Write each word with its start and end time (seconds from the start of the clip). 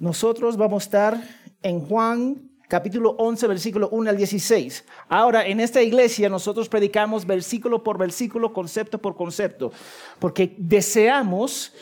nosotros 0.00 0.56
vamos 0.56 0.82
a 0.82 0.86
estar 0.86 1.24
en 1.62 1.80
Juan 1.86 2.50
capítulo 2.68 3.16
11, 3.18 3.46
versículo 3.48 3.88
1 3.90 4.10
al 4.10 4.16
16. 4.16 4.84
Ahora, 5.08 5.46
en 5.46 5.60
esta 5.60 5.82
iglesia 5.82 6.28
nosotros 6.30 6.68
predicamos 6.68 7.26
versículo 7.26 7.82
por 7.82 7.98
versículo, 7.98 8.52
concepto 8.52 8.98
por 8.98 9.14
concepto, 9.14 9.72
porque 10.18 10.54
deseamos 10.56 11.74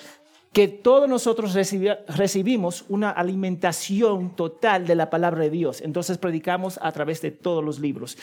que 0.52 0.66
todos 0.66 1.08
nosotros 1.08 1.54
recibimos 2.08 2.84
una 2.88 3.10
alimentación 3.10 4.34
total 4.34 4.86
de 4.86 4.94
la 4.94 5.10
palabra 5.10 5.42
de 5.42 5.50
Dios. 5.50 5.80
Entonces 5.80 6.18
predicamos 6.18 6.80
a 6.82 6.90
través 6.90 7.20
de 7.20 7.30
todos 7.30 7.62
los 7.62 7.78
libros. 7.78 8.16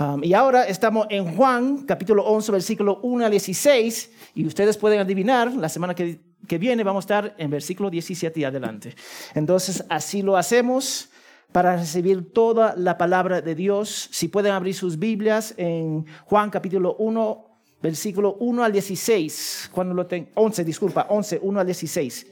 Um, 0.00 0.24
y 0.24 0.32
ahora 0.32 0.64
estamos 0.64 1.06
en 1.10 1.36
Juan, 1.36 1.84
capítulo 1.84 2.24
11, 2.24 2.50
versículo 2.50 2.98
1 3.02 3.26
al 3.26 3.30
16, 3.30 4.10
y 4.34 4.46
ustedes 4.46 4.76
pueden 4.78 5.00
adivinar, 5.00 5.52
la 5.54 5.68
semana 5.68 5.94
que, 5.94 6.18
que 6.46 6.58
viene 6.58 6.84
vamos 6.84 7.04
a 7.04 7.06
estar 7.06 7.34
en 7.38 7.50
versículo 7.50 7.90
17 7.90 8.40
y 8.40 8.44
adelante. 8.44 8.94
Entonces, 9.34 9.84
así 9.88 10.22
lo 10.22 10.36
hacemos 10.36 11.10
para 11.52 11.76
recibir 11.76 12.32
toda 12.32 12.74
la 12.76 12.98
palabra 12.98 13.40
de 13.40 13.54
Dios. 13.54 14.08
Si 14.12 14.28
pueden 14.28 14.52
abrir 14.52 14.74
sus 14.74 14.98
Biblias 14.98 15.54
en 15.56 16.06
Juan 16.24 16.50
capítulo 16.50 16.96
1, 16.98 17.60
versículo 17.82 18.36
1 18.40 18.64
al 18.64 18.72
16, 18.72 19.70
cuando 19.72 19.94
lo 19.94 20.06
11, 20.34 20.64
disculpa, 20.64 21.06
11, 21.08 21.40
1 21.42 21.60
al 21.60 21.66
16. 21.66 22.26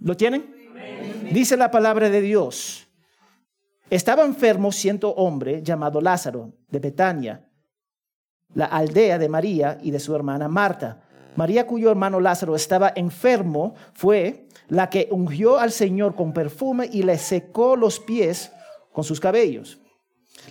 ¿Lo 0.00 0.16
tienen? 0.16 0.62
Dice 1.30 1.56
la 1.56 1.70
palabra 1.70 2.10
de 2.10 2.20
Dios. 2.20 2.88
Estaba 3.90 4.24
enfermo 4.24 4.72
siendo 4.72 5.10
hombre 5.10 5.62
llamado 5.62 6.00
Lázaro 6.00 6.54
de 6.70 6.78
Betania, 6.78 7.46
la 8.54 8.66
aldea 8.66 9.18
de 9.18 9.28
María 9.28 9.78
y 9.82 9.90
de 9.90 10.00
su 10.00 10.14
hermana 10.14 10.48
Marta. 10.48 11.01
María, 11.36 11.66
cuyo 11.66 11.90
hermano 11.90 12.20
Lázaro 12.20 12.54
estaba 12.54 12.92
enfermo, 12.94 13.74
fue 13.94 14.46
la 14.68 14.90
que 14.90 15.08
ungió 15.10 15.58
al 15.58 15.72
Señor 15.72 16.14
con 16.14 16.32
perfume 16.32 16.88
y 16.92 17.02
le 17.02 17.18
secó 17.18 17.76
los 17.76 18.00
pies 18.00 18.52
con 18.92 19.04
sus 19.04 19.20
cabellos. 19.20 19.78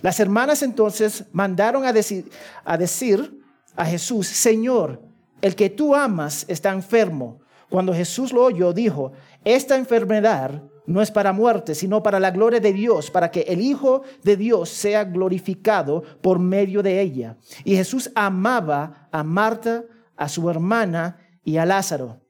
Las 0.00 0.20
hermanas 0.20 0.62
entonces 0.62 1.24
mandaron 1.32 1.84
a 1.84 1.92
decir, 1.92 2.30
a 2.64 2.76
decir 2.76 3.40
a 3.76 3.84
Jesús, 3.84 4.26
Señor, 4.26 5.02
el 5.40 5.54
que 5.54 5.70
tú 5.70 5.94
amas 5.94 6.44
está 6.48 6.72
enfermo. 6.72 7.40
Cuando 7.68 7.94
Jesús 7.94 8.32
lo 8.32 8.44
oyó, 8.44 8.72
dijo, 8.72 9.12
esta 9.44 9.76
enfermedad 9.76 10.62
no 10.86 11.00
es 11.00 11.10
para 11.10 11.32
muerte, 11.32 11.74
sino 11.74 12.02
para 12.02 12.20
la 12.20 12.30
gloria 12.30 12.60
de 12.60 12.72
Dios, 12.72 13.10
para 13.10 13.30
que 13.30 13.40
el 13.42 13.60
Hijo 13.60 14.02
de 14.22 14.36
Dios 14.36 14.68
sea 14.68 15.04
glorificado 15.04 16.02
por 16.20 16.38
medio 16.38 16.82
de 16.82 17.00
ella. 17.00 17.36
Y 17.64 17.76
Jesús 17.76 18.10
amaba 18.14 19.08
a 19.10 19.22
Marta, 19.22 19.84
a 20.16 20.28
su 20.28 20.48
hermana 20.48 21.18
y 21.44 21.56
a 21.56 21.66
Lázaro. 21.66 22.22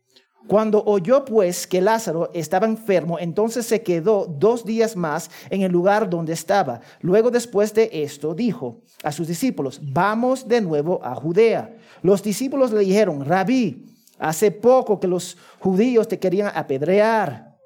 Cuando 0.49 0.83
oyó 0.85 1.25
pues 1.25 1.67
que 1.67 1.81
Lázaro 1.81 2.31
estaba 2.35 2.67
enfermo, 2.67 3.19
entonces 3.19 3.65
se 3.65 3.83
quedó 3.83 4.27
dos 4.27 4.65
días 4.65 4.97
más 4.97 5.31
en 5.51 5.63
el 5.63 5.71
lugar 5.71 6.11
donde 6.11 6.33
estaba. 6.33 6.81
Luego 7.01 7.31
después 7.31 7.73
de 7.75 7.89
esto 7.93 8.35
dijo 8.35 8.81
a 9.05 9.13
sus 9.13 9.29
discípulos, 9.29 9.81
vamos 9.83 10.49
de 10.49 10.61
nuevo 10.61 11.01
a 11.05 11.15
Judea. 11.15 11.77
Los 12.03 12.23
discípulos 12.23 12.73
le 12.73 12.81
dijeron, 12.81 13.25
rabí, 13.25 13.87
hace 14.19 14.51
poco 14.51 14.99
que 14.99 15.07
los 15.07 15.37
judíos 15.61 16.09
te 16.09 16.19
querían 16.19 16.51
apedrear 16.55 17.57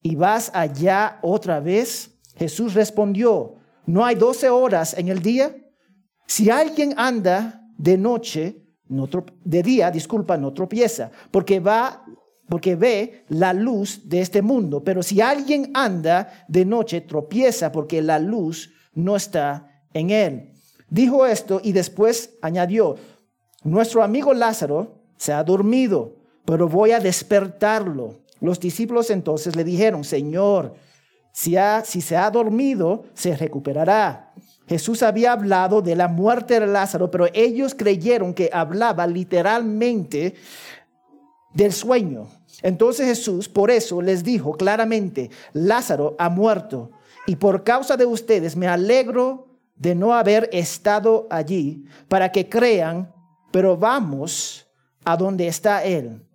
y 0.00 0.14
vas 0.14 0.50
allá 0.54 1.18
otra 1.22 1.60
vez. 1.60 2.10
Jesús 2.36 2.74
respondió, 2.74 3.56
¿no 3.84 4.04
hay 4.04 4.14
doce 4.14 4.48
horas 4.48 4.96
en 4.96 5.08
el 5.08 5.20
día? 5.20 5.56
Si 6.26 6.50
alguien 6.50 6.94
anda 6.96 7.60
de 7.76 7.98
noche, 7.98 8.61
de 9.44 9.62
día, 9.62 9.90
disculpa, 9.90 10.36
no 10.36 10.52
tropieza, 10.52 11.10
porque 11.30 11.60
va 11.60 12.04
porque 12.48 12.76
ve 12.76 13.24
la 13.28 13.54
luz 13.54 14.02
de 14.10 14.20
este 14.20 14.42
mundo. 14.42 14.84
Pero 14.84 15.02
si 15.02 15.22
alguien 15.22 15.70
anda 15.72 16.44
de 16.48 16.66
noche, 16.66 17.00
tropieza 17.00 17.72
porque 17.72 18.02
la 18.02 18.18
luz 18.18 18.74
no 18.92 19.16
está 19.16 19.84
en 19.94 20.10
él. 20.10 20.52
Dijo 20.90 21.24
esto 21.24 21.62
y 21.64 21.72
después 21.72 22.34
añadió, 22.42 22.96
nuestro 23.64 24.02
amigo 24.02 24.34
Lázaro 24.34 25.02
se 25.16 25.32
ha 25.32 25.42
dormido, 25.42 26.16
pero 26.44 26.68
voy 26.68 26.90
a 26.90 27.00
despertarlo. 27.00 28.18
Los 28.40 28.60
discípulos 28.60 29.08
entonces 29.08 29.56
le 29.56 29.64
dijeron, 29.64 30.04
Señor, 30.04 30.74
si, 31.32 31.54
si 31.84 32.00
se 32.02 32.16
ha 32.18 32.30
dormido, 32.30 33.04
se 33.14 33.34
recuperará. 33.34 34.34
Jesús 34.72 35.02
había 35.02 35.32
hablado 35.32 35.82
de 35.82 35.94
la 35.94 36.08
muerte 36.08 36.58
de 36.58 36.66
Lázaro, 36.66 37.10
pero 37.10 37.26
ellos 37.34 37.74
creyeron 37.74 38.32
que 38.32 38.48
hablaba 38.50 39.06
literalmente 39.06 40.34
del 41.52 41.74
sueño. 41.74 42.28
Entonces 42.62 43.06
Jesús 43.06 43.50
por 43.50 43.70
eso 43.70 44.00
les 44.00 44.24
dijo 44.24 44.54
claramente, 44.54 45.28
Lázaro 45.52 46.16
ha 46.18 46.30
muerto 46.30 46.90
y 47.26 47.36
por 47.36 47.64
causa 47.64 47.98
de 47.98 48.06
ustedes 48.06 48.56
me 48.56 48.66
alegro 48.66 49.58
de 49.76 49.94
no 49.94 50.14
haber 50.14 50.48
estado 50.54 51.26
allí 51.28 51.84
para 52.08 52.32
que 52.32 52.48
crean, 52.48 53.12
pero 53.50 53.76
vamos 53.76 54.66
a 55.04 55.18
donde 55.18 55.48
está 55.48 55.84
él. 55.84 56.26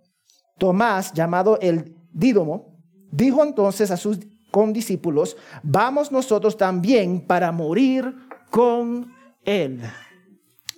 Tomás, 0.58 1.12
llamado 1.12 1.58
el 1.60 1.96
Dídomo, 2.12 2.78
dijo 3.10 3.42
entonces 3.42 3.90
a 3.90 3.96
sus 3.96 4.20
condiscípulos, 4.52 5.36
vamos 5.64 6.12
nosotros 6.12 6.56
también 6.56 7.20
para 7.26 7.50
morir 7.50 8.27
con 8.50 9.14
Él. 9.44 9.80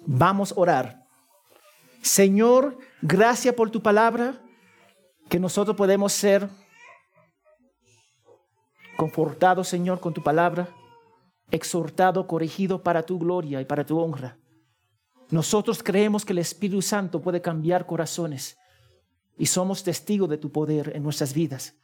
Vamos 0.07 0.53
a 0.53 0.61
orar. 0.61 1.07
Señor, 2.03 2.79
gracias 3.03 3.55
por 3.55 3.71
tu 3.71 3.83
palabra, 3.83 4.41
que 5.29 5.39
nosotros 5.39 5.77
podemos 5.77 6.13
ser 6.13 6.49
confortados, 8.97 9.69
Señor, 9.69 10.01
con 10.01 10.13
tu 10.13 10.23
palabra, 10.23 10.69
exhortado, 11.51 12.27
corregido 12.27 12.83
para 12.83 13.03
tu 13.03 13.19
gloria 13.19 13.61
y 13.61 13.65
para 13.65 13.85
tu 13.85 13.99
honra. 13.99 14.37
Nosotros 15.31 15.83
creemos 15.83 16.25
que 16.25 16.33
el 16.33 16.39
Espíritu 16.39 16.83
Santo 16.83 17.23
puede 17.23 17.41
cambiar 17.41 17.87
corazones 17.87 18.59
y 19.39 19.47
somos 19.47 19.85
testigos 19.85 20.29
de 20.29 20.39
tu 20.39 20.51
poder 20.51 20.93
en 20.95 21.03
nuestras 21.03 21.33
vidas. 21.33 21.75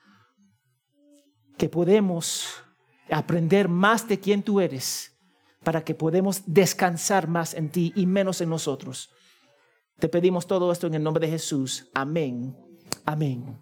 Que 1.56 1.68
podemos 1.68 2.48
aprender 3.10 3.68
más 3.68 4.06
de 4.08 4.18
quién 4.18 4.42
tú 4.42 4.60
eres 4.60 5.15
para 5.66 5.82
que 5.82 5.96
podamos 5.96 6.44
descansar 6.46 7.26
más 7.26 7.52
en 7.52 7.70
ti 7.70 7.92
y 7.96 8.06
menos 8.06 8.40
en 8.40 8.50
nosotros. 8.50 9.10
Te 9.98 10.08
pedimos 10.08 10.46
todo 10.46 10.70
esto 10.70 10.86
en 10.86 10.94
el 10.94 11.02
nombre 11.02 11.26
de 11.26 11.32
Jesús. 11.32 11.90
Amén. 11.92 12.56
Amén. 13.04 13.58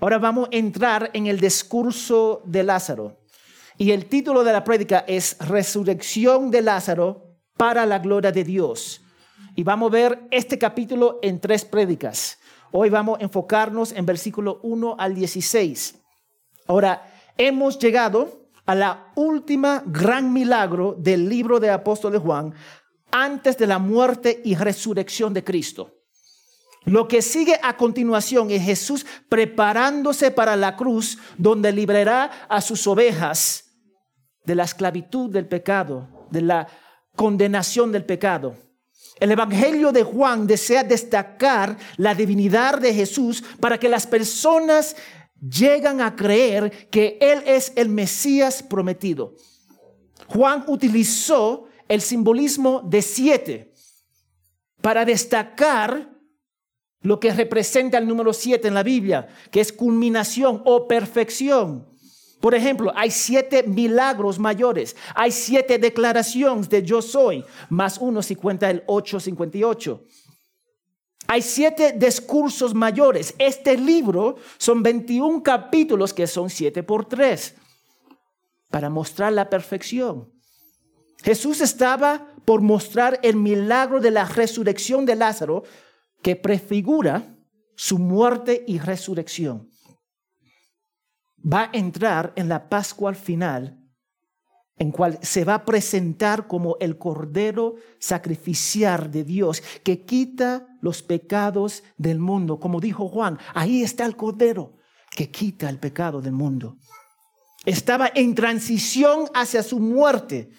Ahora 0.00 0.16
vamos 0.16 0.48
a 0.50 0.56
entrar 0.56 1.10
en 1.12 1.26
el 1.26 1.38
discurso 1.38 2.40
de 2.46 2.62
Lázaro. 2.64 3.18
Y 3.76 3.90
el 3.90 4.06
título 4.06 4.42
de 4.42 4.54
la 4.54 4.64
prédica 4.64 5.04
es 5.06 5.36
Resurrección 5.38 6.50
de 6.50 6.62
Lázaro 6.62 7.36
para 7.58 7.84
la 7.84 7.98
gloria 7.98 8.32
de 8.32 8.42
Dios. 8.42 9.02
Y 9.54 9.64
vamos 9.64 9.90
a 9.90 9.92
ver 9.92 10.26
este 10.30 10.58
capítulo 10.58 11.18
en 11.20 11.40
tres 11.40 11.66
prédicas. 11.66 12.38
Hoy 12.72 12.88
vamos 12.88 13.18
a 13.20 13.22
enfocarnos 13.22 13.92
en 13.92 14.06
versículo 14.06 14.60
1 14.62 14.96
al 14.98 15.14
16. 15.14 16.02
Ahora, 16.68 17.06
hemos 17.36 17.78
llegado 17.78 18.43
a 18.66 18.74
la 18.74 19.12
última 19.14 19.82
gran 19.86 20.32
milagro 20.32 20.96
del 20.98 21.28
libro 21.28 21.60
de 21.60 21.70
apóstol 21.70 22.18
Juan 22.18 22.54
antes 23.10 23.56
de 23.58 23.66
la 23.66 23.78
muerte 23.78 24.40
y 24.44 24.54
resurrección 24.54 25.32
de 25.34 25.44
Cristo. 25.44 25.94
Lo 26.84 27.08
que 27.08 27.22
sigue 27.22 27.58
a 27.62 27.76
continuación 27.76 28.50
es 28.50 28.62
Jesús 28.62 29.06
preparándose 29.28 30.30
para 30.30 30.56
la 30.56 30.76
cruz 30.76 31.18
donde 31.38 31.72
liberará 31.72 32.46
a 32.48 32.60
sus 32.60 32.86
ovejas 32.86 33.64
de 34.44 34.54
la 34.54 34.64
esclavitud 34.64 35.30
del 35.30 35.46
pecado, 35.46 36.26
de 36.30 36.42
la 36.42 36.66
condenación 37.16 37.90
del 37.90 38.04
pecado. 38.04 38.56
El 39.20 39.30
Evangelio 39.30 39.92
de 39.92 40.02
Juan 40.02 40.46
desea 40.46 40.82
destacar 40.82 41.78
la 41.96 42.14
divinidad 42.14 42.78
de 42.78 42.92
Jesús 42.92 43.42
para 43.60 43.78
que 43.78 43.88
las 43.88 44.06
personas 44.06 44.96
llegan 45.48 46.00
a 46.00 46.16
creer 46.16 46.88
que 46.88 47.18
Él 47.20 47.42
es 47.46 47.72
el 47.76 47.88
Mesías 47.88 48.62
prometido. 48.62 49.34
Juan 50.28 50.64
utilizó 50.68 51.66
el 51.88 52.00
simbolismo 52.00 52.82
de 52.84 53.02
siete 53.02 53.72
para 54.80 55.04
destacar 55.04 56.10
lo 57.02 57.20
que 57.20 57.32
representa 57.32 57.98
el 57.98 58.08
número 58.08 58.32
siete 58.32 58.68
en 58.68 58.74
la 58.74 58.82
Biblia, 58.82 59.28
que 59.50 59.60
es 59.60 59.72
culminación 59.72 60.62
o 60.64 60.88
perfección. 60.88 61.86
Por 62.40 62.54
ejemplo, 62.54 62.92
hay 62.94 63.10
siete 63.10 63.62
milagros 63.62 64.38
mayores, 64.38 64.96
hay 65.14 65.30
siete 65.30 65.78
declaraciones 65.78 66.68
de 66.68 66.82
yo 66.82 67.00
soy, 67.00 67.44
más 67.68 67.98
uno 67.98 68.22
si 68.22 68.36
cuenta 68.36 68.70
el 68.70 68.82
858. 68.86 70.02
Hay 71.26 71.42
siete 71.42 71.92
discursos 71.92 72.74
mayores. 72.74 73.34
Este 73.38 73.76
libro 73.76 74.36
son 74.58 74.82
21 74.82 75.42
capítulos 75.42 76.12
que 76.12 76.26
son 76.26 76.50
siete 76.50 76.82
por 76.82 77.06
tres 77.06 77.54
para 78.70 78.90
mostrar 78.90 79.32
la 79.32 79.48
perfección. 79.48 80.30
Jesús 81.22 81.60
estaba 81.60 82.26
por 82.44 82.60
mostrar 82.60 83.18
el 83.22 83.36
milagro 83.36 84.00
de 84.00 84.10
la 84.10 84.24
resurrección 84.24 85.06
de 85.06 85.16
Lázaro 85.16 85.62
que 86.22 86.36
prefigura 86.36 87.36
su 87.76 87.98
muerte 87.98 88.64
y 88.66 88.78
resurrección. 88.78 89.70
va 91.46 91.64
a 91.64 91.70
entrar 91.72 92.32
en 92.36 92.48
la 92.48 92.70
Pascua 92.70 93.12
final, 93.12 93.83
en 94.76 94.90
cual 94.90 95.18
se 95.22 95.44
va 95.44 95.54
a 95.54 95.64
presentar 95.64 96.46
como 96.46 96.76
el 96.80 96.98
Cordero 96.98 97.76
sacrificial 97.98 99.10
de 99.10 99.24
Dios 99.24 99.62
que 99.84 100.04
quita 100.04 100.66
los 100.80 101.02
pecados 101.02 101.84
del 101.96 102.18
mundo. 102.18 102.58
Como 102.58 102.80
dijo 102.80 103.08
Juan, 103.08 103.38
ahí 103.54 103.82
está 103.82 104.04
el 104.04 104.16
Cordero 104.16 104.76
que 105.10 105.30
quita 105.30 105.68
el 105.68 105.78
pecado 105.78 106.20
del 106.20 106.32
mundo. 106.32 106.76
Estaba 107.64 108.10
en 108.14 108.34
transición 108.34 109.26
hacia 109.32 109.62
su 109.62 109.78
muerte, 109.78 110.50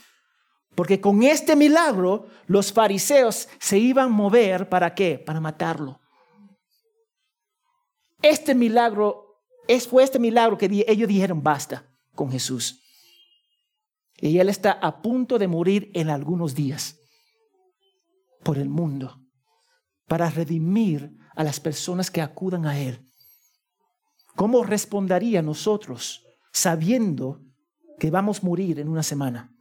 porque 0.76 1.02
con 1.02 1.22
este 1.24 1.56
milagro 1.56 2.28
los 2.48 2.72
fariseos 2.72 3.48
se 3.60 3.78
iban 3.78 4.06
a 4.06 4.10
mover 4.10 4.70
para 4.70 4.96
qué? 4.96 5.20
Para 5.20 5.42
matarlo. 5.42 6.00
Este 8.22 8.56
milagro, 8.56 9.42
fue 9.90 10.04
este 10.04 10.20
milagro 10.20 10.58
que 10.58 10.86
ellos 10.88 11.08
dijeron 11.08 11.44
basta 11.44 11.86
con 12.16 12.32
Jesús. 12.32 12.85
Y 14.20 14.40
Él 14.40 14.50
está 14.50 14.72
a 14.72 15.02
punto 15.02 15.38
de 15.38 15.48
morir 15.48 15.92
en 15.94 16.10
algunos 16.10 16.56
días 16.56 17.00
por 18.44 18.58
el 18.58 18.70
mundo 18.70 19.20
para 20.08 20.30
redimir 20.30 21.18
a 21.36 21.44
las 21.44 21.60
personas 21.60 22.10
que 22.10 22.22
acudan 22.22 22.66
a 22.66 22.80
Él. 22.80 23.06
¿Cómo 24.36 24.64
respondería 24.64 25.42
nosotros 25.42 26.26
sabiendo 26.52 27.42
que 28.00 28.12
vamos 28.12 28.42
a 28.42 28.46
morir 28.46 28.80
en 28.80 28.88
una 28.88 29.04
semana? 29.04 29.52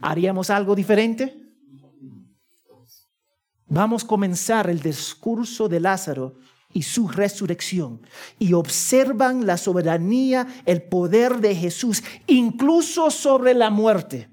¿Haríamos 0.00 0.50
algo 0.50 0.74
diferente? 0.74 1.40
Vamos 3.66 4.04
a 4.04 4.06
comenzar 4.06 4.68
el 4.68 4.80
discurso 4.80 5.68
de 5.68 5.80
Lázaro 5.80 6.36
y 6.74 6.82
su 6.82 7.08
resurrección 7.08 8.02
y 8.38 8.52
observan 8.52 9.46
la 9.46 9.56
soberanía, 9.56 10.46
el 10.66 10.82
poder 10.82 11.38
de 11.38 11.54
Jesús, 11.54 12.02
incluso 12.26 13.10
sobre 13.10 13.54
la 13.54 13.70
muerte. 13.70 14.28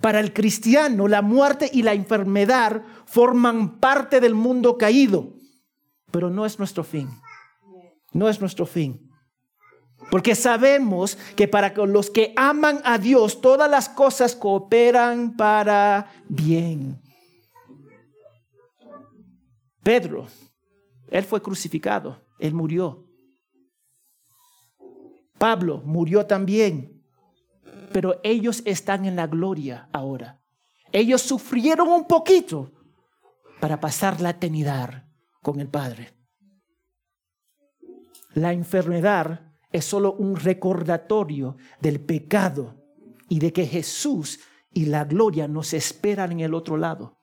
Para 0.00 0.20
el 0.20 0.32
cristiano, 0.32 1.08
la 1.08 1.22
muerte 1.22 1.68
y 1.70 1.82
la 1.82 1.92
enfermedad 1.92 2.82
forman 3.04 3.80
parte 3.80 4.20
del 4.20 4.34
mundo 4.34 4.78
caído, 4.78 5.34
pero 6.12 6.30
no 6.30 6.46
es 6.46 6.58
nuestro 6.58 6.84
fin. 6.84 7.10
No 8.12 8.28
es 8.28 8.40
nuestro 8.40 8.64
fin. 8.64 9.10
Porque 10.10 10.36
sabemos 10.36 11.18
que 11.34 11.48
para 11.48 11.74
los 11.84 12.10
que 12.10 12.32
aman 12.36 12.80
a 12.84 12.98
Dios, 12.98 13.40
todas 13.40 13.68
las 13.68 13.88
cosas 13.88 14.36
cooperan 14.36 15.36
para 15.36 16.12
bien. 16.28 17.02
Pedro, 19.88 20.26
él 21.10 21.24
fue 21.24 21.40
crucificado, 21.40 22.20
él 22.38 22.52
murió. 22.52 23.06
Pablo 25.38 25.80
murió 25.82 26.26
también, 26.26 27.02
pero 27.90 28.20
ellos 28.22 28.60
están 28.66 29.06
en 29.06 29.16
la 29.16 29.26
gloria 29.26 29.88
ahora. 29.90 30.42
Ellos 30.92 31.22
sufrieron 31.22 31.88
un 31.88 32.06
poquito 32.06 32.70
para 33.62 33.80
pasar 33.80 34.20
la 34.20 34.28
eternidad 34.28 35.08
con 35.40 35.58
el 35.58 35.68
Padre. 35.68 36.12
La 38.34 38.52
enfermedad 38.52 39.54
es 39.72 39.86
solo 39.86 40.12
un 40.12 40.36
recordatorio 40.36 41.56
del 41.80 41.98
pecado 41.98 42.84
y 43.30 43.38
de 43.38 43.54
que 43.54 43.64
Jesús 43.64 44.38
y 44.70 44.84
la 44.84 45.06
gloria 45.06 45.48
nos 45.48 45.72
esperan 45.72 46.32
en 46.32 46.40
el 46.40 46.52
otro 46.52 46.76
lado. 46.76 47.16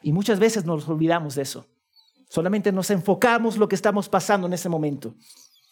Y 0.00 0.14
muchas 0.14 0.38
veces 0.38 0.64
nos 0.64 0.88
olvidamos 0.88 1.34
de 1.34 1.42
eso. 1.42 1.73
Solamente 2.34 2.72
nos 2.72 2.90
enfocamos 2.90 3.56
lo 3.58 3.68
que 3.68 3.76
estamos 3.76 4.08
pasando 4.08 4.48
en 4.48 4.54
ese 4.54 4.68
momento. 4.68 5.14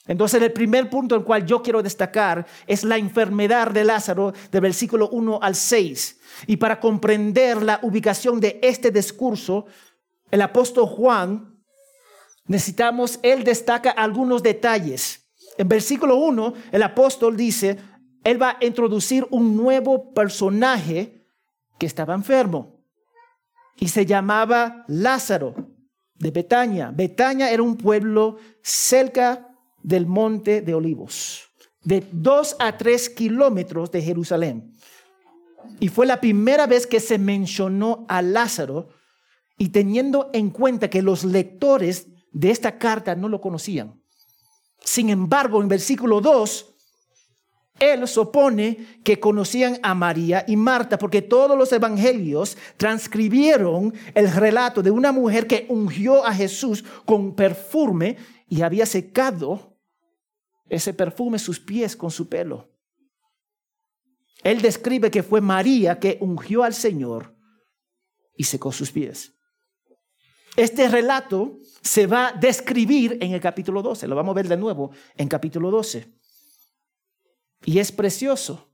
Entonces 0.07 0.41
el 0.41 0.53
primer 0.53 0.89
punto 0.89 1.17
en 1.17 1.25
cual 1.25 1.45
yo 1.45 1.61
quiero 1.61 1.83
destacar 1.83 2.47
es 2.69 2.85
la 2.85 2.99
enfermedad 2.99 3.73
de 3.73 3.83
Lázaro 3.83 4.33
del 4.53 4.61
versículo 4.61 5.09
1 5.09 5.41
al 5.43 5.57
6. 5.57 6.21
Y 6.47 6.59
para 6.59 6.79
comprender 6.79 7.61
la 7.65 7.81
ubicación 7.83 8.39
de 8.39 8.61
este 8.63 8.93
discurso, 8.93 9.67
el 10.31 10.41
apóstol 10.41 10.87
Juan, 10.87 11.61
necesitamos, 12.47 13.19
él 13.25 13.43
destaca 13.43 13.91
algunos 13.91 14.41
detalles. 14.41 15.33
En 15.59 15.67
versículo 15.67 16.15
1, 16.15 16.55
el 16.71 16.83
apóstol 16.85 17.37
dice, 17.37 17.77
él 18.23 18.41
va 18.41 18.51
a 18.51 18.65
introducir 18.65 19.27
un 19.33 19.57
nuevo 19.57 20.15
personaje 20.15 21.27
que 21.81 21.87
estaba 21.87 22.15
enfermo 22.15 22.85
y 23.81 23.89
se 23.89 24.07
llamaba 24.07 24.85
Lázaro 24.87 25.72
de 26.23 26.31
Betania. 26.31 26.93
Betania 26.95 27.51
era 27.51 27.65
un 27.65 27.77
pueblo 27.77 28.37
cerca 28.63 29.59
del 29.83 30.07
monte 30.07 30.63
de 30.63 30.73
Olivos, 30.73 31.51
de 31.83 32.07
dos 32.13 32.55
a 32.61 32.79
tres 32.79 33.11
kilómetros 33.11 33.91
de 33.91 34.03
Jerusalén. 34.03 34.73
Y 35.81 35.89
fue 35.89 36.07
la 36.07 36.21
primera 36.21 36.69
vez 36.69 36.87
que 36.87 37.01
se 37.01 37.19
mencionó 37.19 38.07
a 38.09 38.23
Lázaro 38.23 38.91
y 39.59 39.71
teniendo 39.71 40.31
en 40.33 40.51
cuenta 40.51 40.89
que 40.89 41.03
los 41.03 41.25
lectores 41.25 42.07
de 42.31 42.53
esta 42.53 42.79
carta 42.79 43.17
no 43.17 43.29
lo 43.29 43.41
conocían. 43.41 44.01
Sin 44.79 45.11
embargo, 45.11 45.61
en 45.61 45.67
versículo 45.67 46.21
2, 46.21 46.72
él 47.83 48.07
supone 48.07 49.01
que 49.03 49.19
conocían 49.19 49.81
a 49.83 49.93
María 49.93 50.45
y 50.47 50.57
Marta 50.57 50.97
porque 50.99 51.21
todos 51.21 51.59
los 51.59 51.73
evangelios 51.73 52.57
transcribieron 52.77 53.93
el 54.15 54.33
relato 54.33 54.85
de 54.85 54.93
una 54.93 55.11
mujer 55.11 55.49
que 55.49 55.67
ungió 55.69 56.25
a 56.25 56.33
Jesús 56.33 56.85
con 57.05 57.35
perfume 57.35 58.19
y 58.49 58.63
había 58.63 58.87
secado 58.87 59.77
ese 60.69 60.95
perfume 60.95 61.41
sus 61.41 61.59
pies 61.59 61.97
con 61.97 62.13
su 62.13 62.29
pelo. 62.29 62.71
Él 64.45 64.63
describe 64.63 65.11
que 65.11 65.25
fue 65.25 65.41
María 65.41 65.99
que 65.99 66.19
ungió 66.21 66.63
al 66.63 66.75
Señor 66.75 67.35
y 68.37 68.45
secó 68.45 68.71
sus 68.71 68.93
pies. 68.93 69.35
Este 70.55 70.89
relato 70.89 71.59
se 71.81 72.07
va 72.07 72.29
a 72.29 72.33
describir 72.33 73.19
en 73.21 73.33
el 73.33 73.41
capítulo 73.41 73.83
12, 73.83 74.07
lo 74.07 74.15
vamos 74.15 74.35
a 74.35 74.37
ver 74.37 74.47
de 74.47 74.57
nuevo 74.57 74.93
en 75.17 75.27
capítulo 75.27 75.69
12. 75.73 76.22
Y 77.65 77.79
es 77.79 77.93
precioso, 77.93 78.69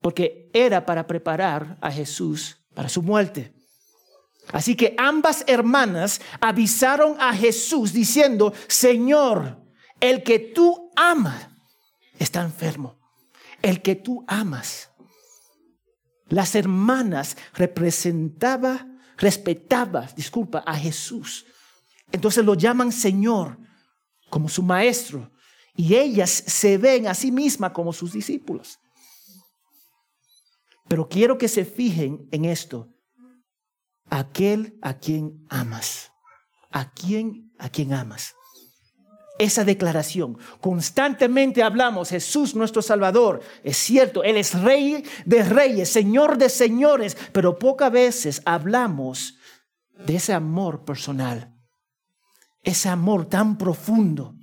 porque 0.00 0.50
era 0.52 0.84
para 0.86 1.06
preparar 1.06 1.78
a 1.80 1.90
Jesús 1.90 2.58
para 2.74 2.88
su 2.88 3.02
muerte. 3.02 3.54
Así 4.52 4.74
que 4.74 4.94
ambas 4.98 5.44
hermanas 5.46 6.20
avisaron 6.40 7.16
a 7.20 7.34
Jesús 7.34 7.92
diciendo, 7.92 8.52
Señor, 8.66 9.62
el 10.00 10.22
que 10.22 10.38
tú 10.38 10.90
amas 10.96 11.48
está 12.18 12.42
enfermo. 12.42 12.98
El 13.62 13.82
que 13.82 13.94
tú 13.94 14.24
amas. 14.26 14.90
Las 16.28 16.54
hermanas 16.56 17.36
representaba, 17.54 18.86
respetaba, 19.16 20.08
disculpa, 20.16 20.64
a 20.66 20.76
Jesús. 20.76 21.46
Entonces 22.10 22.44
lo 22.44 22.54
llaman 22.54 22.90
Señor 22.90 23.58
como 24.28 24.48
su 24.48 24.62
maestro 24.62 25.30
y 25.74 25.94
ellas 25.94 26.30
se 26.30 26.78
ven 26.78 27.06
a 27.06 27.14
sí 27.14 27.32
mismas 27.32 27.72
como 27.72 27.92
sus 27.92 28.12
discípulos. 28.12 28.78
Pero 30.88 31.08
quiero 31.08 31.38
que 31.38 31.48
se 31.48 31.64
fijen 31.64 32.28
en 32.30 32.44
esto. 32.44 32.88
Aquel 34.10 34.78
a 34.82 34.98
quien 34.98 35.46
amas. 35.48 36.12
A 36.70 36.92
quien 36.92 37.52
a 37.58 37.70
quien 37.70 37.94
amas. 37.94 38.34
Esa 39.38 39.64
declaración. 39.64 40.36
Constantemente 40.60 41.62
hablamos, 41.62 42.10
Jesús 42.10 42.54
nuestro 42.54 42.82
Salvador. 42.82 43.40
Es 43.64 43.78
cierto, 43.78 44.22
Él 44.22 44.36
es 44.36 44.60
Rey 44.60 45.04
de 45.24 45.42
reyes, 45.42 45.88
Señor 45.88 46.36
de 46.36 46.50
señores, 46.50 47.16
pero 47.32 47.58
pocas 47.58 47.90
veces 47.90 48.42
hablamos 48.44 49.38
de 50.06 50.16
ese 50.16 50.34
amor 50.34 50.84
personal. 50.84 51.56
Ese 52.62 52.88
amor 52.88 53.26
tan 53.26 53.56
profundo 53.56 54.36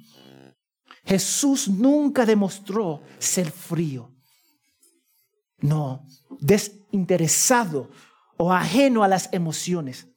Jesús 1.05 1.67
nunca 1.67 2.25
demostró 2.25 3.01
ser 3.17 3.51
frío. 3.51 4.11
No, 5.59 6.05
desinteresado 6.39 7.89
o 8.37 8.53
ajeno 8.53 9.03
a 9.03 9.07
las 9.07 9.29
emociones. 9.33 10.07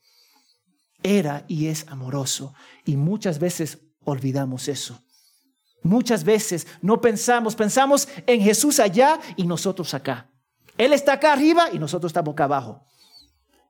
Era 1.02 1.44
y 1.48 1.66
es 1.66 1.86
amoroso. 1.88 2.54
Y 2.84 2.96
muchas 2.96 3.38
veces 3.38 3.78
olvidamos 4.04 4.68
eso. 4.68 5.02
Muchas 5.82 6.22
veces 6.22 6.66
no 6.80 7.00
pensamos, 7.00 7.56
pensamos 7.56 8.08
en 8.26 8.40
Jesús 8.40 8.78
allá 8.78 9.18
y 9.36 9.46
nosotros 9.46 9.94
acá. 9.94 10.30
Él 10.78 10.92
está 10.92 11.14
acá 11.14 11.32
arriba 11.32 11.68
y 11.72 11.78
nosotros 11.78 12.10
estamos 12.10 12.34
acá 12.34 12.44
abajo. 12.44 12.86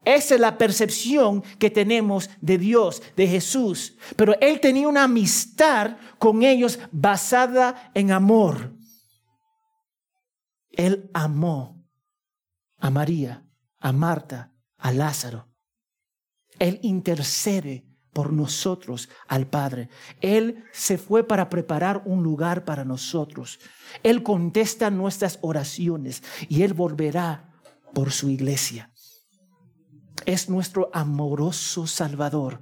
Esa 0.05 0.35
es 0.35 0.41
la 0.41 0.59
percepción 0.59 1.43
que 1.59 1.71
tenemos 1.71 2.29
de 2.41 2.59
Dios, 2.59 3.03
de 3.17 3.29
Jesús. 3.29 3.97
Pero 4.17 4.35
Él 4.41 4.61
tenía 4.61 4.89
una 4.89 5.05
amistad 5.05 5.97
con 6.19 6.43
ellos 6.43 6.79
basada 6.91 7.91
en 7.95 8.11
amor. 8.11 8.73
Él 10.71 11.11
amó 11.13 11.85
a 12.79 12.91
María, 12.91 13.45
a 13.79 13.93
Marta, 13.93 14.53
a 14.79 14.93
Lázaro. 14.93 15.49
Él 16.59 16.81
intercede 16.83 17.87
por 18.13 18.33
nosotros 18.33 19.09
al 19.29 19.47
Padre. 19.47 19.89
Él 20.21 20.65
se 20.73 20.99
fue 20.99 21.27
para 21.27 21.49
preparar 21.49 22.03
un 22.05 22.23
lugar 22.23 22.65
para 22.65 22.85
nosotros. 22.85 23.59
Él 24.03 24.23
contesta 24.23 24.91
nuestras 24.91 25.39
oraciones 25.43 26.23
y 26.49 26.63
Él 26.63 26.75
volverá 26.75 27.51
por 27.95 28.13
su 28.13 28.29
iglesia. 28.29 28.92
Es 30.27 30.49
nuestro 30.49 30.91
amoroso 30.93 31.87
Salvador 31.87 32.61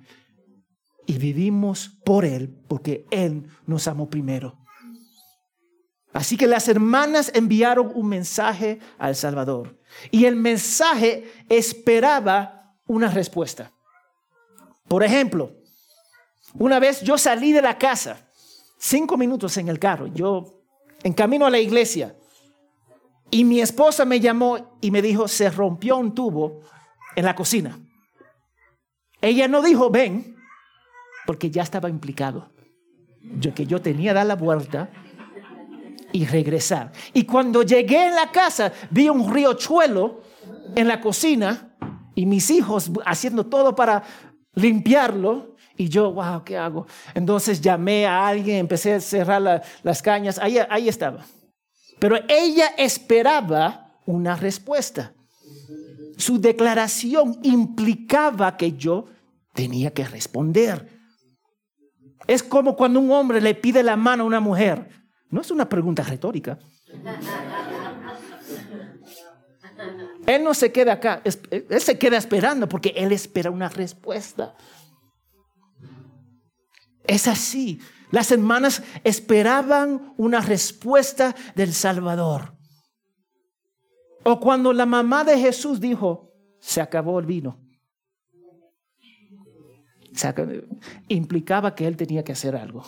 y 1.06 1.18
vivimos 1.18 1.88
por 2.04 2.24
Él 2.24 2.48
porque 2.68 3.06
Él 3.10 3.48
nos 3.66 3.88
amó 3.88 4.08
primero. 4.08 4.58
Así 6.12 6.36
que 6.36 6.46
las 6.46 6.68
hermanas 6.68 7.30
enviaron 7.34 7.92
un 7.94 8.08
mensaje 8.08 8.80
al 8.98 9.14
Salvador 9.14 9.78
y 10.10 10.24
el 10.24 10.36
mensaje 10.36 11.30
esperaba 11.48 12.74
una 12.86 13.08
respuesta. 13.08 13.72
Por 14.88 15.04
ejemplo, 15.04 15.52
una 16.54 16.80
vez 16.80 17.00
yo 17.02 17.16
salí 17.16 17.52
de 17.52 17.62
la 17.62 17.78
casa, 17.78 18.28
cinco 18.76 19.16
minutos 19.16 19.56
en 19.56 19.68
el 19.68 19.78
carro, 19.78 20.08
yo 20.08 20.64
en 21.04 21.12
camino 21.12 21.46
a 21.46 21.50
la 21.50 21.60
iglesia, 21.60 22.16
y 23.30 23.44
mi 23.44 23.60
esposa 23.60 24.04
me 24.04 24.18
llamó 24.18 24.76
y 24.80 24.90
me 24.90 25.00
dijo, 25.00 25.28
se 25.28 25.48
rompió 25.50 25.96
un 25.96 26.14
tubo 26.14 26.62
en 27.16 27.24
la 27.24 27.34
cocina. 27.34 27.78
Ella 29.20 29.48
no 29.48 29.62
dijo, 29.62 29.90
ven, 29.90 30.36
porque 31.26 31.50
ya 31.50 31.62
estaba 31.62 31.88
implicado. 31.88 32.50
Yo 33.38 33.54
que 33.54 33.66
yo 33.66 33.80
tenía 33.80 34.10
que 34.10 34.14
dar 34.14 34.26
la 34.26 34.36
vuelta 34.36 34.90
y 36.12 36.26
regresar. 36.26 36.92
Y 37.12 37.24
cuando 37.24 37.62
llegué 37.62 38.06
en 38.08 38.14
la 38.14 38.30
casa, 38.30 38.72
vi 38.90 39.08
un 39.08 39.32
riochuelo 39.32 40.22
en 40.74 40.88
la 40.88 41.00
cocina 41.00 41.76
y 42.14 42.26
mis 42.26 42.50
hijos 42.50 42.90
haciendo 43.04 43.46
todo 43.46 43.74
para 43.74 44.02
limpiarlo. 44.54 45.56
Y 45.76 45.88
yo, 45.88 46.12
wow, 46.12 46.44
¿qué 46.44 46.58
hago? 46.58 46.86
Entonces 47.14 47.60
llamé 47.60 48.06
a 48.06 48.26
alguien, 48.26 48.58
empecé 48.58 48.94
a 48.94 49.00
cerrar 49.00 49.62
las 49.82 50.02
cañas. 50.02 50.38
Ahí, 50.38 50.58
ahí 50.68 50.88
estaba. 50.88 51.24
Pero 51.98 52.16
ella 52.28 52.68
esperaba 52.76 53.92
una 54.06 54.36
respuesta. 54.36 55.12
Su 56.20 56.40
declaración 56.40 57.38
implicaba 57.42 58.56
que 58.56 58.72
yo 58.72 59.06
tenía 59.54 59.92
que 59.92 60.04
responder. 60.04 61.00
Es 62.26 62.42
como 62.42 62.76
cuando 62.76 63.00
un 63.00 63.10
hombre 63.10 63.40
le 63.40 63.54
pide 63.54 63.82
la 63.82 63.96
mano 63.96 64.22
a 64.22 64.26
una 64.26 64.40
mujer. 64.40 64.88
No 65.30 65.40
es 65.40 65.50
una 65.50 65.68
pregunta 65.68 66.02
retórica. 66.02 66.58
Él 70.26 70.44
no 70.44 70.52
se 70.54 70.70
queda 70.70 70.92
acá, 70.94 71.22
él 71.24 71.80
se 71.80 71.98
queda 71.98 72.18
esperando 72.18 72.68
porque 72.68 72.92
él 72.96 73.12
espera 73.12 73.50
una 73.50 73.68
respuesta. 73.68 74.54
Es 77.04 77.26
así. 77.26 77.80
Las 78.10 78.30
hermanas 78.30 78.82
esperaban 79.04 80.14
una 80.18 80.40
respuesta 80.40 81.34
del 81.54 81.72
Salvador. 81.72 82.59
O 84.22 84.38
cuando 84.38 84.72
la 84.72 84.86
mamá 84.86 85.24
de 85.24 85.38
Jesús 85.38 85.80
dijo, 85.80 86.32
se 86.58 86.80
acabó 86.80 87.18
el 87.18 87.26
vino. 87.26 87.58
implicaba 91.08 91.74
que 91.74 91.86
él 91.86 91.96
tenía 91.96 92.24
que 92.24 92.32
hacer 92.32 92.56
algo. 92.56 92.84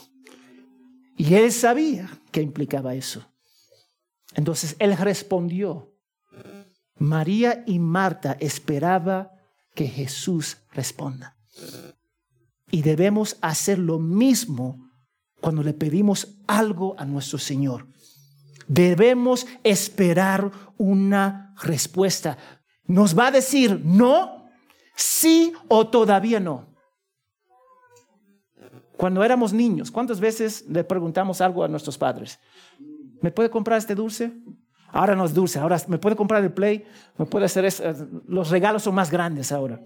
Y 1.16 1.34
él 1.34 1.52
sabía 1.52 2.08
que 2.30 2.42
implicaba 2.42 2.94
eso. 2.94 3.24
Entonces 4.34 4.76
él 4.78 4.96
respondió. 4.96 5.94
María 6.98 7.64
y 7.66 7.78
Marta 7.78 8.36
esperaba 8.38 9.32
que 9.74 9.86
Jesús 9.88 10.58
responda. 10.72 11.36
Y 12.70 12.82
debemos 12.82 13.36
hacer 13.40 13.78
lo 13.78 13.98
mismo 13.98 14.90
cuando 15.40 15.62
le 15.62 15.74
pedimos 15.74 16.38
algo 16.46 16.94
a 16.98 17.04
nuestro 17.04 17.38
Señor. 17.38 17.91
Debemos 18.72 19.46
esperar 19.64 20.50
una 20.78 21.54
respuesta. 21.62 22.38
Nos 22.86 23.16
va 23.16 23.26
a 23.26 23.30
decir 23.30 23.82
no, 23.84 24.46
sí 24.96 25.52
o 25.68 25.88
todavía 25.88 26.40
no. 26.40 26.72
Cuando 28.96 29.22
éramos 29.22 29.52
niños, 29.52 29.90
¿cuántas 29.90 30.20
veces 30.20 30.64
le 30.70 30.84
preguntamos 30.84 31.42
algo 31.42 31.62
a 31.62 31.68
nuestros 31.68 31.98
padres? 31.98 32.38
¿Me 33.20 33.30
puede 33.30 33.50
comprar 33.50 33.76
este 33.78 33.94
dulce? 33.94 34.32
Ahora 34.88 35.14
no 35.14 35.26
es 35.26 35.34
dulce, 35.34 35.58
ahora 35.58 35.76
me 35.88 35.98
puede 35.98 36.16
comprar 36.16 36.42
el 36.42 36.52
play, 36.52 36.86
me 37.18 37.26
puede 37.26 37.44
hacer 37.44 37.66
eso. 37.66 37.82
Los 38.26 38.48
regalos 38.48 38.84
son 38.84 38.94
más 38.94 39.10
grandes 39.10 39.52
ahora. 39.52 39.82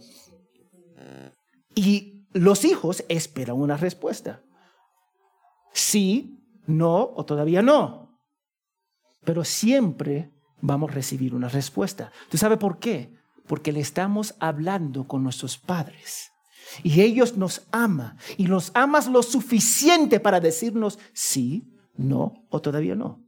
Y 1.75 2.25
los 2.33 2.65
hijos 2.65 3.05
esperan 3.09 3.57
una 3.57 3.77
respuesta. 3.77 4.43
Sí, 5.73 6.41
no 6.67 7.11
o 7.15 7.25
todavía 7.25 7.63
no. 7.63 8.06
Pero 9.27 9.45
siempre 9.45 10.31
vamos 10.61 10.91
a 10.91 10.95
recibir 10.95 11.35
una 11.35 11.49
respuesta. 11.49 12.13
¿Tú 12.31 12.39
sabes 12.39 12.59
por 12.59 12.79
qué? 12.79 13.13
Porque 13.49 13.73
le 13.73 13.81
estamos 13.81 14.37
hablando 14.39 15.09
con 15.09 15.25
nuestros 15.25 15.59
padres. 15.59 16.31
Y 16.85 17.01
ellos 17.01 17.37
nos 17.37 17.67
aman. 17.73 18.17
Y 18.37 18.45
nos 18.45 18.71
amas 18.75 19.09
lo 19.09 19.25
suficiente 19.25 20.21
para 20.21 20.39
decirnos 20.39 21.01
sí, 21.13 21.75
no 21.97 22.47
o 22.51 22.63
todavía 22.63 22.95
no. 22.95 23.27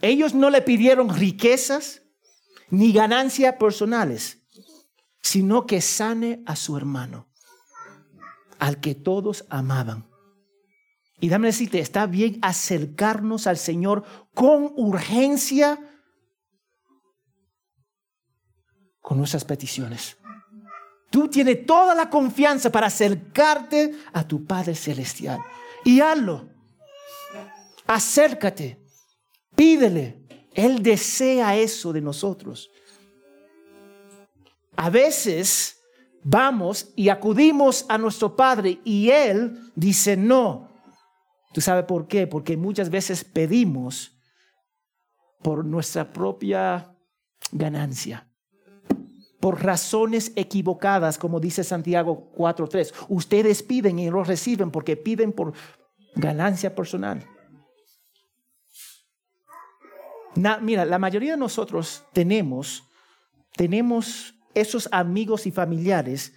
Ellos 0.00 0.34
no 0.34 0.48
le 0.48 0.62
pidieron 0.62 1.14
riquezas 1.14 2.00
ni 2.70 2.92
ganancias 2.92 3.56
personales, 3.56 4.38
sino 5.20 5.66
que 5.66 5.82
sane 5.82 6.42
a 6.46 6.56
su 6.56 6.74
hermano, 6.78 7.28
al 8.58 8.80
que 8.80 8.94
todos 8.94 9.44
amaban. 9.50 10.09
Y 11.20 11.28
dame 11.28 11.48
decirte, 11.48 11.78
está 11.78 12.06
bien 12.06 12.38
acercarnos 12.40 13.46
al 13.46 13.58
Señor 13.58 14.04
con 14.34 14.72
urgencia 14.76 15.78
con 19.00 19.18
nuestras 19.18 19.44
peticiones. 19.44 20.16
Tú 21.10 21.28
tienes 21.28 21.66
toda 21.66 21.94
la 21.94 22.08
confianza 22.08 22.70
para 22.70 22.86
acercarte 22.86 23.94
a 24.12 24.26
tu 24.26 24.44
Padre 24.46 24.74
Celestial. 24.74 25.40
Y 25.84 26.00
hazlo. 26.00 26.48
Acércate. 27.86 28.80
Pídele. 29.56 30.20
Él 30.54 30.82
desea 30.82 31.56
eso 31.56 31.92
de 31.92 32.00
nosotros. 32.00 32.70
A 34.76 34.88
veces 34.88 35.80
vamos 36.22 36.90
y 36.94 37.08
acudimos 37.08 37.84
a 37.88 37.98
nuestro 37.98 38.36
Padre 38.36 38.80
y 38.84 39.10
Él 39.10 39.72
dice 39.74 40.16
no. 40.16 40.69
¿Tú 41.52 41.60
sabes 41.60 41.84
por 41.84 42.06
qué? 42.06 42.26
Porque 42.26 42.56
muchas 42.56 42.90
veces 42.90 43.24
pedimos 43.24 44.16
por 45.42 45.64
nuestra 45.64 46.12
propia 46.12 46.94
ganancia, 47.50 48.28
por 49.40 49.64
razones 49.64 50.32
equivocadas, 50.36 51.18
como 51.18 51.40
dice 51.40 51.64
Santiago 51.64 52.30
4.3. 52.36 52.92
Ustedes 53.08 53.62
piden 53.62 53.98
y 53.98 54.10
lo 54.10 54.22
reciben 54.22 54.70
porque 54.70 54.96
piden 54.96 55.32
por 55.32 55.52
ganancia 56.14 56.74
personal. 56.74 57.26
mira, 60.60 60.84
la 60.84 60.98
mayoría 60.98 61.32
de 61.32 61.38
nosotros 61.38 62.04
tenemos, 62.12 62.84
tenemos 63.56 64.34
esos 64.54 64.88
amigos 64.92 65.46
y 65.46 65.50
familiares 65.50 66.32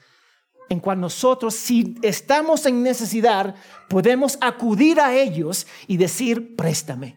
en 0.73 0.79
cual 0.79 0.99
nosotros, 0.99 1.53
si 1.53 1.95
estamos 2.01 2.65
en 2.65 2.81
necesidad, 2.81 3.53
podemos 3.87 4.39
acudir 4.41 4.99
a 4.99 5.15
ellos 5.15 5.67
y 5.87 5.97
decir, 5.97 6.55
préstame. 6.55 7.15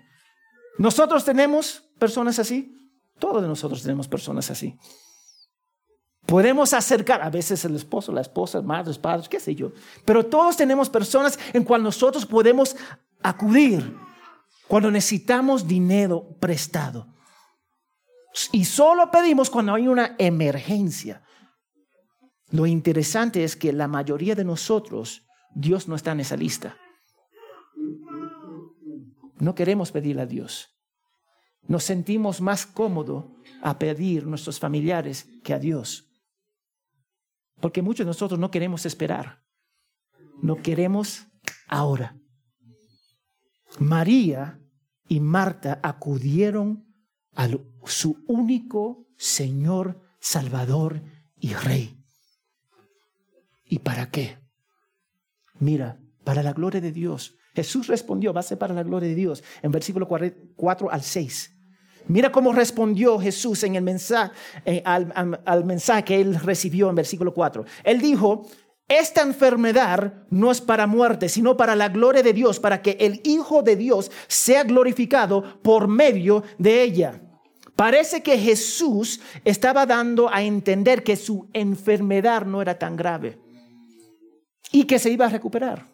Nosotros 0.77 1.25
tenemos 1.25 1.83
personas 1.99 2.39
así. 2.39 2.93
Todos 3.19 3.43
nosotros 3.43 3.83
tenemos 3.83 4.07
personas 4.09 4.51
así. 4.51 4.79
Podemos 6.27 6.75
acercar, 6.75 7.23
a 7.23 7.31
veces 7.31 7.65
el 7.65 7.75
esposo, 7.75 8.13
la 8.13 8.21
esposa, 8.21 8.61
madres, 8.61 8.99
padres, 8.99 9.27
qué 9.27 9.41
sé 9.41 9.55
yo. 9.55 9.73
Pero 10.05 10.27
todos 10.27 10.55
tenemos 10.55 10.91
personas 10.91 11.39
en 11.55 11.65
cual 11.65 11.83
nosotros 11.83 12.27
podemos 12.27 12.77
acudir 13.23 13.97
cuando 14.69 14.91
necesitamos 14.91 15.67
dinero 15.67 16.37
prestado. 16.39 17.07
Y 18.53 18.67
solo 18.67 19.11
pedimos 19.11 19.49
cuando 19.49 19.73
hay 19.73 19.89
una 19.89 20.15
emergencia. 20.19 21.23
Lo 22.51 22.67
interesante 22.67 23.45
es 23.45 23.57
que 23.57 23.73
la 23.73 23.89
mayoría 23.89 24.35
de 24.35 24.45
nosotros, 24.45 25.27
Dios 25.55 25.89
no 25.89 25.97
está 25.97 26.13
en 26.13 26.21
esa 26.21 26.37
lista. 26.37 26.77
No 29.39 29.55
queremos 29.55 29.93
pedirle 29.93 30.23
a 30.23 30.27
Dios. 30.27 30.69
Nos 31.69 31.85
sentimos 31.85 32.41
más 32.41 32.65
cómodos 32.67 33.27
a 33.63 33.79
pedir 33.79 34.23
a 34.23 34.27
nuestros 34.27 34.61
familiares 34.61 35.29
que 35.43 35.53
a 35.53 35.59
Dios. 35.59 36.09
Porque 37.61 37.83
muchos 37.83 38.07
de 38.07 38.11
nosotros 38.11 38.39
no 38.39 38.51
queremos 38.51 38.87
esperar. 38.87 39.43
No 40.41 40.63
queremos 40.63 41.27
ahora. 41.67 42.17
María 43.79 44.61
y 45.09 45.21
Marta 45.21 45.81
acudieron 45.83 46.87
a 47.35 47.49
su 47.85 48.25
único 48.27 49.07
Señor, 49.17 50.01
Salvador 50.21 51.03
y 51.37 51.55
Rey. 51.55 52.06
¿Y 53.69 53.81
para 53.81 54.11
qué? 54.11 54.39
Mira, 55.59 55.99
para 56.25 56.43
la 56.43 56.53
gloria 56.53 56.81
de 56.81 56.93
Dios. 56.93 57.37
Jesús 57.55 57.87
respondió, 57.87 58.33
va 58.33 58.41
a 58.41 58.45
ser 58.45 58.59
para 58.59 58.75
la 58.75 58.83
gloria 58.83 59.09
de 59.09 59.15
Dios, 59.15 59.43
en 59.63 59.73
versículo 59.73 60.07
4 60.07 60.91
al 60.91 61.03
6. 61.03 61.53
Mira 62.09 62.31
cómo 62.31 62.53
respondió 62.53 63.19
Jesús 63.19 63.65
en 63.65 63.75
el 63.75 63.83
mensaje, 63.83 64.33
al, 64.85 65.41
al 65.45 65.65
mensaje 65.65 66.05
que 66.05 66.21
él 66.21 66.35
recibió 66.35 66.89
en 66.89 66.95
versículo 66.95 67.33
4. 67.33 67.65
Él 67.85 68.01
dijo, 68.01 68.47
esta 68.87 69.23
enfermedad 69.23 70.15
no 70.31 70.53
es 70.53 70.61
para 70.61 70.87
muerte, 70.87 71.29
sino 71.29 71.57
para 71.57 71.75
la 71.75 71.89
gloria 71.89 72.23
de 72.23 72.33
Dios, 72.33 72.61
para 72.61 72.83
que 72.83 72.97
el 73.01 73.21
Hijo 73.25 73.63
de 73.63 73.75
Dios 73.75 74.13
sea 74.29 74.63
glorificado 74.63 75.61
por 75.63 75.89
medio 75.89 76.45
de 76.59 76.83
ella. 76.83 77.23
Parece 77.75 78.23
que 78.23 78.39
Jesús 78.39 79.21
estaba 79.45 79.87
dando 79.87 80.33
a 80.33 80.43
entender 80.43 81.03
que 81.03 81.17
su 81.17 81.49
enfermedad 81.53 82.47
no 82.47 82.63
era 82.63 82.79
tan 82.79 82.97
grave 82.97 83.46
y 84.77 84.85
que 84.85 84.99
se 84.99 85.09
iba 85.09 85.25
a 85.25 85.31
recuperar. 85.31 85.89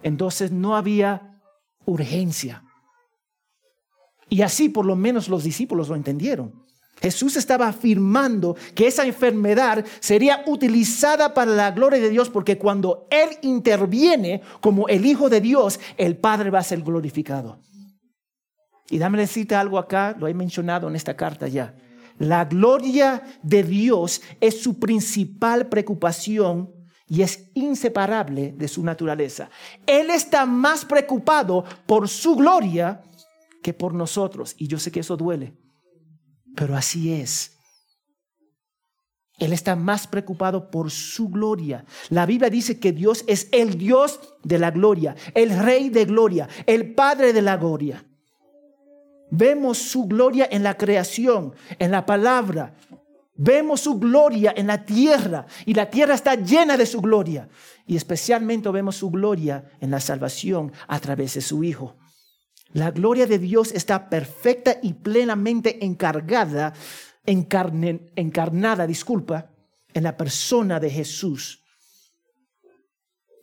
Entonces 0.00 0.52
no 0.52 0.76
había 0.76 1.40
urgencia. 1.84 2.62
Y 4.28 4.42
así 4.42 4.68
por 4.68 4.86
lo 4.86 4.94
menos 4.94 5.28
los 5.28 5.42
discípulos 5.42 5.88
lo 5.88 5.96
entendieron. 5.96 6.64
Jesús 7.02 7.34
estaba 7.34 7.66
afirmando 7.66 8.54
que 8.76 8.86
esa 8.86 9.04
enfermedad 9.04 9.84
sería 9.98 10.44
utilizada 10.46 11.34
para 11.34 11.50
la 11.50 11.72
gloria 11.72 11.98
de 11.98 12.08
Dios 12.08 12.30
porque 12.30 12.56
cuando 12.56 13.08
Él 13.10 13.30
interviene 13.42 14.42
como 14.60 14.86
el 14.86 15.06
Hijo 15.06 15.28
de 15.28 15.40
Dios, 15.40 15.80
el 15.96 16.16
Padre 16.16 16.50
va 16.50 16.60
a 16.60 16.62
ser 16.62 16.82
glorificado. 16.82 17.58
Y 18.90 18.98
dame 18.98 19.18
decirte 19.18 19.56
algo 19.56 19.76
acá, 19.76 20.14
lo 20.16 20.28
he 20.28 20.34
mencionado 20.34 20.86
en 20.86 20.94
esta 20.94 21.16
carta 21.16 21.48
ya. 21.48 21.74
La 22.18 22.44
gloria 22.44 23.24
de 23.42 23.64
Dios 23.64 24.22
es 24.40 24.62
su 24.62 24.78
principal 24.78 25.66
preocupación 25.68 26.83
y 27.14 27.22
es 27.22 27.48
inseparable 27.54 28.52
de 28.58 28.66
su 28.66 28.82
naturaleza. 28.82 29.48
Él 29.86 30.10
está 30.10 30.46
más 30.46 30.84
preocupado 30.84 31.64
por 31.86 32.08
su 32.08 32.34
gloria 32.34 33.02
que 33.62 33.72
por 33.72 33.94
nosotros. 33.94 34.56
Y 34.58 34.66
yo 34.66 34.80
sé 34.80 34.90
que 34.90 34.98
eso 34.98 35.16
duele, 35.16 35.54
pero 36.56 36.76
así 36.76 37.12
es. 37.12 37.56
Él 39.38 39.52
está 39.52 39.76
más 39.76 40.08
preocupado 40.08 40.72
por 40.72 40.90
su 40.90 41.28
gloria. 41.28 41.84
La 42.10 42.26
Biblia 42.26 42.50
dice 42.50 42.80
que 42.80 42.90
Dios 42.90 43.22
es 43.28 43.48
el 43.52 43.78
Dios 43.78 44.18
de 44.42 44.58
la 44.58 44.72
gloria, 44.72 45.14
el 45.34 45.56
Rey 45.56 45.90
de 45.90 46.06
gloria, 46.06 46.48
el 46.66 46.94
Padre 46.94 47.32
de 47.32 47.42
la 47.42 47.56
gloria. 47.56 48.04
Vemos 49.30 49.78
su 49.78 50.06
gloria 50.06 50.48
en 50.50 50.64
la 50.64 50.76
creación, 50.76 51.54
en 51.78 51.92
la 51.92 52.06
palabra, 52.06 52.74
Vemos 53.36 53.80
su 53.80 53.98
gloria 53.98 54.54
en 54.56 54.68
la 54.68 54.84
tierra 54.84 55.46
y 55.66 55.74
la 55.74 55.90
tierra 55.90 56.14
está 56.14 56.36
llena 56.36 56.76
de 56.76 56.86
su 56.86 57.00
gloria. 57.00 57.48
Y 57.86 57.96
especialmente 57.96 58.70
vemos 58.70 58.96
su 58.96 59.10
gloria 59.10 59.72
en 59.80 59.90
la 59.90 60.00
salvación 60.00 60.72
a 60.86 61.00
través 61.00 61.34
de 61.34 61.40
su 61.40 61.64
Hijo. 61.64 61.96
La 62.72 62.90
gloria 62.92 63.26
de 63.26 63.38
Dios 63.38 63.72
está 63.72 64.08
perfecta 64.08 64.78
y 64.82 64.94
plenamente 64.94 65.84
encargada, 65.84 66.74
encarnada, 67.24 68.86
disculpa, 68.86 69.50
en 69.92 70.04
la 70.04 70.16
persona 70.16 70.80
de 70.80 70.90
Jesús. 70.90 71.64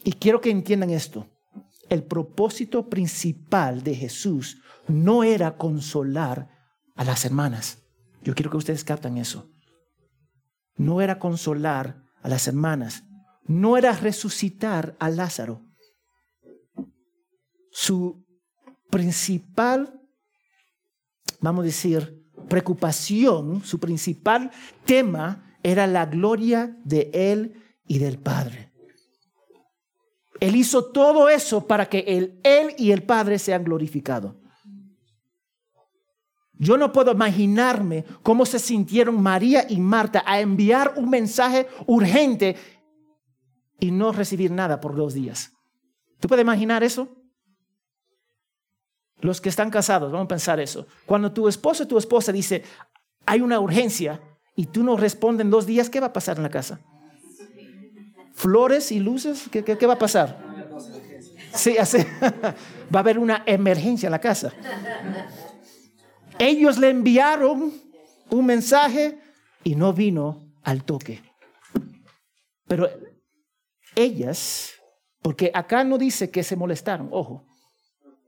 Y 0.03 0.13
quiero 0.13 0.41
que 0.41 0.51
entiendan 0.51 0.89
esto. 0.89 1.27
El 1.89 2.03
propósito 2.03 2.89
principal 2.89 3.83
de 3.83 3.95
Jesús 3.95 4.61
no 4.87 5.23
era 5.23 5.57
consolar 5.57 6.49
a 6.95 7.03
las 7.03 7.25
hermanas. 7.25 7.79
Yo 8.23 8.33
quiero 8.33 8.49
que 8.51 8.57
ustedes 8.57 8.83
captan 8.83 9.17
eso 9.17 9.51
no 10.75 11.01
era 11.01 11.19
consolar 11.19 12.03
a 12.21 12.29
las 12.29 12.47
hermanas, 12.47 13.03
no 13.45 13.77
era 13.77 13.91
resucitar 13.93 14.95
a 14.99 15.09
Lázaro. 15.09 15.61
Su 17.71 18.25
principal, 18.89 20.01
vamos 21.39 21.63
a 21.63 21.65
decir, 21.65 22.25
preocupación, 22.49 23.63
su 23.63 23.79
principal 23.79 24.51
tema 24.85 25.57
era 25.63 25.87
la 25.87 26.05
gloria 26.05 26.77
de 26.83 27.09
Él 27.13 27.61
y 27.87 27.99
del 27.99 28.19
Padre. 28.19 28.71
Él 30.41 30.55
hizo 30.55 30.85
todo 30.91 31.29
eso 31.29 31.67
para 31.67 31.87
que 31.87 31.99
él, 31.99 32.39
él 32.43 32.73
y 32.77 32.91
el 32.91 33.03
Padre 33.03 33.37
sean 33.37 33.63
glorificados. 33.63 34.35
Yo 36.61 36.77
no 36.77 36.91
puedo 36.91 37.11
imaginarme 37.11 38.05
cómo 38.21 38.45
se 38.45 38.59
sintieron 38.59 39.19
María 39.19 39.65
y 39.67 39.79
Marta 39.79 40.23
a 40.27 40.39
enviar 40.39 40.93
un 40.95 41.09
mensaje 41.09 41.67
urgente 41.87 42.55
y 43.79 43.89
no 43.89 44.11
recibir 44.11 44.51
nada 44.51 44.79
por 44.79 44.95
dos 44.95 45.15
días. 45.15 45.53
¿Tú 46.19 46.27
puedes 46.27 46.43
imaginar 46.43 46.83
eso? 46.83 47.09
Los 49.21 49.41
que 49.41 49.49
están 49.49 49.71
casados, 49.71 50.11
vamos 50.11 50.25
a 50.25 50.27
pensar 50.27 50.59
eso. 50.59 50.85
Cuando 51.07 51.31
tu 51.31 51.47
esposo 51.47 51.85
o 51.85 51.87
tu 51.87 51.97
esposa 51.97 52.31
dice, 52.31 52.63
hay 53.25 53.41
una 53.41 53.59
urgencia 53.59 54.21
y 54.55 54.67
tú 54.67 54.83
no 54.83 54.97
respondes 54.97 55.45
en 55.45 55.49
dos 55.49 55.65
días, 55.65 55.89
¿qué 55.89 55.99
va 55.99 56.07
a 56.07 56.13
pasar 56.13 56.37
en 56.37 56.43
la 56.43 56.51
casa? 56.51 56.79
¿Flores 58.35 58.91
y 58.91 58.99
luces? 58.99 59.49
¿Qué, 59.51 59.63
qué, 59.63 59.87
va 59.87 59.93
a 59.93 59.99
pasar? 59.99 60.45
Sí, 61.55 61.75
va 62.93 62.99
a 62.99 62.99
haber 62.99 63.17
una 63.17 63.41
emergencia 63.47 64.05
en 64.05 64.11
la 64.11 64.19
casa. 64.19 64.53
Ellos 66.41 66.79
le 66.79 66.89
enviaron 66.89 67.71
un 68.31 68.45
mensaje 68.47 69.19
y 69.63 69.75
no 69.75 69.93
vino 69.93 70.51
al 70.63 70.83
toque. 70.83 71.21
Pero 72.67 72.89
ellas, 73.95 74.71
porque 75.21 75.51
acá 75.53 75.83
no 75.83 75.99
dice 75.99 76.31
que 76.31 76.41
se 76.41 76.55
molestaron, 76.55 77.09
ojo, 77.11 77.45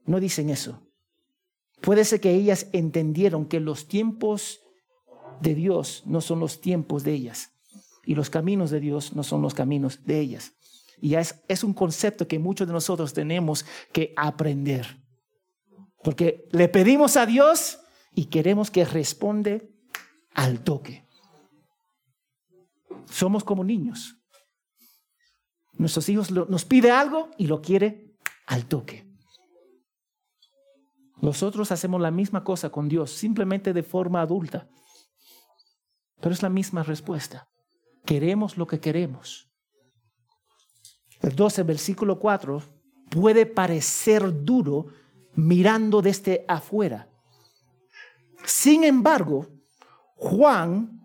no 0.06 0.20
dicen 0.20 0.52
eso. 0.52 0.80
Puede 1.82 2.06
ser 2.06 2.22
que 2.22 2.30
ellas 2.30 2.68
entendieron 2.72 3.48
que 3.48 3.60
los 3.60 3.88
tiempos 3.88 4.62
de 5.42 5.56
Dios 5.56 6.04
no 6.06 6.22
son 6.22 6.40
los 6.40 6.62
tiempos 6.62 7.04
de 7.04 7.14
ellas 7.14 7.50
y 8.06 8.14
los 8.14 8.30
caminos 8.30 8.70
de 8.70 8.80
Dios 8.80 9.14
no 9.16 9.24
son 9.24 9.42
los 9.42 9.56
caminos 9.56 10.06
de 10.06 10.20
ellas. 10.20 10.54
Y 11.02 11.16
es, 11.16 11.42
es 11.48 11.64
un 11.64 11.74
concepto 11.74 12.28
que 12.28 12.38
muchos 12.38 12.68
de 12.68 12.74
nosotros 12.74 13.12
tenemos 13.12 13.66
que 13.92 14.14
aprender. 14.16 15.02
Porque 16.04 16.48
le 16.52 16.70
pedimos 16.70 17.18
a 17.18 17.26
Dios 17.26 17.80
y 18.16 18.26
queremos 18.26 18.72
que 18.72 18.86
responde 18.86 19.74
al 20.34 20.64
toque. 20.64 21.08
Somos 23.06 23.44
como 23.44 23.64
niños. 23.64 24.18
Nuestros 25.74 26.08
hijos 26.10 26.32
nos 26.32 26.66
pide 26.66 26.92
algo 26.92 27.32
y 27.38 27.48
lo 27.48 27.62
quiere 27.62 28.16
al 28.48 28.66
toque. 28.66 29.12
Nosotros 31.22 31.72
hacemos 31.72 32.02
la 32.02 32.12
misma 32.12 32.44
cosa 32.44 32.70
con 32.70 32.90
Dios, 32.90 33.12
simplemente 33.12 33.74
de 33.74 33.84
forma 33.84 34.22
adulta. 34.22 34.68
Pero 36.20 36.34
es 36.34 36.42
la 36.42 36.50
misma 36.50 36.84
respuesta. 36.84 37.48
Queremos 38.06 38.58
lo 38.58 38.68
que 38.68 38.80
queremos. 38.80 39.50
El 41.22 41.36
12, 41.36 41.64
versículo 41.64 42.20
4, 42.20 42.62
puede 43.10 43.46
parecer 43.46 44.44
duro 44.44 44.88
mirando 45.36 46.02
desde 46.02 46.44
afuera. 46.48 47.13
Sin 48.46 48.84
embargo, 48.84 49.48
Juan 50.16 51.02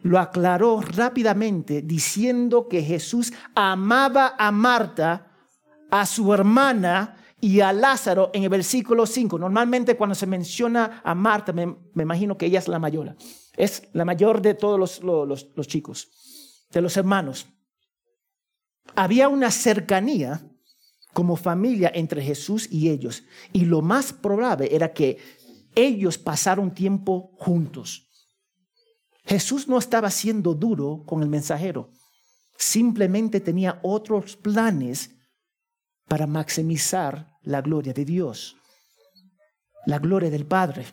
lo 0.00 0.18
aclaró 0.18 0.80
rápidamente 0.80 1.82
diciendo 1.82 2.68
que 2.68 2.82
Jesús 2.82 3.32
amaba 3.54 4.34
a 4.38 4.52
Marta, 4.52 5.32
a 5.90 6.04
su 6.04 6.32
hermana 6.32 7.16
y 7.40 7.60
a 7.60 7.72
Lázaro 7.72 8.30
en 8.34 8.42
el 8.42 8.48
versículo 8.50 9.06
5. 9.06 9.38
Normalmente 9.38 9.96
cuando 9.96 10.14
se 10.14 10.26
menciona 10.26 11.00
a 11.02 11.14
Marta, 11.14 11.52
me, 11.52 11.74
imagino 11.96 12.36
que 12.36 12.46
ella 12.46 12.58
es 12.58 12.68
la 12.68 12.78
mayor. 12.78 13.16
Es 13.56 13.88
la 13.92 14.04
mayor 14.04 14.42
de 14.42 14.54
todos 14.54 15.02
los, 15.02 15.48
los 15.54 15.66
chicos, 15.66 16.66
de 16.70 16.82
los 16.82 16.96
hermanos. 16.96 17.46
Había 18.94 19.28
una 19.28 19.50
cercanía 19.50 20.42
como 21.14 21.36
familia 21.36 21.90
entre 21.94 22.22
Jesús 22.22 22.68
y 22.70 22.90
ellos. 22.90 23.22
Y 23.52 23.64
lo 23.64 23.80
más 23.80 24.12
probable 24.12 24.74
era 24.74 24.92
que 24.92 25.18
ellos 25.74 26.18
pasaron 26.18 26.74
tiempo 26.74 27.32
juntos. 27.38 28.08
Jesús 29.24 29.68
no 29.68 29.78
estaba 29.78 30.10
siendo 30.10 30.54
duro 30.54 31.02
con 31.06 31.22
el 31.22 31.28
mensajero, 31.28 31.90
simplemente 32.56 33.40
tenía 33.40 33.80
otros 33.82 34.36
planes 34.36 35.10
para 36.06 36.26
maximizar 36.26 37.38
la 37.42 37.62
gloria 37.62 37.92
de 37.92 38.04
Dios, 38.04 38.56
la 39.86 39.98
gloria 39.98 40.30
del 40.30 40.46
Padre. 40.46 40.86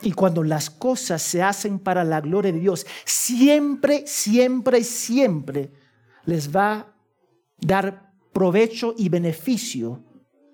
Y 0.00 0.12
cuando 0.12 0.44
las 0.44 0.70
cosas 0.70 1.20
se 1.22 1.42
hacen 1.42 1.78
para 1.78 2.04
la 2.04 2.20
gloria 2.20 2.52
de 2.52 2.60
Dios, 2.60 2.86
siempre, 3.04 4.06
siempre, 4.06 4.84
siempre 4.84 5.72
les 6.24 6.54
va 6.54 6.72
a 6.72 6.96
dar 7.58 8.12
provecho 8.32 8.94
y 8.96 9.08
beneficio 9.08 10.04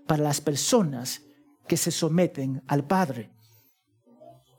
para 0.07 0.23
las 0.23 0.41
personas 0.41 1.23
que 1.67 1.77
se 1.77 1.91
someten 1.91 2.63
al 2.67 2.87
Padre. 2.87 3.31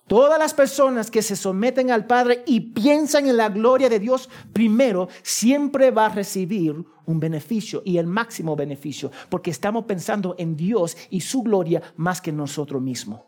Todas 0.07 0.37
las 0.37 0.53
personas 0.53 1.09
que 1.09 1.23
se 1.23 1.35
someten 1.35 1.89
al 1.89 2.05
Padre 2.05 2.43
y 2.45 2.59
piensan 2.59 3.27
en 3.27 3.37
la 3.37 3.49
gloria 3.49 3.89
de 3.89 3.99
Dios 3.99 4.29
primero, 4.53 5.09
siempre 5.23 5.89
va 5.89 6.05
a 6.05 6.09
recibir 6.09 6.75
un 7.05 7.19
beneficio 7.19 7.81
y 7.83 7.97
el 7.97 8.05
máximo 8.05 8.55
beneficio, 8.55 9.11
porque 9.29 9.49
estamos 9.49 9.85
pensando 9.85 10.35
en 10.37 10.55
Dios 10.55 10.95
y 11.09 11.21
su 11.21 11.41
gloria 11.41 11.81
más 11.95 12.21
que 12.21 12.29
en 12.29 12.37
nosotros 12.37 12.81
mismos. 12.81 13.21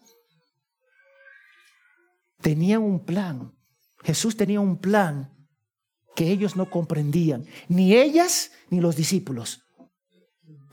Tenían 2.41 2.83
un 2.83 3.03
plan. 3.03 3.53
Jesús 4.03 4.37
tenía 4.37 4.59
un 4.59 4.77
plan 4.77 5.33
que 6.15 6.29
ellos 6.31 6.55
no 6.55 6.69
comprendían, 6.69 7.45
ni 7.67 7.95
ellas 7.95 8.51
ni 8.69 8.81
los 8.81 8.95
discípulos. 8.95 9.66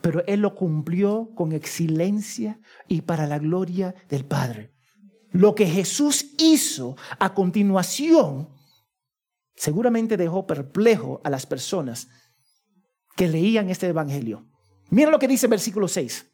Pero 0.04 0.22
Él 0.26 0.40
lo 0.40 0.54
cumplió 0.54 1.30
con 1.34 1.52
excelencia 1.52 2.60
y 2.88 3.00
para 3.00 3.26
la 3.26 3.38
gloria 3.38 3.94
del 4.10 4.26
Padre. 4.26 4.74
Lo 5.30 5.54
que 5.54 5.64
Jesús 5.64 6.34
hizo 6.36 6.94
a 7.18 7.32
continuación 7.32 8.50
seguramente 9.56 10.18
dejó 10.18 10.46
perplejo 10.46 11.22
a 11.24 11.30
las 11.30 11.46
personas 11.46 12.08
que 13.16 13.28
leían 13.28 13.70
este 13.70 13.86
Evangelio. 13.86 14.46
Mira 14.90 15.10
lo 15.10 15.18
que 15.18 15.26
dice 15.26 15.46
el 15.46 15.50
versículo 15.52 15.88
6. 15.88 16.26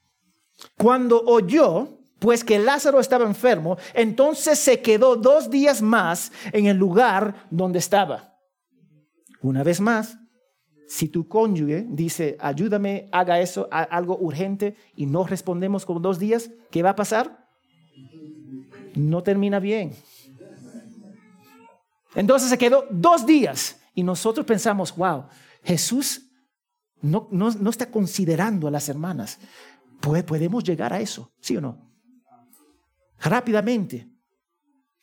Cuando 0.77 1.23
oyó, 1.23 2.01
pues 2.19 2.43
que 2.43 2.59
Lázaro 2.59 2.99
estaba 2.99 3.25
enfermo, 3.25 3.77
entonces 3.95 4.59
se 4.59 4.83
quedó 4.83 5.15
dos 5.15 5.49
días 5.49 5.81
más 5.81 6.33
en 6.53 6.67
el 6.67 6.77
lugar 6.77 7.47
donde 7.53 7.79
estaba. 7.79 8.37
Una 9.41 9.63
vez 9.63 9.81
más, 9.81 10.20
si 10.91 11.09
tu 11.09 11.29
cónyuge 11.29 11.87
dice, 11.89 12.37
ayúdame, 12.41 13.09
haga 13.13 13.41
eso, 13.41 13.69
algo 13.71 14.19
urgente, 14.19 14.75
y 14.97 15.07
no 15.07 15.25
respondemos 15.25 15.87
con 15.87 16.03
dos 16.03 16.19
días, 16.19 16.51
¿qué 16.71 16.83
va 16.83 16.91
a 16.91 16.97
pasar? 16.97 17.41
no 18.95 19.23
termina 19.23 19.59
bien. 19.59 19.93
Entonces 22.15 22.49
se 22.49 22.59
quedó 22.59 22.87
dos 22.91 23.25
días 23.25 23.81
y 23.95 24.03
nosotros 24.03 24.45
pensamos, 24.45 24.95
wow, 24.97 25.27
Jesús 25.63 26.29
no, 27.03 27.29
no, 27.31 27.71
está 27.71 27.91
considerando 27.91 28.69
a 28.69 28.71
las 28.71 28.89
hermanas. 28.89 29.39
podemos 30.01 30.65
llegar 30.65 30.93
a 30.93 31.01
eso, 31.01 31.33
¿sí 31.41 31.57
o 31.57 31.61
no? 31.61 31.89
Rápidamente. 33.21 34.11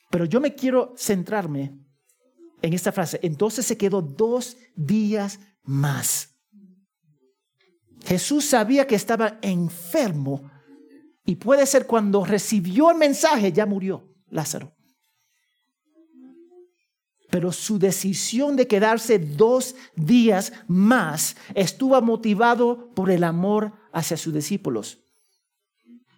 Pero 0.10 0.26
yo 0.26 0.40
me 0.40 0.54
quiero 0.54 0.94
centrarme 0.98 1.78
en 2.62 2.74
esta 2.74 2.92
frase. 2.92 3.20
Entonces 3.24 3.66
se 3.66 3.78
quedó 3.78 4.02
dos 4.02 4.58
días 4.76 5.40
más. 5.68 6.34
Jesús 8.04 8.46
sabía 8.46 8.88
que 8.88 8.96
estaba 8.96 9.38
enfermo 9.42 10.50
y 11.26 11.36
puede 11.36 11.66
ser 11.66 11.86
cuando 11.86 12.26
recibió 12.26 12.90
el 12.90 12.98
mensaje 12.98 13.52
ya 13.52 13.66
murió 13.66 14.16
Lázaro. 14.30 14.74
Pero 17.30 17.52
su 17.52 17.78
decisión 17.78 18.56
de 18.56 18.68
quedarse 18.68 19.20
dos 19.20 19.76
días 19.96 20.54
más 20.68 21.36
estuvo 21.54 22.02
motivado 22.02 22.90
por 22.96 23.12
el 23.12 23.26
amor 23.26 23.74
hacia 23.92 24.16
sus 24.16 24.34
discípulos. 24.34 25.00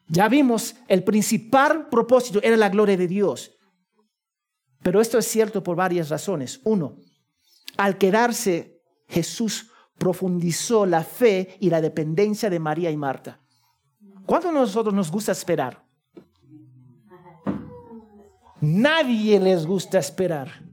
Ya 0.07 0.29
vimos, 0.29 0.75
el 0.87 1.03
principal 1.03 1.89
propósito 1.89 2.39
era 2.43 2.57
la 2.57 2.69
gloria 2.69 2.95
de 2.95 3.07
Dios. 3.07 3.51
Pero 4.83 5.01
esto 5.01 5.17
es 5.17 5.25
cierto 5.25 5.63
por 5.63 5.75
varias 5.75 6.09
razones. 6.09 6.61
Uno, 6.63 6.97
al 7.77 7.97
quedarse 7.97 8.68
Jesús 9.09 9.71
profundizó 9.97 10.85
la 10.85 11.03
fe 11.03 11.57
y 11.59 11.69
la 11.69 11.81
dependencia 11.81 12.49
de 12.49 12.59
María 12.59 12.89
y 12.89 12.97
Marta. 12.97 13.39
¿Cuánto 14.25 14.49
a 14.49 14.51
nosotros 14.51 14.93
nos 14.93 15.11
gusta 15.11 15.31
esperar? 15.31 15.83
Nadie 18.61 19.39
les 19.39 19.65
gusta 19.65 19.99
esperar. 19.99 20.63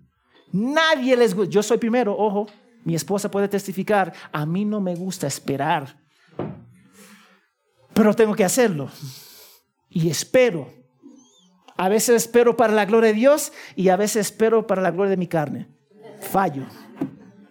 Nadie 0.53 1.17
les 1.17 1.35
gusta. 1.35 1.51
Yo 1.51 1.63
soy 1.63 1.79
primero, 1.79 2.17
ojo, 2.17 2.47
mi 2.85 2.95
esposa 2.95 3.31
puede 3.31 3.49
testificar, 3.49 4.13
a 4.33 4.47
mí 4.47 4.65
no 4.65 4.81
me 4.81 4.95
gusta 4.95 5.27
esperar. 5.27 5.99
Pero 7.93 8.15
tengo 8.15 8.35
que 8.35 8.45
hacerlo. 8.45 8.91
Y 9.89 10.11
espero. 10.11 10.69
A 11.77 11.89
veces 11.89 12.17
espero 12.17 12.57
para 12.57 12.73
la 12.73 12.85
gloria 12.85 13.09
de 13.09 13.15
Dios 13.15 13.53
y 13.75 13.89
a 13.89 13.97
veces 13.97 14.27
espero 14.27 14.67
para 14.67 14.83
la 14.83 14.91
gloria 14.91 15.11
de 15.11 15.17
mi 15.17 15.27
carne. 15.27 15.69
Fallo. 16.21 16.65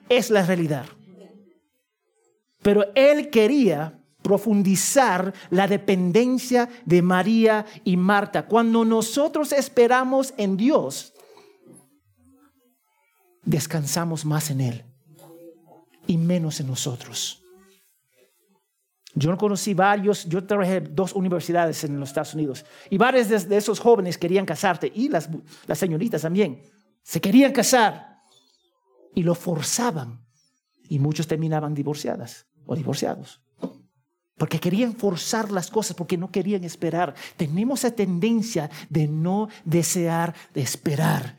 Es 0.09 0.29
la 0.29 0.45
realidad. 0.45 0.85
Pero 2.61 2.85
él 2.95 3.29
quería 3.29 3.99
profundizar 4.25 5.31
la 5.51 5.67
dependencia 5.67 6.67
de 6.83 7.03
María 7.03 7.63
y 7.83 7.95
Marta. 7.95 8.47
Cuando 8.47 8.83
nosotros 8.83 9.51
esperamos 9.51 10.33
en 10.35 10.57
Dios, 10.57 11.13
descansamos 13.43 14.25
más 14.25 14.49
en 14.49 14.61
Él 14.61 14.83
y 16.07 16.17
menos 16.17 16.59
en 16.59 16.65
nosotros. 16.65 17.43
Yo 19.13 19.37
conocí 19.37 19.75
varios, 19.75 20.25
yo 20.25 20.43
trabajé 20.43 20.77
en 20.77 20.95
dos 20.95 21.13
universidades 21.13 21.83
en 21.83 21.99
los 21.99 22.09
Estados 22.09 22.33
Unidos 22.33 22.65
y 22.89 22.97
varios 22.97 23.47
de, 23.47 23.57
esos 23.57 23.79
jóvenes 23.79 24.17
querían 24.17 24.45
casarte 24.45 24.91
y 24.93 25.07
las, 25.07 25.29
las 25.67 25.77
señoritas 25.77 26.23
también. 26.23 26.63
Se 27.03 27.21
querían 27.21 27.51
casar 27.53 28.14
y 29.15 29.23
lo 29.23 29.33
forzaban 29.33 30.23
y 30.87 30.99
muchos 30.99 31.27
terminaban 31.27 31.73
divorciadas 31.73 32.45
o 32.67 32.75
divorciados 32.75 33.41
porque 34.37 34.59
querían 34.59 34.95
forzar 34.95 35.51
las 35.51 35.71
cosas, 35.71 35.95
porque 35.95 36.17
no 36.17 36.31
querían 36.31 36.63
esperar. 36.63 37.15
Tenemos 37.37 37.79
esa 37.79 37.95
tendencia 37.95 38.69
de 38.89 39.07
no 39.07 39.47
desear 39.63 40.35
de 40.53 40.61
esperar, 40.61 41.37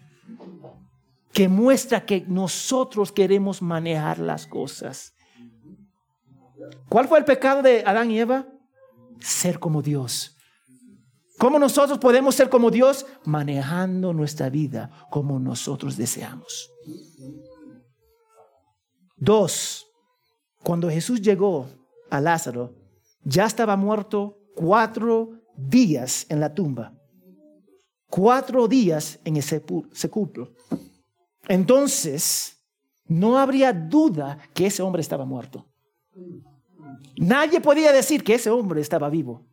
que 1.33 1.49
muestra 1.49 2.07
que 2.07 2.25
nosotros 2.27 3.13
queremos 3.13 3.61
manejar 3.61 4.19
las 4.19 4.47
cosas. 4.47 5.13
¿Cuál 6.89 7.07
fue 7.09 7.19
el 7.19 7.25
pecado 7.27 7.63
de 7.63 7.85
Adán 7.85 8.11
y 8.11 8.19
Eva? 8.19 8.47
Ser 9.21 9.59
como 9.59 9.83
Dios. 9.83 10.35
¿Cómo 11.39 11.59
nosotros 11.59 11.99
podemos 11.99 12.35
ser 12.35 12.49
como 12.49 12.71
Dios? 12.71 13.05
Manejando 13.25 14.15
nuestra 14.15 14.49
vida 14.49 14.91
como 15.11 15.39
nosotros 15.39 15.99
deseamos. 15.99 16.71
Dos, 19.17 19.87
cuando 20.63 20.91
Jesús 20.91 21.23
llegó 21.23 21.67
a 22.11 22.21
Lázaro, 22.21 22.75
ya 23.25 23.47
estaba 23.47 23.77
muerto 23.77 24.39
cuatro 24.55 25.41
días 25.57 26.27
en 26.29 26.41
la 26.41 26.55
tumba. 26.55 26.93
Cuatro 28.09 28.69
días 28.69 29.19
en 29.25 29.37
el 29.37 29.43
sepulcro. 29.43 30.53
Entonces, 31.49 32.59
no 33.07 33.39
habría 33.39 33.73
duda 33.73 34.39
que 34.53 34.67
ese 34.67 34.83
hombre 34.83 35.01
estaba 35.01 35.25
muerto. 35.25 35.67
Nadie 37.17 37.61
podía 37.61 37.93
decir 37.93 38.23
que 38.23 38.35
ese 38.35 38.51
hombre 38.51 38.81
estaba 38.81 39.09
vivo. 39.09 39.47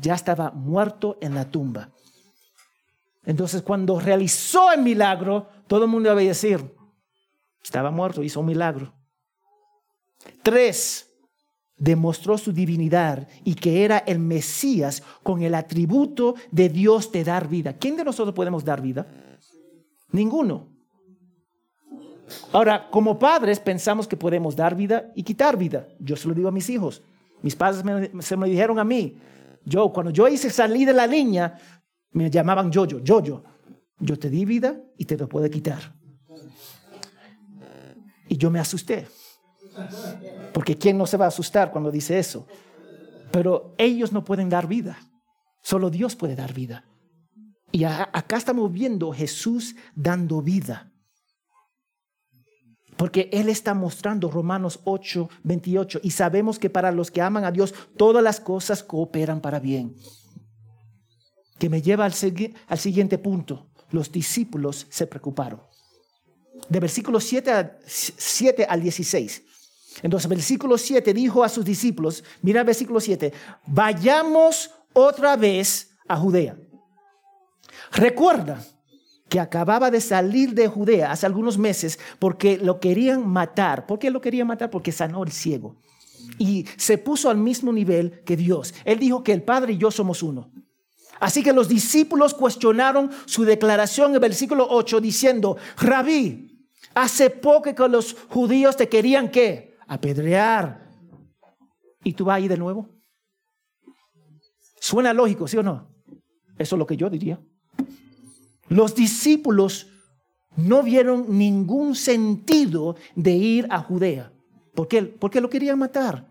Ya 0.00 0.14
estaba 0.14 0.50
muerto 0.50 1.18
en 1.20 1.34
la 1.34 1.50
tumba. 1.50 1.90
Entonces, 3.24 3.62
cuando 3.62 4.00
realizó 4.00 4.72
el 4.72 4.82
milagro, 4.82 5.48
todo 5.66 5.84
el 5.84 5.90
mundo 5.90 6.10
iba 6.10 6.20
a 6.20 6.24
decir, 6.24 6.74
estaba 7.62 7.90
muerto, 7.90 8.22
hizo 8.22 8.40
un 8.40 8.46
milagro. 8.46 8.92
Tres, 10.42 11.12
demostró 11.76 12.38
su 12.38 12.52
divinidad 12.52 13.26
y 13.44 13.54
que 13.54 13.84
era 13.84 13.98
el 13.98 14.18
Mesías 14.18 15.02
con 15.22 15.42
el 15.42 15.54
atributo 15.54 16.36
de 16.50 16.68
Dios 16.68 17.10
de 17.10 17.24
dar 17.24 17.48
vida. 17.48 17.72
¿Quién 17.72 17.96
de 17.96 18.04
nosotros 18.04 18.34
podemos 18.34 18.64
dar 18.64 18.80
vida? 18.80 19.06
Ninguno. 20.12 20.68
Ahora, 22.52 22.88
como 22.88 23.18
padres 23.18 23.58
pensamos 23.58 24.06
que 24.06 24.16
podemos 24.16 24.54
dar 24.54 24.76
vida 24.76 25.10
y 25.16 25.22
quitar 25.22 25.56
vida. 25.56 25.88
Yo 25.98 26.16
se 26.16 26.28
lo 26.28 26.34
digo 26.34 26.48
a 26.48 26.52
mis 26.52 26.70
hijos. 26.70 27.02
Mis 27.42 27.56
padres 27.56 27.82
se 28.20 28.36
me 28.36 28.48
dijeron 28.48 28.78
a 28.78 28.84
mí. 28.84 29.18
Yo, 29.64 29.92
cuando 29.92 30.12
yo 30.12 30.28
hice 30.28 30.50
salir 30.50 30.86
de 30.86 30.92
la 30.92 31.06
línea, 31.06 31.58
me 32.12 32.30
llamaban 32.30 32.70
yo-yo, 32.70 33.00
yo-yo. 33.00 33.42
Yo 33.98 34.18
te 34.18 34.30
di 34.30 34.44
vida 34.44 34.80
y 34.96 35.04
te 35.04 35.16
lo 35.16 35.28
puedo 35.28 35.48
quitar. 35.50 35.94
Y 38.28 38.36
yo 38.36 38.50
me 38.50 38.60
asusté. 38.60 39.06
Porque 40.52 40.76
¿quién 40.76 40.98
no 40.98 41.06
se 41.06 41.16
va 41.16 41.26
a 41.26 41.28
asustar 41.28 41.70
cuando 41.70 41.90
dice 41.90 42.18
eso? 42.18 42.46
Pero 43.30 43.74
ellos 43.78 44.12
no 44.12 44.24
pueden 44.24 44.48
dar 44.48 44.66
vida. 44.66 44.98
Solo 45.62 45.90
Dios 45.90 46.16
puede 46.16 46.36
dar 46.36 46.52
vida. 46.52 46.84
Y 47.70 47.84
acá 47.84 48.36
estamos 48.36 48.70
viendo 48.70 49.12
Jesús 49.12 49.74
dando 49.94 50.42
vida. 50.42 50.92
Porque 52.96 53.30
Él 53.32 53.48
está 53.48 53.72
mostrando 53.72 54.30
Romanos 54.30 54.80
8, 54.84 55.28
28. 55.42 56.00
Y 56.02 56.10
sabemos 56.10 56.58
que 56.58 56.68
para 56.68 56.92
los 56.92 57.10
que 57.10 57.22
aman 57.22 57.44
a 57.44 57.50
Dios, 57.50 57.74
todas 57.96 58.22
las 58.22 58.38
cosas 58.38 58.82
cooperan 58.82 59.40
para 59.40 59.58
bien. 59.58 59.96
Que 61.58 61.70
me 61.70 61.80
lleva 61.80 62.04
al, 62.04 62.12
siguiente 62.12 63.18
punto. 63.18 63.70
Los 63.90 64.12
discípulos 64.12 64.86
se 64.90 65.06
preocuparon. 65.06 65.62
De 66.68 66.78
versículo 66.78 67.18
7, 67.18 67.78
7 67.86 68.66
al 68.68 68.82
16. 68.82 69.42
Entonces, 70.02 70.28
versículo 70.28 70.78
7 70.78 71.12
dijo 71.12 71.44
a 71.44 71.48
sus 71.48 71.64
discípulos, 71.64 72.24
mira 72.40 72.60
el 72.60 72.66
versículo 72.66 73.00
7, 73.00 73.32
vayamos 73.66 74.70
otra 74.92 75.36
vez 75.36 75.96
a 76.08 76.16
Judea. 76.16 76.56
Recuerda 77.92 78.64
que 79.28 79.40
acababa 79.40 79.90
de 79.90 80.00
salir 80.00 80.54
de 80.54 80.68
Judea 80.68 81.10
hace 81.10 81.26
algunos 81.26 81.58
meses 81.58 81.98
porque 82.18 82.58
lo 82.58 82.80
querían 82.80 83.26
matar. 83.26 83.86
¿Por 83.86 83.98
qué 83.98 84.10
lo 84.10 84.20
querían 84.20 84.46
matar? 84.46 84.70
Porque 84.70 84.92
sanó 84.92 85.22
el 85.24 85.32
ciego. 85.32 85.76
Y 86.38 86.66
se 86.76 86.98
puso 86.98 87.30
al 87.30 87.36
mismo 87.36 87.72
nivel 87.72 88.22
que 88.24 88.36
Dios. 88.36 88.74
Él 88.84 88.98
dijo 88.98 89.22
que 89.22 89.32
el 89.32 89.42
Padre 89.42 89.74
y 89.74 89.78
yo 89.78 89.90
somos 89.90 90.22
uno. 90.22 90.50
Así 91.20 91.42
que 91.42 91.52
los 91.52 91.68
discípulos 91.68 92.34
cuestionaron 92.34 93.10
su 93.26 93.44
declaración 93.44 94.10
en 94.10 94.14
el 94.16 94.20
versículo 94.20 94.66
8 94.68 95.00
diciendo, 95.00 95.56
Rabí, 95.78 96.68
hace 96.94 97.30
poco 97.30 97.74
que 97.74 97.88
los 97.88 98.16
judíos 98.28 98.76
te 98.76 98.88
querían 98.88 99.30
qué? 99.30 99.71
Apedrear. 99.92 100.88
¿Y 102.02 102.14
tú 102.14 102.24
vas 102.24 102.36
ahí 102.36 102.48
de 102.48 102.56
nuevo? 102.56 102.88
Suena 104.80 105.12
lógico, 105.12 105.46
¿sí 105.46 105.58
o 105.58 105.62
no? 105.62 105.86
Eso 106.58 106.76
es 106.76 106.78
lo 106.78 106.86
que 106.86 106.96
yo 106.96 107.10
diría. 107.10 107.38
Los 108.68 108.94
discípulos 108.94 109.88
no 110.56 110.82
vieron 110.82 111.36
ningún 111.36 111.94
sentido 111.94 112.96
de 113.14 113.32
ir 113.32 113.66
a 113.68 113.80
Judea. 113.80 114.32
¿Por 114.74 114.88
qué? 114.88 115.02
Porque 115.02 115.42
lo 115.42 115.50
querían 115.50 115.78
matar. 115.78 116.26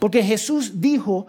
Porque 0.00 0.22
Jesús 0.22 0.80
dijo 0.80 1.26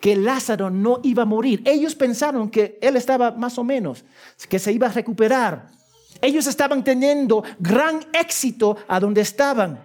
que 0.00 0.16
Lázaro 0.16 0.70
no 0.70 1.00
iba 1.02 1.24
a 1.24 1.26
morir. 1.26 1.62
Ellos 1.66 1.94
pensaron 1.94 2.48
que 2.48 2.78
él 2.80 2.96
estaba 2.96 3.32
más 3.32 3.58
o 3.58 3.64
menos, 3.64 4.06
que 4.48 4.58
se 4.58 4.72
iba 4.72 4.86
a 4.86 4.92
recuperar. 4.92 5.75
Ellos 6.20 6.46
estaban 6.46 6.82
teniendo 6.84 7.44
gran 7.58 8.00
éxito 8.12 8.76
a 8.88 9.00
donde 9.00 9.20
estaban. 9.20 9.80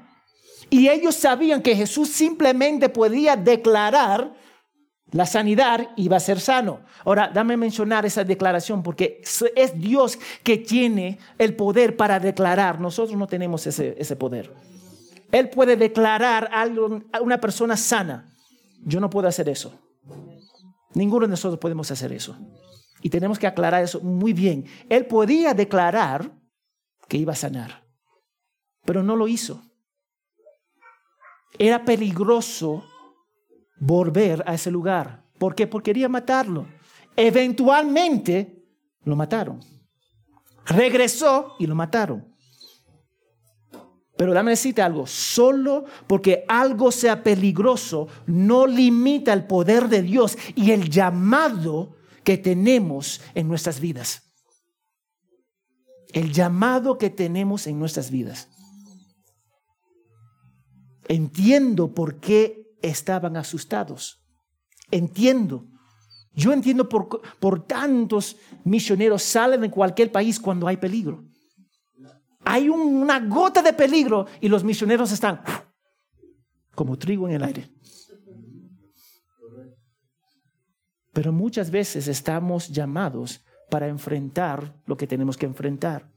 Y 0.69 0.87
ellos 0.87 1.15
sabían 1.15 1.61
que 1.61 1.75
Jesús 1.75 2.09
simplemente 2.09 2.89
podía 2.89 3.35
declarar 3.35 4.33
la 5.11 5.25
sanidad 5.25 5.89
iba 5.97 6.17
a 6.17 6.21
ser 6.21 6.39
sano. 6.39 6.81
Ahora, 7.03 7.29
dame 7.33 7.57
mencionar 7.57 8.05
esa 8.05 8.23
declaración 8.23 8.81
porque 8.81 9.21
es 9.55 9.79
Dios 9.79 10.17
que 10.41 10.57
tiene 10.57 11.19
el 11.37 11.55
poder 11.55 11.97
para 11.97 12.19
declarar. 12.19 12.79
Nosotros 12.79 13.17
no 13.17 13.27
tenemos 13.27 13.67
ese, 13.67 13.95
ese 13.97 14.15
poder. 14.15 14.53
Él 15.31 15.49
puede 15.49 15.75
declarar 15.75 16.49
a 16.53 17.21
una 17.21 17.41
persona 17.41 17.75
sana. 17.75 18.33
Yo 18.83 18.99
no 19.01 19.09
puedo 19.09 19.27
hacer 19.27 19.49
eso. 19.49 19.73
Ninguno 20.93 21.25
de 21.25 21.31
nosotros 21.31 21.59
podemos 21.59 21.91
hacer 21.91 22.13
eso. 22.13 22.37
Y 23.01 23.09
tenemos 23.09 23.39
que 23.39 23.47
aclarar 23.47 23.83
eso 23.83 23.99
muy 24.01 24.33
bien. 24.33 24.65
Él 24.89 25.05
podía 25.05 25.53
declarar 25.53 26.31
que 27.07 27.17
iba 27.17 27.33
a 27.33 27.35
sanar, 27.35 27.83
pero 28.85 29.03
no 29.03 29.15
lo 29.15 29.27
hizo. 29.27 29.61
Era 31.57 31.83
peligroso 31.83 32.85
volver 33.79 34.43
a 34.45 34.53
ese 34.53 34.71
lugar. 34.71 35.25
¿Por 35.37 35.55
qué? 35.55 35.67
Porque 35.67 35.91
quería 35.91 36.07
matarlo. 36.07 36.67
Eventualmente 37.15 38.63
lo 39.03 39.15
mataron. 39.15 39.59
Regresó 40.65 41.55
y 41.59 41.67
lo 41.67 41.75
mataron. 41.75 42.31
Pero 44.15 44.33
dame 44.33 44.51
decirte 44.51 44.83
algo, 44.83 45.07
solo 45.07 45.85
porque 46.05 46.45
algo 46.47 46.91
sea 46.91 47.23
peligroso 47.23 48.07
no 48.27 48.67
limita 48.67 49.33
el 49.33 49.45
poder 49.47 49.89
de 49.89 50.03
Dios 50.03 50.37
y 50.55 50.69
el 50.69 50.89
llamado 50.91 51.95
que 52.23 52.37
tenemos 52.37 53.21
en 53.33 53.47
nuestras 53.47 53.79
vidas. 53.79 54.23
El 56.13 56.33
llamado 56.33 56.97
que 56.97 57.09
tenemos 57.09 57.67
en 57.67 57.79
nuestras 57.79 58.11
vidas. 58.11 58.49
Entiendo 61.07 61.93
por 61.93 62.19
qué 62.19 62.75
estaban 62.81 63.37
asustados. 63.37 64.23
Entiendo. 64.91 65.67
Yo 66.33 66.53
entiendo 66.53 66.87
por, 66.87 67.21
por 67.39 67.65
tantos 67.65 68.37
misioneros 68.63 69.23
salen 69.23 69.63
en 69.63 69.71
cualquier 69.71 70.11
país 70.11 70.39
cuando 70.39 70.67
hay 70.67 70.77
peligro. 70.77 71.25
Hay 72.43 72.69
una 72.69 73.19
gota 73.19 73.61
de 73.61 73.73
peligro 73.73 74.25
y 74.39 74.47
los 74.47 74.63
misioneros 74.63 75.11
están 75.11 75.41
como 76.75 76.97
trigo 76.97 77.27
en 77.27 77.35
el 77.35 77.43
aire. 77.43 77.69
Pero 81.13 81.31
muchas 81.31 81.71
veces 81.71 82.07
estamos 82.07 82.69
llamados 82.69 83.43
para 83.69 83.87
enfrentar 83.87 84.73
lo 84.85 84.97
que 84.97 85.07
tenemos 85.07 85.37
que 85.37 85.45
enfrentar. 85.45 86.09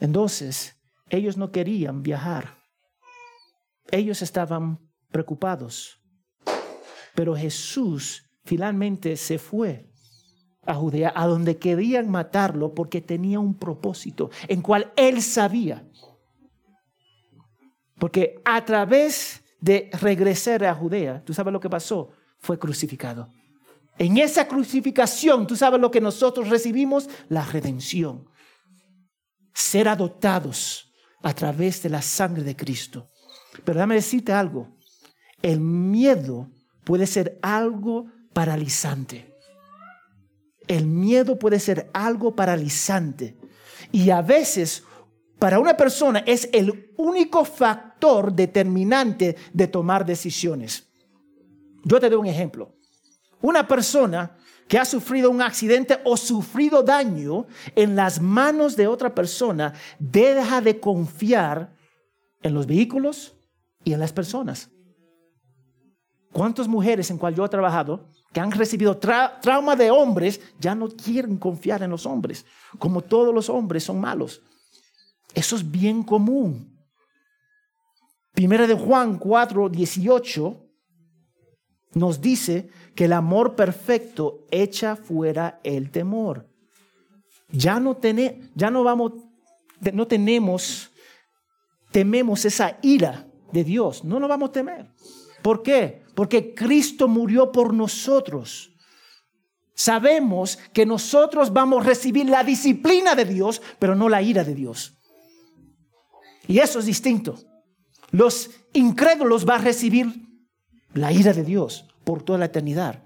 Entonces, 0.00 0.76
ellos 1.08 1.36
no 1.36 1.52
querían 1.52 2.02
viajar 2.02 2.62
ellos 3.92 4.22
estaban 4.22 4.80
preocupados. 5.10 6.00
Pero 7.14 7.36
Jesús 7.36 8.28
finalmente 8.44 9.16
se 9.16 9.38
fue 9.38 9.88
a 10.64 10.74
Judea, 10.74 11.12
a 11.14 11.26
donde 11.26 11.58
querían 11.58 12.08
matarlo 12.08 12.74
porque 12.74 13.00
tenía 13.00 13.38
un 13.38 13.54
propósito 13.54 14.30
en 14.48 14.62
cual 14.62 14.92
él 14.96 15.22
sabía. 15.22 15.86
Porque 17.98 18.40
a 18.44 18.64
través 18.64 19.41
de 19.62 19.88
regresar 19.92 20.64
a 20.64 20.74
Judea, 20.74 21.22
tú 21.24 21.32
sabes 21.32 21.52
lo 21.52 21.60
que 21.60 21.70
pasó, 21.70 22.10
fue 22.38 22.58
crucificado. 22.58 23.32
En 23.96 24.18
esa 24.18 24.48
crucificación, 24.48 25.46
tú 25.46 25.54
sabes 25.54 25.80
lo 25.80 25.90
que 25.90 26.00
nosotros 26.00 26.48
recibimos, 26.48 27.08
la 27.28 27.44
redención. 27.44 28.26
Ser 29.54 29.88
adoptados 29.88 30.92
a 31.22 31.32
través 31.32 31.80
de 31.82 31.90
la 31.90 32.02
sangre 32.02 32.42
de 32.42 32.56
Cristo. 32.56 33.08
Pero 33.64 33.76
déjame 33.76 33.94
decirte 33.94 34.32
algo. 34.32 34.76
El 35.40 35.60
miedo 35.60 36.50
puede 36.84 37.06
ser 37.06 37.38
algo 37.40 38.06
paralizante. 38.32 39.32
El 40.66 40.86
miedo 40.86 41.38
puede 41.38 41.60
ser 41.60 41.88
algo 41.92 42.34
paralizante. 42.34 43.38
Y 43.92 44.10
a 44.10 44.22
veces 44.22 44.82
para 45.42 45.58
una 45.58 45.76
persona 45.76 46.22
es 46.24 46.48
el 46.52 46.92
único 46.96 47.44
factor 47.44 48.32
determinante 48.32 49.34
de 49.52 49.66
tomar 49.66 50.06
decisiones. 50.06 50.88
Yo 51.82 51.98
te 51.98 52.08
doy 52.08 52.20
un 52.20 52.26
ejemplo. 52.26 52.76
Una 53.40 53.66
persona 53.66 54.36
que 54.68 54.78
ha 54.78 54.84
sufrido 54.84 55.30
un 55.30 55.42
accidente 55.42 55.98
o 56.04 56.16
sufrido 56.16 56.84
daño 56.84 57.46
en 57.74 57.96
las 57.96 58.20
manos 58.20 58.76
de 58.76 58.86
otra 58.86 59.16
persona 59.16 59.72
deja 59.98 60.60
de 60.60 60.78
confiar 60.78 61.74
en 62.40 62.54
los 62.54 62.64
vehículos, 62.68 63.34
y 63.82 63.94
en 63.94 63.98
las 63.98 64.12
personas. 64.12 64.70
¿Cuántas 66.30 66.68
mujeres 66.68 67.10
en 67.10 67.18
cual 67.18 67.34
yo 67.34 67.44
he 67.44 67.48
trabajado 67.48 68.08
que 68.32 68.38
han 68.38 68.52
recibido 68.52 68.96
trauma 68.96 69.74
de 69.74 69.90
hombres 69.90 70.40
ya 70.60 70.76
no 70.76 70.88
quieren 70.88 71.36
confiar 71.36 71.82
en 71.82 71.90
los 71.90 72.06
hombres? 72.06 72.46
Como 72.78 73.00
todos 73.00 73.34
los 73.34 73.50
hombres 73.50 73.82
son 73.82 74.00
malos. 74.00 74.40
Eso 75.34 75.56
es 75.56 75.70
bien 75.70 76.02
común. 76.02 76.72
Primera 78.32 78.66
de 78.66 78.74
Juan 78.74 79.18
4, 79.18 79.68
18 79.68 80.62
nos 81.94 82.20
dice 82.20 82.70
que 82.94 83.04
el 83.04 83.12
amor 83.12 83.54
perfecto 83.54 84.46
echa 84.50 84.96
fuera 84.96 85.60
el 85.62 85.90
temor. 85.90 86.48
Ya 87.50 87.78
no, 87.78 87.98
ya 88.54 88.70
no 88.70 88.82
vamos, 88.82 89.12
no 89.92 90.06
tenemos, 90.06 90.90
tememos 91.90 92.44
esa 92.46 92.78
ira 92.80 93.28
de 93.52 93.64
Dios. 93.64 94.04
No 94.04 94.18
nos 94.18 94.28
vamos 94.28 94.48
a 94.48 94.52
temer. 94.52 94.90
¿Por 95.42 95.62
qué? 95.62 96.02
Porque 96.14 96.54
Cristo 96.54 97.08
murió 97.08 97.52
por 97.52 97.74
nosotros. 97.74 98.70
Sabemos 99.74 100.58
que 100.72 100.86
nosotros 100.86 101.52
vamos 101.52 101.82
a 101.82 101.88
recibir 101.88 102.26
la 102.26 102.44
disciplina 102.44 103.14
de 103.14 103.24
Dios, 103.24 103.60
pero 103.78 103.94
no 103.94 104.08
la 104.08 104.22
ira 104.22 104.44
de 104.44 104.54
Dios. 104.54 105.01
Y 106.46 106.58
eso 106.58 106.78
es 106.78 106.86
distinto. 106.86 107.38
Los 108.10 108.50
incrédulos 108.72 109.44
van 109.44 109.60
a 109.60 109.64
recibir 109.64 110.06
la 110.94 111.12
ira 111.12 111.32
de 111.32 111.44
Dios 111.44 111.86
por 112.04 112.22
toda 112.22 112.38
la 112.38 112.46
eternidad. 112.46 113.02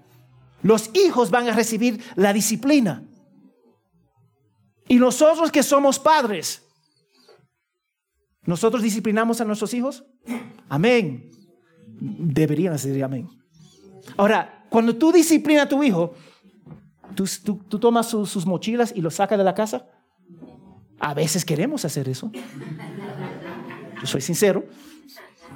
Los 0.61 0.89
hijos 0.93 1.31
van 1.31 1.47
a 1.47 1.53
recibir 1.53 2.01
la 2.15 2.33
disciplina. 2.33 3.03
Y 4.87 4.97
nosotros 4.97 5.51
que 5.51 5.63
somos 5.63 5.99
padres, 5.99 6.63
¿nosotros 8.43 8.81
disciplinamos 8.81 9.39
a 9.41 9.45
nuestros 9.45 9.73
hijos? 9.73 10.05
Amén. 10.69 11.29
Deberían 11.99 12.73
decir 12.73 13.03
amén. 13.03 13.29
Ahora, 14.15 14.65
cuando 14.69 14.95
tú 14.95 15.11
disciplinas 15.11 15.65
a 15.65 15.69
tu 15.69 15.83
hijo, 15.83 16.13
tú, 17.15 17.79
tomas 17.79 18.07
sus 18.07 18.45
mochilas 18.45 18.93
y 18.95 19.01
los 19.01 19.15
sacas 19.15 19.37
de 19.37 19.43
la 19.43 19.53
casa. 19.53 19.85
A 20.99 21.13
veces 21.13 21.45
queremos 21.45 21.85
hacer 21.85 22.09
eso. 22.09 22.31
Yo 24.01 24.07
soy 24.07 24.21
sincero. 24.21 24.65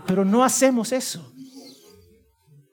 Pero 0.05 0.25
no 0.25 0.43
hacemos 0.43 0.91
eso. 0.91 1.31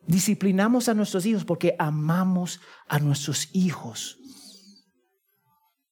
Disciplinamos 0.07 0.89
a 0.89 0.95
nuestros 0.95 1.27
hijos 1.27 1.45
porque 1.45 1.77
amamos 1.79 2.61
a 2.89 2.99
nuestros 2.99 3.51
hijos. 3.53 4.19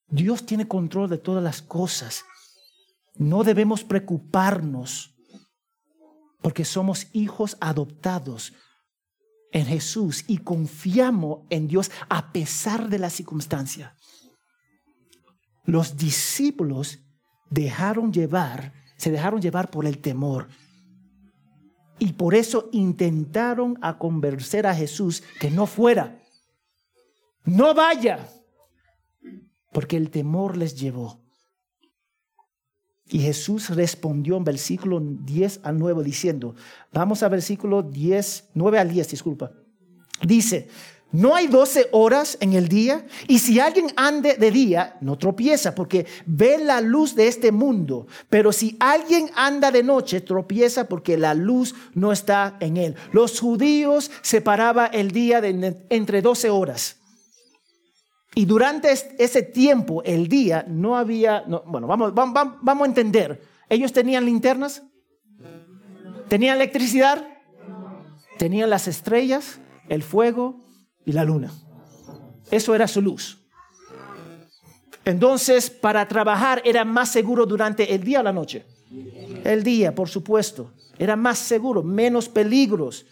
Dios 0.08 0.46
tiene 0.46 0.68
control 0.68 1.10
de 1.10 1.18
todas 1.18 1.42
las 1.42 1.60
cosas. 1.60 2.24
No 3.14 3.44
debemos 3.44 3.84
preocuparnos 3.84 5.14
porque 6.40 6.64
somos 6.64 7.08
hijos 7.12 7.56
adoptados 7.60 8.52
en 9.52 9.66
Jesús 9.66 10.24
y 10.26 10.38
confiamos 10.38 11.40
en 11.50 11.66
Dios 11.66 11.90
a 12.08 12.32
pesar 12.32 12.88
de 12.88 12.98
la 12.98 13.10
circunstancia. 13.10 13.96
Los 15.66 15.96
discípulos 15.96 17.00
dejaron 17.50 18.12
llevar, 18.12 18.72
se 18.96 19.10
dejaron 19.10 19.40
llevar 19.40 19.70
por 19.70 19.84
el 19.84 19.98
temor. 19.98 20.48
Y 21.98 22.12
por 22.12 22.34
eso 22.34 22.68
intentaron 22.72 23.78
a 23.82 23.98
convencer 23.98 24.66
a 24.66 24.74
Jesús 24.74 25.22
que 25.40 25.50
no 25.50 25.66
fuera. 25.66 26.22
No 27.44 27.74
vaya. 27.74 28.28
Porque 29.72 29.96
el 29.96 30.10
temor 30.10 30.56
les 30.56 30.78
llevó. 30.78 31.20
Y 33.08 33.20
Jesús 33.20 33.70
respondió 33.70 34.36
en 34.36 34.44
versículo 34.44 35.00
10 35.00 35.60
al 35.62 35.78
9 35.78 36.02
diciendo, 36.02 36.54
vamos 36.92 37.22
a 37.22 37.28
versículo 37.28 37.82
10, 37.82 38.50
9 38.54 38.78
al 38.78 38.90
10, 38.90 39.10
disculpa. 39.10 39.52
Dice, 40.22 40.68
no 41.12 41.34
hay 41.34 41.46
12 41.46 41.88
horas 41.92 42.36
en 42.40 42.52
el 42.52 42.68
día 42.68 43.06
y 43.28 43.38
si 43.38 43.60
alguien 43.60 43.86
ande 43.96 44.34
de 44.34 44.50
día, 44.50 44.96
no 45.00 45.16
tropieza 45.16 45.74
porque 45.74 46.06
ve 46.26 46.58
la 46.58 46.80
luz 46.80 47.14
de 47.14 47.28
este 47.28 47.52
mundo. 47.52 48.06
Pero 48.28 48.52
si 48.52 48.76
alguien 48.80 49.30
anda 49.34 49.70
de 49.70 49.82
noche, 49.82 50.20
tropieza 50.20 50.88
porque 50.88 51.16
la 51.16 51.34
luz 51.34 51.74
no 51.94 52.12
está 52.12 52.56
en 52.60 52.76
él. 52.76 52.96
Los 53.12 53.40
judíos 53.40 54.10
separaban 54.20 54.90
el 54.92 55.12
día 55.12 55.40
entre 55.88 56.22
12 56.22 56.50
horas. 56.50 56.96
Y 58.34 58.44
durante 58.44 58.90
ese 58.90 59.42
tiempo, 59.42 60.02
el 60.02 60.28
día, 60.28 60.66
no 60.68 60.98
había, 60.98 61.44
bueno, 61.66 61.86
vamos, 61.86 62.12
vamos, 62.12 62.56
vamos 62.60 62.84
a 62.84 62.88
entender, 62.88 63.40
ellos 63.70 63.94
tenían 63.94 64.26
linternas, 64.26 64.82
tenían 66.28 66.56
electricidad, 66.56 67.26
tenían 68.36 68.68
las 68.68 68.88
estrellas, 68.88 69.58
el 69.88 70.02
fuego 70.02 70.65
y 71.06 71.12
la 71.12 71.24
luna. 71.24 71.50
Eso 72.50 72.74
era 72.74 72.86
su 72.86 73.00
luz. 73.00 73.38
Entonces, 75.04 75.70
para 75.70 76.06
trabajar 76.06 76.60
era 76.64 76.84
más 76.84 77.10
seguro 77.10 77.46
durante 77.46 77.94
el 77.94 78.02
día 78.02 78.20
o 78.20 78.22
la 78.22 78.32
noche. 78.32 78.66
El 79.44 79.62
día, 79.62 79.94
por 79.94 80.08
supuesto. 80.08 80.72
Era 80.98 81.16
más 81.16 81.38
seguro, 81.38 81.82
menos 81.82 82.28
peligros. 82.28 83.06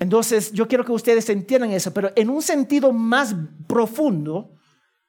Entonces, 0.00 0.50
yo 0.52 0.66
quiero 0.66 0.84
que 0.84 0.92
ustedes 0.92 1.28
entiendan 1.28 1.70
eso, 1.70 1.92
pero 1.92 2.10
en 2.16 2.30
un 2.30 2.42
sentido 2.42 2.92
más 2.92 3.34
profundo, 3.66 4.54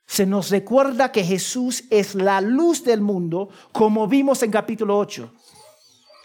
se 0.06 0.26
nos 0.26 0.50
recuerda 0.50 1.12
que 1.12 1.24
Jesús 1.24 1.86
es 1.90 2.16
la 2.16 2.42
luz 2.42 2.84
del 2.84 3.02
mundo, 3.02 3.50
como 3.72 4.08
vimos 4.08 4.44
en 4.44 4.52
capítulo 4.52 4.98
8. 5.00 5.34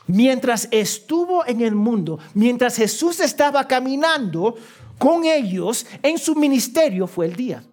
Mientras 0.08 0.68
estuvo 0.70 1.46
en 1.46 1.60
el 1.60 1.74
mundo, 1.74 2.18
mientras 2.34 2.76
Jesús 2.76 3.20
estaba 3.20 3.68
caminando 3.68 4.56
con 4.98 5.24
ellos 5.24 5.86
en 6.02 6.18
su 6.18 6.34
ministerio, 6.34 7.06
fue 7.06 7.26
el 7.26 7.36
día. 7.36 7.64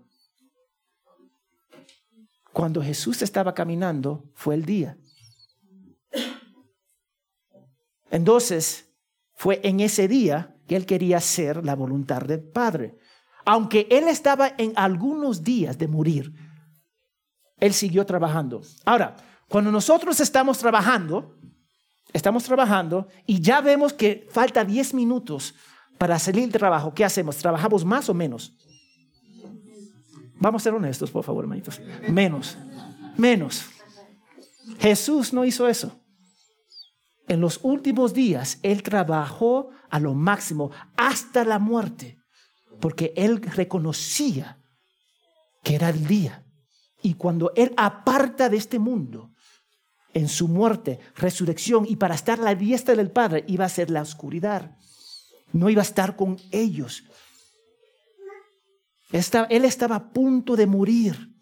Cuando 2.54 2.82
Jesús 2.82 3.22
estaba 3.22 3.54
caminando, 3.54 4.32
fue 4.34 4.56
el 4.56 4.66
día. 4.66 4.98
Entonces, 8.12 8.90
fue 9.34 9.60
en 9.64 9.82
ese 9.82 10.08
día 10.08 10.56
que 10.68 10.76
él 10.76 10.86
quería 10.86 11.18
hacer 11.18 11.66
la 11.66 11.76
voluntad 11.76 12.22
del 12.22 12.42
Padre. 12.42 12.98
Aunque 13.46 13.88
él 13.92 14.08
estaba 14.08 14.54
en 14.58 14.74
algunos 14.76 15.44
días 15.44 15.78
de 15.78 15.88
morir, 15.88 16.34
él 17.58 17.74
siguió 17.74 18.06
trabajando. 18.06 18.62
Ahora, 18.86 19.16
cuando 19.50 19.72
nosotros 19.72 20.20
estamos 20.20 20.58
trabajando, 20.58 21.36
estamos 22.14 22.44
trabajando 22.44 23.08
y 23.26 23.42
ya 23.42 23.62
vemos 23.62 23.94
que 23.94 24.28
falta 24.32 24.64
10 24.64 24.94
minutos 24.94 25.56
para 25.98 26.20
salir 26.20 26.44
del 26.44 26.52
trabajo, 26.52 26.94
¿qué 26.94 27.06
hacemos? 27.06 27.38
¿Trabajamos 27.38 27.86
más 27.86 28.10
o 28.10 28.14
menos? 28.14 28.54
Vamos 30.40 30.62
a 30.62 30.64
ser 30.64 30.74
honestos, 30.74 31.10
por 31.12 31.24
favor, 31.24 31.46
hermanitos. 31.46 31.80
Menos, 32.10 32.58
menos. 33.18 33.66
Jesús 34.80 35.32
no 35.34 35.46
hizo 35.46 35.68
eso 35.68 36.00
en 37.28 37.42
los 37.42 37.60
últimos 37.64 38.14
días, 38.14 38.60
Él 38.62 38.84
trabajó 38.84 39.70
a 39.90 40.00
lo 40.00 40.14
máximo 40.14 40.72
hasta 40.96 41.44
la 41.44 41.60
muerte, 41.60 42.18
porque 42.80 43.14
Él 43.16 43.42
reconocía 43.42 44.60
que 45.64 45.76
era 45.76 45.90
el 45.90 46.06
día. 46.06 46.46
Y 47.02 47.16
cuando 47.16 47.52
Él 47.56 47.74
aparta 47.78 48.50
de 48.50 48.58
este 48.58 48.80
mundo, 48.80 49.32
en 50.14 50.30
su 50.30 50.48
muerte, 50.48 51.00
resurrección, 51.16 51.86
y 51.88 51.98
para 51.98 52.16
estar 52.16 52.40
a 52.40 52.44
la 52.44 52.56
diestra 52.56 52.96
del 52.96 53.12
Padre, 53.12 53.44
iba 53.48 53.66
a 53.66 53.70
ser 53.70 53.90
la 53.90 54.02
oscuridad. 54.02 54.78
No 55.56 55.70
iba 55.70 55.82
a 55.82 55.90
estar 55.90 56.16
con 56.16 56.38
ellos. 56.52 57.04
Él 59.12 59.66
estaba 59.66 59.96
a 59.96 60.10
punto 60.12 60.56
de 60.56 60.68
morir 60.68 61.36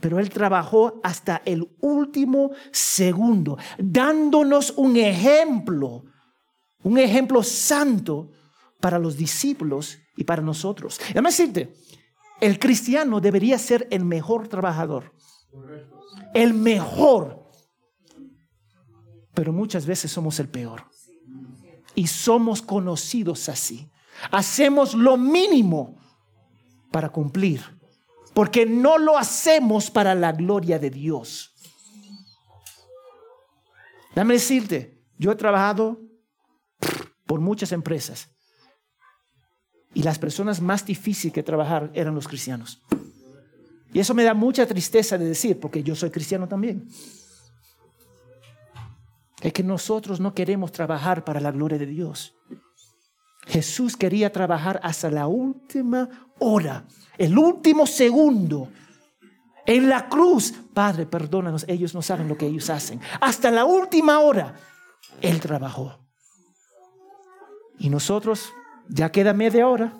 pero 0.00 0.18
Él 0.18 0.30
trabajó 0.30 1.00
hasta 1.04 1.42
el 1.44 1.68
último 1.80 2.52
segundo, 2.72 3.58
dándonos 3.78 4.72
un 4.76 4.96
ejemplo, 4.96 6.04
un 6.82 6.98
ejemplo 6.98 7.42
santo 7.42 8.30
para 8.80 8.98
los 8.98 9.16
discípulos 9.16 9.98
y 10.16 10.24
para 10.24 10.42
nosotros. 10.42 10.98
Déjame 11.08 11.28
decirte, 11.28 11.74
el 12.40 12.58
cristiano 12.58 13.20
debería 13.20 13.58
ser 13.58 13.86
el 13.90 14.04
mejor 14.04 14.48
trabajador, 14.48 15.12
el 16.32 16.54
mejor, 16.54 17.44
pero 19.34 19.52
muchas 19.52 19.84
veces 19.84 20.10
somos 20.10 20.40
el 20.40 20.48
peor 20.48 20.89
y 21.94 22.06
somos 22.06 22.62
conocidos 22.62 23.48
así. 23.48 23.90
Hacemos 24.30 24.94
lo 24.94 25.16
mínimo 25.16 25.98
para 26.90 27.08
cumplir 27.08 27.80
porque 28.34 28.66
no 28.66 28.98
lo 28.98 29.18
hacemos 29.18 29.90
para 29.90 30.14
la 30.14 30.32
gloria 30.32 30.78
de 30.78 30.90
Dios. 30.90 31.54
Dame 34.14 34.34
decirte, 34.34 35.00
yo 35.18 35.32
he 35.32 35.36
trabajado 35.36 36.00
por 37.26 37.40
muchas 37.40 37.72
empresas 37.72 38.28
y 39.94 40.02
las 40.02 40.18
personas 40.18 40.60
más 40.60 40.84
difíciles 40.86 41.32
que 41.32 41.42
trabajar 41.42 41.90
eran 41.94 42.14
los 42.14 42.28
cristianos. 42.28 42.82
Y 43.92 43.98
eso 43.98 44.14
me 44.14 44.22
da 44.22 44.34
mucha 44.34 44.66
tristeza 44.66 45.18
de 45.18 45.26
decir, 45.26 45.58
porque 45.58 45.82
yo 45.82 45.96
soy 45.96 46.10
cristiano 46.10 46.46
también. 46.46 46.88
Es 49.40 49.52
que 49.52 49.62
nosotros 49.62 50.20
no 50.20 50.34
queremos 50.34 50.72
trabajar 50.72 51.24
para 51.24 51.40
la 51.40 51.50
gloria 51.50 51.78
de 51.78 51.86
Dios. 51.86 52.34
Jesús 53.46 53.96
quería 53.96 54.32
trabajar 54.32 54.80
hasta 54.82 55.10
la 55.10 55.26
última 55.26 56.08
hora, 56.38 56.84
el 57.16 57.36
último 57.38 57.86
segundo. 57.86 58.68
En 59.66 59.88
la 59.88 60.08
cruz, 60.08 60.52
Padre, 60.74 61.06
perdónanos, 61.06 61.64
ellos 61.68 61.94
no 61.94 62.02
saben 62.02 62.28
lo 62.28 62.36
que 62.36 62.46
ellos 62.46 62.70
hacen. 62.70 63.00
Hasta 63.20 63.50
la 63.50 63.64
última 63.64 64.20
hora, 64.20 64.54
Él 65.20 65.40
trabajó. 65.40 65.98
Y 67.78 67.88
nosotros, 67.88 68.52
ya 68.88 69.10
queda 69.10 69.32
media 69.32 69.66
hora, 69.66 69.94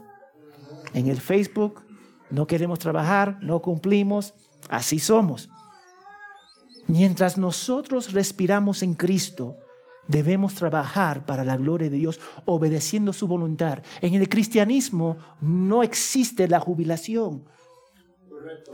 en 0.92 1.09
el 1.09 1.20
Facebook, 1.20 1.83
no 2.31 2.46
queremos 2.46 2.79
trabajar, 2.79 3.38
no 3.40 3.61
cumplimos, 3.62 4.35
así 4.68 4.98
somos. 4.98 5.48
Mientras 6.90 7.38
nosotros 7.38 8.12
respiramos 8.12 8.83
en 8.83 8.94
Cristo, 8.94 9.59
debemos 10.09 10.57
trabajar 10.57 11.24
para 11.24 11.44
la 11.44 11.57
gloria 11.57 11.88
de 11.88 11.96
Dios, 11.96 12.18
obedeciendo 12.46 13.12
su 13.12 13.29
voluntad. 13.29 13.85
En 14.00 14.14
el 14.14 14.29
cristianismo 14.29 15.16
no 15.40 15.85
existe 15.85 16.48
la 16.48 16.59
jubilación. 16.59 17.44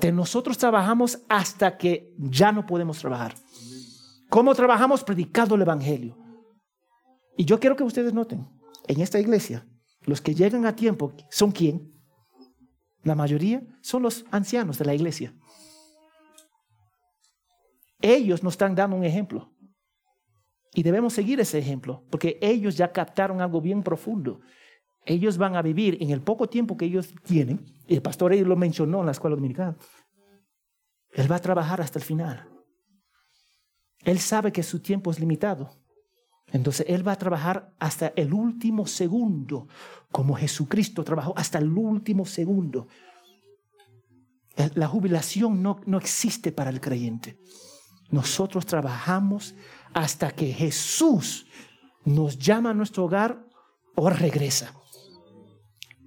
De 0.01 0.13
nosotros 0.13 0.57
trabajamos 0.57 1.19
hasta 1.29 1.77
que 1.77 2.15
ya 2.17 2.53
no 2.53 2.65
podemos 2.65 2.99
trabajar. 2.99 3.35
¿Cómo 4.31 4.55
trabajamos? 4.55 5.05
Predicando 5.05 5.55
el 5.55 5.63
Evangelio. 5.63 6.17
Y 7.37 7.45
yo 7.45 7.61
quiero 7.61 7.77
que 7.77 7.85
ustedes 7.85 8.15
noten, 8.15 8.49
en 8.89 9.03
esta 9.03 9.21
iglesia, 9.21 9.67
los 10.05 10.23
que 10.23 10.35
llegan 10.35 10.65
a 10.65 10.75
tiempo, 10.75 11.13
¿son 11.31 11.53
quién? 11.53 11.93
La 13.03 13.15
mayoría 13.15 13.63
son 13.83 14.03
los 14.03 14.25
ancianos 14.31 14.79
de 14.79 14.87
la 14.87 14.95
iglesia. 14.95 15.35
Ellos 18.01 18.43
nos 18.43 18.55
están 18.55 18.75
dando 18.75 18.97
un 18.97 19.05
ejemplo. 19.05 19.51
Y 20.75 20.83
debemos 20.83 21.15
seguir 21.15 21.41
ese 21.41 21.59
ejemplo, 21.59 22.05
porque 22.11 22.39
ellos 22.43 22.77
ya 22.77 22.93
captaron 22.93 23.41
algo 23.41 23.61
bien 23.61 23.83
profundo. 23.83 24.41
Ellos 25.07 25.39
van 25.39 25.57
a 25.57 25.63
vivir 25.63 25.97
en 26.01 26.11
el 26.11 26.21
poco 26.21 26.49
tiempo 26.49 26.77
que 26.77 26.85
ellos 26.85 27.15
tienen, 27.23 27.65
y 27.87 27.95
el 27.95 28.03
pastor 28.03 28.33
ahí 28.33 28.45
lo 28.45 28.57
mencionó 28.57 29.01
en 29.01 29.07
la 29.07 29.13
escuela 29.13 29.37
dominicana. 29.37 29.77
Él 31.13 31.31
va 31.31 31.37
a 31.37 31.41
trabajar 31.41 31.81
hasta 31.81 31.99
el 31.99 32.05
final. 32.05 32.49
Él 34.05 34.19
sabe 34.19 34.53
que 34.53 34.63
su 34.63 34.81
tiempo 34.81 35.11
es 35.11 35.19
limitado. 35.19 35.71
Entonces 36.53 36.87
Él 36.89 37.07
va 37.07 37.13
a 37.13 37.19
trabajar 37.19 37.75
hasta 37.79 38.09
el 38.17 38.33
último 38.33 38.87
segundo, 38.87 39.69
como 40.13 40.35
Jesucristo 40.35 41.03
trabajó 41.05 41.33
hasta 41.37 41.59
el 41.59 41.73
último 41.73 42.25
segundo. 42.25 42.87
La 44.75 44.87
jubilación 44.87 45.63
no, 45.63 45.81
no 45.87 45.99
existe 45.99 46.53
para 46.53 46.71
el 46.71 46.81
creyente. 46.81 47.39
Nosotros 48.11 48.67
trabajamos 48.67 49.55
hasta 49.93 50.31
que 50.31 50.53
Jesús 50.53 51.47
nos 52.05 52.39
llama 52.39 52.71
a 52.71 52.75
nuestro 52.75 53.05
hogar 53.05 53.45
o 53.95 54.09
regresa. 54.11 54.73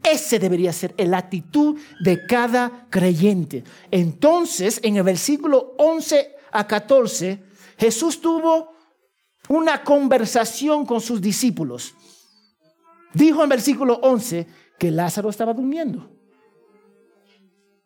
Ese 0.03 0.39
debería 0.39 0.71
ser 0.71 0.95
la 0.97 1.17
actitud 1.17 1.77
de 1.99 2.25
cada 2.25 2.87
creyente. 2.89 3.63
Entonces, 3.91 4.79
en 4.83 4.95
el 4.95 5.03
versículo 5.03 5.75
11 5.77 6.35
a 6.51 6.65
14, 6.65 7.43
Jesús 7.77 8.21
tuvo 8.21 8.71
una 9.49 9.83
conversación 9.83 10.85
con 10.85 11.01
sus 11.01 11.21
discípulos. 11.21 11.95
Dijo 13.13 13.43
en 13.43 13.49
versículo 13.49 13.99
11 14.01 14.47
que 14.77 14.91
Lázaro 14.91 15.29
estaba 15.29 15.53
durmiendo 15.53 16.09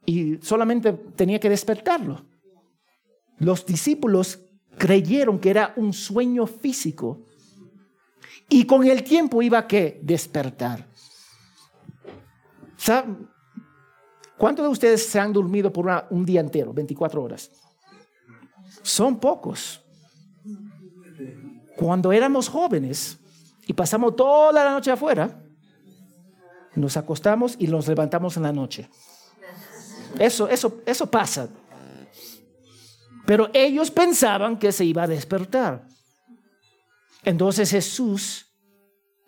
y 0.06 0.38
solamente 0.42 0.94
tenía 1.16 1.40
que 1.40 1.50
despertarlo. 1.50 2.26
Los 3.40 3.66
discípulos 3.66 4.40
creyeron 4.78 5.40
que 5.40 5.50
era 5.50 5.74
un 5.76 5.94
sueño 5.94 6.46
físico 6.48 7.26
y 8.50 8.66
con 8.66 8.86
el 8.86 9.04
tiempo 9.04 9.42
iba 9.42 9.60
a 9.60 9.68
que 9.68 10.00
despertar. 10.04 10.88
¿Cuántos 14.38 14.66
de 14.66 14.72
ustedes 14.72 15.06
se 15.06 15.20
han 15.20 15.32
dormido 15.32 15.72
por 15.72 15.90
un 16.10 16.26
día 16.26 16.42
entero, 16.42 16.74
24 16.74 17.24
horas? 17.24 17.52
Son 18.82 19.20
pocos. 19.20 19.82
Cuando 21.78 22.12
éramos 22.12 22.50
jóvenes 22.50 23.18
y 23.66 23.74
pasamos 23.74 24.16
toda 24.16 24.52
la 24.52 24.72
noche 24.72 24.92
afuera, 24.92 25.42
nos 26.76 26.98
acostamos 26.98 27.56
y 27.58 27.68
nos 27.68 27.88
levantamos 27.88 28.36
en 28.38 28.44
la 28.44 28.52
noche. 28.52 28.90
Eso, 30.20 30.48
eso, 30.48 30.82
eso 30.86 31.10
pasa. 31.10 31.50
Pero 33.26 33.50
ellos 33.54 33.90
pensaban 33.90 34.58
que 34.58 34.72
se 34.72 34.86
iba 34.86 35.04
a 35.04 35.08
despertar. 35.08 35.88
Entonces 37.24 37.72
Jesús, 37.72 38.46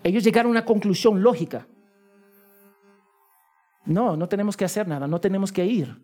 ellos 0.04 0.24
llegaron 0.24 0.50
a 0.50 0.60
una 0.60 0.66
conclusión 0.66 1.22
lógica. 1.22 1.68
No, 3.86 4.18
no 4.18 4.28
tenemos 4.28 4.58
que 4.58 4.66
hacer 4.66 4.88
nada, 4.88 5.08
no 5.08 5.22
tenemos 5.22 5.52
que 5.52 5.66
ir. 5.66 5.96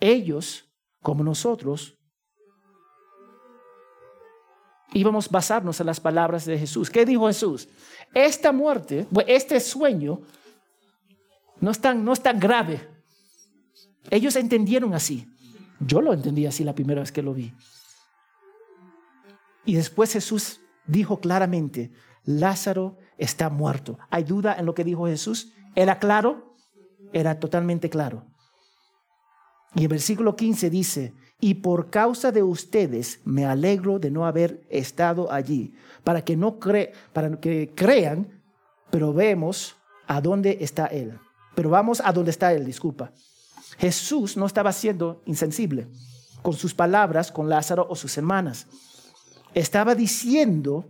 Ellos, 0.00 0.64
como 1.02 1.24
nosotros, 1.24 1.98
íbamos 4.92 5.26
a 5.26 5.30
basarnos 5.32 5.80
en 5.80 5.86
las 5.86 6.00
palabras 6.00 6.44
de 6.44 6.58
Jesús. 6.58 6.88
¿Qué 6.88 7.04
dijo 7.04 7.26
Jesús? 7.26 7.68
Esta 8.14 8.52
muerte, 8.52 9.06
este 9.26 9.60
sueño, 9.60 10.22
no 11.60 11.70
es 11.72 11.80
tan, 11.80 12.04
no 12.04 12.12
es 12.12 12.22
tan 12.22 12.38
grave. 12.38 12.88
Ellos 14.10 14.36
entendieron 14.36 14.94
así. 14.94 15.26
Yo 15.80 16.00
lo 16.00 16.12
entendí 16.12 16.46
así 16.46 16.64
la 16.64 16.74
primera 16.74 17.00
vez 17.00 17.12
que 17.12 17.22
lo 17.22 17.34
vi. 17.34 17.54
Y 19.64 19.74
después 19.74 20.12
Jesús 20.12 20.60
dijo 20.86 21.20
claramente, 21.20 21.92
Lázaro 22.24 22.96
está 23.16 23.50
muerto. 23.50 23.98
¿Hay 24.10 24.24
duda 24.24 24.56
en 24.58 24.66
lo 24.66 24.74
que 24.74 24.84
dijo 24.84 25.06
Jesús? 25.06 25.52
¿Era 25.74 25.98
claro? 25.98 26.56
Era 27.12 27.38
totalmente 27.38 27.90
claro. 27.90 28.24
Y 29.74 29.82
el 29.82 29.88
versículo 29.88 30.34
15 30.34 30.70
dice, 30.70 31.14
y 31.40 31.54
por 31.54 31.90
causa 31.90 32.32
de 32.32 32.42
ustedes 32.42 33.20
me 33.24 33.44
alegro 33.44 33.98
de 33.98 34.10
no 34.10 34.26
haber 34.26 34.66
estado 34.70 35.30
allí, 35.30 35.74
para 36.02 36.22
que 36.24 36.36
no 36.36 36.58
cre 36.58 36.92
para 37.12 37.38
que 37.38 37.72
crean, 37.74 38.42
pero 38.90 39.12
vemos 39.12 39.76
a 40.06 40.20
dónde 40.20 40.58
está 40.60 40.86
él. 40.86 41.18
Pero 41.54 41.70
vamos 41.70 42.00
a 42.04 42.12
dónde 42.12 42.30
está 42.30 42.52
él, 42.52 42.64
disculpa. 42.64 43.12
Jesús 43.78 44.36
no 44.36 44.46
estaba 44.46 44.72
siendo 44.72 45.22
insensible 45.24 45.88
con 46.42 46.54
sus 46.54 46.74
palabras 46.74 47.32
con 47.32 47.48
Lázaro 47.48 47.86
o 47.88 47.96
sus 47.96 48.16
hermanas. 48.18 48.66
Estaba 49.54 49.94
diciendo 49.94 50.84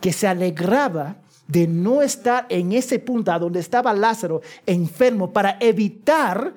que 0.00 0.12
se 0.12 0.26
alegraba 0.26 1.16
de 1.48 1.66
no 1.66 2.02
estar 2.02 2.46
en 2.48 2.72
ese 2.72 2.98
punto 2.98 3.32
a 3.32 3.38
donde 3.38 3.60
estaba 3.60 3.94
Lázaro 3.94 4.42
enfermo 4.66 5.32
para 5.32 5.56
evitar 5.60 6.54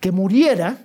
que 0.00 0.12
muriera 0.12 0.78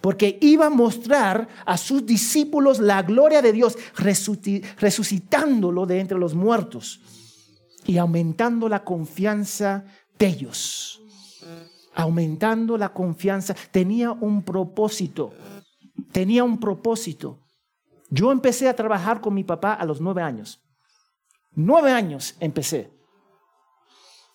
porque 0.00 0.38
iba 0.40 0.66
a 0.66 0.70
mostrar 0.70 1.48
a 1.66 1.76
sus 1.76 2.06
discípulos 2.06 2.78
la 2.78 3.02
gloria 3.02 3.42
de 3.42 3.52
Dios, 3.52 3.76
resucitándolo 3.96 5.86
de 5.86 6.00
entre 6.00 6.18
los 6.18 6.34
muertos 6.34 7.00
y 7.84 7.98
aumentando 7.98 8.68
la 8.68 8.84
confianza 8.84 9.84
de 10.18 10.26
ellos. 10.26 11.02
Aumentando 11.98 12.78
la 12.78 12.92
confianza. 12.92 13.56
Tenía 13.72 14.12
un 14.12 14.44
propósito. 14.44 15.32
Tenía 16.12 16.44
un 16.44 16.60
propósito. 16.60 17.40
Yo 18.08 18.30
empecé 18.30 18.68
a 18.68 18.76
trabajar 18.76 19.20
con 19.20 19.34
mi 19.34 19.42
papá 19.42 19.74
a 19.74 19.84
los 19.84 20.00
nueve 20.00 20.22
años. 20.22 20.62
Nueve 21.56 21.90
años 21.90 22.36
empecé. 22.38 22.96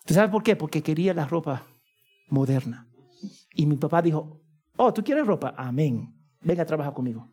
¿Tú 0.05 0.14
sabes 0.14 0.30
por 0.30 0.43
qué? 0.43 0.57
Porque 0.57 0.84
quería 0.84 1.14
la 1.14 1.26
ropa 1.26 1.66
moderna. 2.28 2.86
Y 3.55 3.66
mi 3.66 3.78
papá 3.78 4.01
dijo, 4.01 4.41
oh, 4.76 4.91
¿tú 4.93 5.01
quieres 5.01 5.26
ropa? 5.26 5.53
Amén. 5.55 6.14
Venga 6.41 6.64
a 6.64 6.66
trabajar 6.66 6.93
conmigo. 6.93 7.30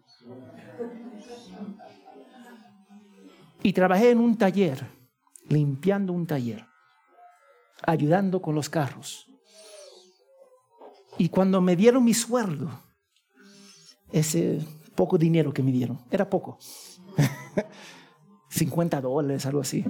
Y 3.64 3.72
trabajé 3.72 4.10
en 4.10 4.20
un 4.20 4.38
taller, 4.38 4.86
limpiando 5.48 6.12
un 6.12 6.24
taller, 6.24 6.64
ayudando 7.82 8.40
con 8.40 8.54
los 8.54 8.70
carros. 8.70 9.26
Y 11.20 11.28
cuando 11.28 11.60
me 11.60 11.76
dieron 11.76 12.02
mi 12.02 12.14
sueldo, 12.14 12.70
ese 14.10 14.66
poco 14.94 15.18
dinero 15.18 15.52
que 15.52 15.62
me 15.62 15.70
dieron, 15.70 16.00
era 16.10 16.30
poco, 16.30 16.58
50 18.48 19.02
dólares, 19.02 19.44
algo 19.44 19.60
así, 19.60 19.84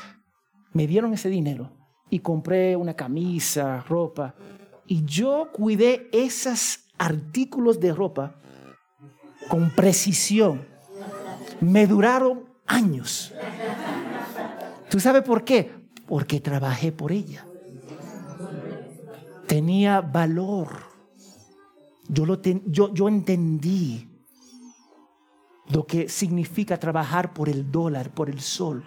me 0.72 0.86
dieron 0.86 1.12
ese 1.12 1.28
dinero 1.28 1.70
y 2.08 2.20
compré 2.20 2.74
una 2.74 2.94
camisa, 2.94 3.84
ropa, 3.86 4.34
y 4.86 5.04
yo 5.04 5.50
cuidé 5.52 6.08
esos 6.10 6.86
artículos 6.96 7.78
de 7.78 7.92
ropa 7.92 8.40
con 9.50 9.70
precisión. 9.72 10.66
Me 11.60 11.86
duraron 11.86 12.46
años. 12.66 13.34
¿Tú 14.88 15.00
sabes 15.00 15.22
por 15.22 15.44
qué? 15.44 15.70
Porque 16.06 16.40
trabajé 16.40 16.92
por 16.92 17.12
ella. 17.12 17.44
Tenía 19.50 20.00
valor. 20.00 20.68
Yo, 22.06 22.24
lo 22.24 22.40
yo, 22.40 22.94
yo 22.94 23.08
entendí 23.08 24.08
lo 25.70 25.84
que 25.84 26.08
significa 26.08 26.78
trabajar 26.78 27.34
por 27.34 27.48
el 27.48 27.68
dólar, 27.68 28.14
por 28.14 28.30
el 28.30 28.40
sol. 28.40 28.84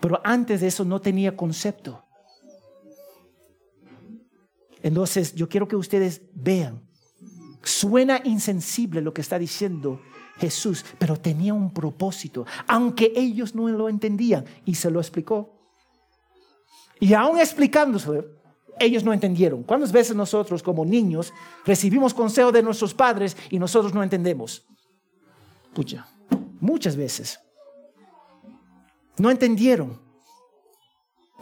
Pero 0.00 0.20
antes 0.24 0.60
de 0.60 0.66
eso 0.66 0.84
no 0.84 1.00
tenía 1.00 1.36
concepto. 1.36 2.02
Entonces, 4.82 5.36
yo 5.36 5.48
quiero 5.48 5.68
que 5.68 5.76
ustedes 5.76 6.22
vean. 6.34 6.82
Suena 7.62 8.20
insensible 8.24 9.02
lo 9.02 9.14
que 9.14 9.20
está 9.20 9.38
diciendo 9.38 10.00
Jesús, 10.36 10.84
pero 10.98 11.16
tenía 11.16 11.54
un 11.54 11.72
propósito, 11.72 12.44
aunque 12.66 13.12
ellos 13.14 13.54
no 13.54 13.68
lo 13.68 13.88
entendían, 13.88 14.44
y 14.64 14.74
se 14.74 14.90
lo 14.90 14.98
explicó. 14.98 15.60
Y 16.98 17.14
aún 17.14 17.38
explicándose, 17.38 18.34
ellos 18.78 19.04
no 19.04 19.12
entendieron. 19.12 19.62
¿Cuántas 19.62 19.92
veces 19.92 20.16
nosotros 20.16 20.62
como 20.62 20.84
niños 20.84 21.32
recibimos 21.64 22.14
consejo 22.14 22.52
de 22.52 22.62
nuestros 22.62 22.94
padres 22.94 23.36
y 23.50 23.58
nosotros 23.58 23.94
no 23.94 24.02
entendemos? 24.02 24.66
Pucha, 25.74 26.06
muchas 26.60 26.96
veces. 26.96 27.40
No 29.18 29.30
entendieron. 29.30 30.00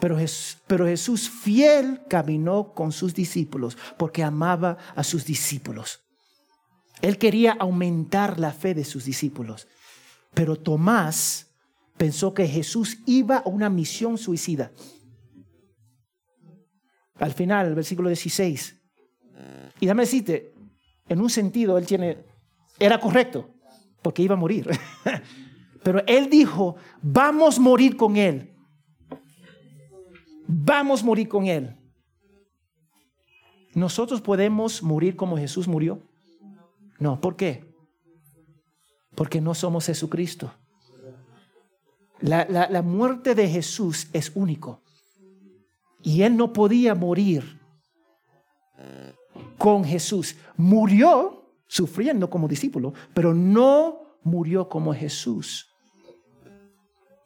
Pero 0.00 0.18
Jesús, 0.18 1.30
fiel 1.30 2.02
caminó 2.08 2.74
con 2.74 2.92
sus 2.92 3.14
discípulos 3.14 3.78
porque 3.96 4.22
amaba 4.22 4.76
a 4.94 5.02
sus 5.02 5.24
discípulos. 5.24 6.00
Él 7.00 7.16
quería 7.18 7.52
aumentar 7.52 8.38
la 8.38 8.52
fe 8.52 8.74
de 8.74 8.84
sus 8.84 9.04
discípulos. 9.04 9.66
Pero 10.34 10.56
Tomás 10.56 11.54
pensó 11.96 12.34
que 12.34 12.46
Jesús 12.46 12.98
iba 13.06 13.38
a 13.38 13.48
una 13.48 13.70
misión 13.70 14.18
suicida. 14.18 14.72
Al 17.24 17.32
final, 17.32 17.66
el 17.66 17.74
versículo 17.74 18.08
16. 18.08 18.80
Y 19.80 19.86
dame 19.86 20.02
decirte, 20.02 20.52
en 21.08 21.20
un 21.20 21.30
sentido, 21.30 21.78
él 21.78 21.86
tiene, 21.86 22.18
era 22.78 23.00
correcto, 23.00 23.50
porque 24.02 24.22
iba 24.22 24.34
a 24.34 24.38
morir. 24.38 24.68
Pero 25.82 26.02
él 26.06 26.30
dijo, 26.30 26.76
vamos 27.02 27.58
a 27.58 27.60
morir 27.60 27.96
con 27.96 28.16
él 28.16 28.54
vamos 30.46 31.02
a 31.02 31.06
morir 31.06 31.28
con 31.28 31.46
Él. 31.46 31.76
¿Nosotros 33.74 34.20
podemos 34.20 34.82
morir 34.82 35.16
como 35.16 35.36
Jesús 35.36 35.66
murió? 35.66 36.00
No, 36.98 37.20
¿por 37.20 37.36
qué? 37.36 37.74
Porque 39.14 39.40
no 39.40 39.54
somos 39.54 39.86
Jesucristo. 39.86 40.52
La, 42.20 42.46
la, 42.48 42.82
muerte 42.82 43.34
de 43.34 43.48
Jesús 43.48 44.08
es 44.12 44.32
único. 44.34 44.80
Y 46.04 46.22
Él 46.22 46.36
no 46.36 46.52
podía 46.52 46.94
morir 46.94 47.60
con 49.58 49.82
Jesús. 49.84 50.36
Murió 50.56 51.50
sufriendo 51.66 52.30
como 52.30 52.46
discípulo, 52.46 52.94
pero 53.12 53.34
no 53.34 54.18
murió 54.22 54.68
como 54.68 54.94
Jesús. 54.94 55.68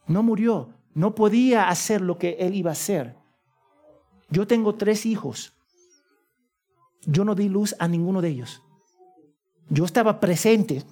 No 0.07 0.22
murió 0.22 0.79
no 0.99 1.14
podía 1.14 1.68
hacer 1.68 2.01
lo 2.01 2.18
que 2.18 2.31
él 2.41 2.57
iba 2.57 2.70
a 2.70 2.72
hacer. 2.72 3.14
Yo 4.31 4.49
tengo 4.49 4.74
tres 4.74 5.07
hijos. 5.07 5.53
Yo 7.07 7.24
no 7.24 7.37
di 7.37 7.49
luz 7.49 7.76
a 7.79 7.87
ninguno 7.87 8.20
de 8.20 8.31
ellos. 8.31 8.61
Yo 9.70 9.85
estaba 9.85 10.18
presente, 10.18 10.83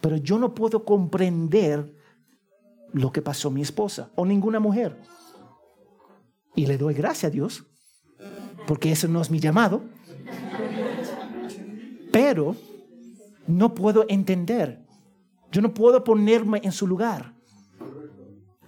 pero 0.00 0.16
yo 0.16 0.38
no 0.38 0.54
puedo 0.54 0.86
comprender 0.86 1.94
lo 2.94 3.12
que 3.12 3.20
pasó 3.20 3.50
mi 3.50 3.60
esposa 3.60 4.10
o 4.14 4.24
ninguna 4.24 4.60
mujer. 4.60 4.98
Y 6.54 6.66
le 6.66 6.78
doy 6.78 6.94
gracias 6.94 7.24
a 7.24 7.30
Dios, 7.30 7.64
porque 8.66 8.92
eso 8.92 9.08
no 9.08 9.20
es 9.20 9.30
mi 9.30 9.40
llamado. 9.40 9.82
Pero 12.12 12.56
no 13.46 13.74
puedo 13.74 14.06
entender. 14.08 14.84
Yo 15.50 15.62
no 15.62 15.74
puedo 15.74 16.04
ponerme 16.04 16.60
en 16.64 16.72
su 16.72 16.86
lugar. 16.86 17.34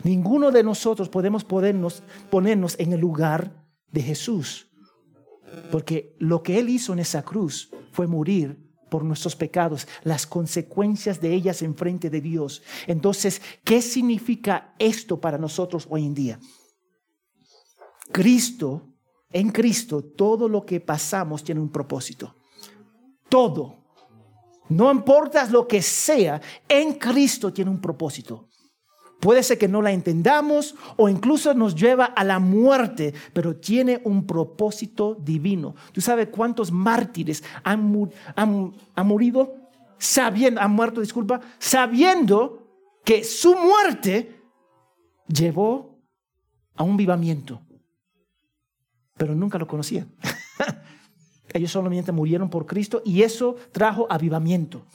Ninguno 0.03 0.51
de 0.51 0.63
nosotros 0.63 1.09
podemos 1.09 1.45
ponernos, 1.45 2.03
en 2.79 2.93
el 2.93 3.01
lugar 3.01 3.65
de 3.91 4.03
Jesús. 4.03 4.69
Porque 5.71 6.15
lo 6.19 6.43
que 6.43 6.59
Él 6.59 6.69
hizo 6.69 6.93
en 6.93 6.99
esa 6.99 7.23
cruz 7.23 7.71
fue 7.93 8.07
morir 8.07 8.63
por 8.91 9.05
nuestros 9.05 9.35
pecados, 9.35 9.89
las 10.05 10.27
consecuencias 10.27 11.21
de 11.21 11.33
ellas 11.33 11.63
en 11.63 11.75
frente 11.75 12.09
de 12.09 12.21
Dios. 12.21 12.63
Entonces, 12.87 13.43
¿qué 13.65 13.83
significa 13.83 14.75
esto 14.79 15.21
para 15.21 15.39
nosotros 15.39 15.87
hoy 15.91 16.05
en 16.05 16.15
día? 16.15 16.39
Cristo, 18.13 18.83
en 19.31 19.51
Cristo, 19.51 20.03
todo 20.03 20.49
lo 20.49 20.65
que 20.65 20.81
pasamos 20.81 21.43
tiene 21.45 21.61
un 21.61 21.71
propósito. 21.71 22.35
Todo. 23.29 23.77
No 24.69 24.91
importa 24.91 25.47
lo 25.47 25.67
que 25.67 25.83
sea, 25.83 26.41
en 26.69 26.95
Cristo 26.95 27.53
tiene 27.53 27.71
un 27.71 27.81
propósito. 27.81 28.49
Puede 29.21 29.43
ser 29.43 29.57
que 29.59 29.69
no 29.69 29.81
la 29.81 29.93
entendamos 29.93 30.75
o 30.97 31.09
incluso 31.09 31.55
nos 31.55 31.75
lleva 31.75 32.05
a 32.05 32.23
la 32.23 32.39
muerte, 32.39 33.15
pero 33.33 33.57
tiene 33.57 34.01
un 34.05 34.27
propósito 34.27 35.15
divino. 35.15 35.75
¿Tú 35.93 36.01
sabes 36.01 36.29
cuántos 36.29 36.71
mártires 36.71 37.43
han, 37.65 38.11
sabiendo, 39.99 40.61
han 40.61 40.73
muerto, 40.73 41.01
disculpa, 41.01 41.41
sabiendo 41.59 42.69
que 43.05 43.25
su 43.25 43.55
muerte 43.57 44.39
llevó 45.27 45.99
a 46.75 46.83
un 46.83 46.97
vivamiento? 46.97 47.66
Pero 49.17 49.35
nunca 49.35 49.59
lo 49.59 49.67
conocían. 49.67 50.13
Ellos 51.53 51.71
solamente 51.71 52.13
murieron 52.13 52.51
por 52.51 52.67
Cristo 52.67 53.03
y 53.05 53.23
eso 53.23 53.57
trajo 53.73 54.07
avivamiento. 54.11 54.87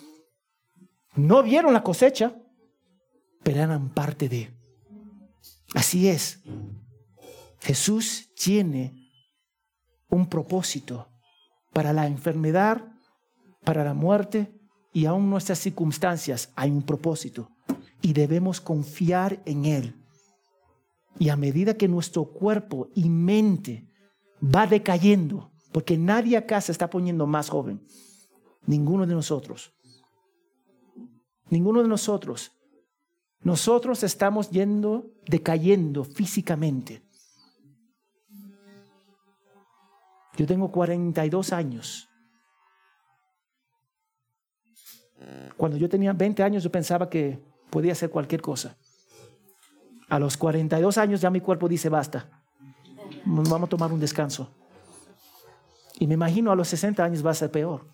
No 1.16 1.44
vieron 1.44 1.74
la 1.74 1.84
cosecha, 1.84 2.36
pero 3.44 3.62
eran 3.62 3.90
parte 3.90 4.30
de. 4.30 4.54
Así 5.74 6.08
es. 6.08 6.42
Jesús 7.60 8.30
tiene 8.36 9.12
un 10.10 10.28
propósito 10.28 11.08
para 11.74 11.94
la 11.94 12.08
enfermedad, 12.08 12.92
para 13.64 13.84
la 13.84 13.94
muerte 13.94 14.52
y 14.94 15.06
aún 15.06 15.30
nuestras 15.30 15.60
circunstancias 15.60 16.52
hay 16.56 16.70
un 16.70 16.84
propósito 16.84 17.50
y 18.02 18.14
debemos 18.14 18.60
confiar 18.60 19.42
en 19.46 19.66
Él. 19.66 19.96
Y 21.20 21.30
a 21.30 21.36
medida 21.36 21.76
que 21.76 21.88
nuestro 21.88 22.26
cuerpo 22.26 22.90
y 22.96 23.10
mente 23.10 23.91
va 24.44 24.68
decayendo, 24.68 25.52
porque 25.72 25.98
nadie 25.98 26.38
acá 26.38 26.62
se 26.62 26.72
está 26.72 26.90
poniendo 26.90 27.28
más 27.28 27.50
joven, 27.50 27.82
ninguno 28.66 29.06
de 29.06 29.14
nosotros, 29.14 29.74
ninguno 31.50 31.82
de 31.82 31.88
nosotros 31.88 32.52
nosotros 33.44 34.04
estamos 34.04 34.52
yendo, 34.52 35.12
decayendo 35.26 36.04
físicamente. 36.04 37.02
Yo 40.38 40.46
tengo 40.46 40.72
42 40.72 41.52
años. 41.52 42.08
Cuando 45.58 45.78
yo 45.78 45.90
tenía 45.90 46.14
20 46.14 46.44
años 46.44 46.64
yo 46.64 46.72
pensaba 46.72 47.10
que 47.10 47.40
podía 47.70 47.94
hacer 47.94 48.10
cualquier 48.10 48.42
cosa. 48.42 48.78
A 50.08 50.20
los 50.20 50.38
42 50.38 50.98
años 50.98 51.22
ya 51.22 51.30
mi 51.30 51.42
cuerpo 51.42 51.68
dice 51.68 51.90
basta. 51.90 52.41
Vamos 53.26 53.64
a 53.64 53.68
tomar 53.68 53.92
un 53.92 54.00
descanso. 54.00 54.50
Y 56.00 56.08
me 56.08 56.16
imagino 56.16 56.52
a 56.52 56.56
los 56.56 56.68
60 56.68 57.04
años 57.04 57.26
va 57.26 57.32
a 57.32 57.36
ser 57.36 57.52
peor. 57.52 57.86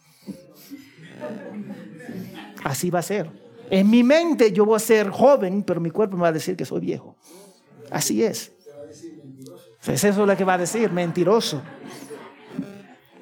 Así 2.63 2.89
va 2.89 2.99
a 2.99 3.03
ser. 3.03 3.30
En 3.69 3.89
mi 3.89 4.03
mente 4.03 4.51
yo 4.51 4.65
voy 4.65 4.78
a 4.78 4.80
ser 4.80 5.09
joven, 5.09 5.63
pero 5.63 5.82
mi 5.82 5.89
cuerpo 5.89 6.15
me 6.15 6.23
va 6.23 6.30
a 6.30 6.34
decir 6.34 6.55
que 6.55 6.65
soy 6.65 6.80
viejo. 6.80 7.17
Así 7.91 8.23
es. 8.23 8.53
Es 9.86 10.03
eso 10.03 10.25
lo 10.25 10.36
que 10.36 10.43
va 10.43 10.55
a 10.55 10.57
decir, 10.57 10.91
mentiroso. 10.91 11.61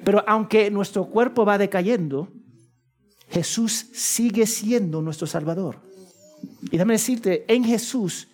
Pero 0.04 0.22
aunque 0.26 0.70
nuestro 0.70 1.06
cuerpo 1.06 1.44
va 1.44 1.58
decayendo, 1.58 2.28
Jesús 3.28 3.86
sigue 3.92 4.46
siendo 4.46 5.02
nuestro 5.02 5.26
Salvador. 5.26 5.80
Y 6.62 6.70
déjame 6.70 6.94
decirte, 6.94 7.44
en 7.52 7.64
Jesús 7.64 8.28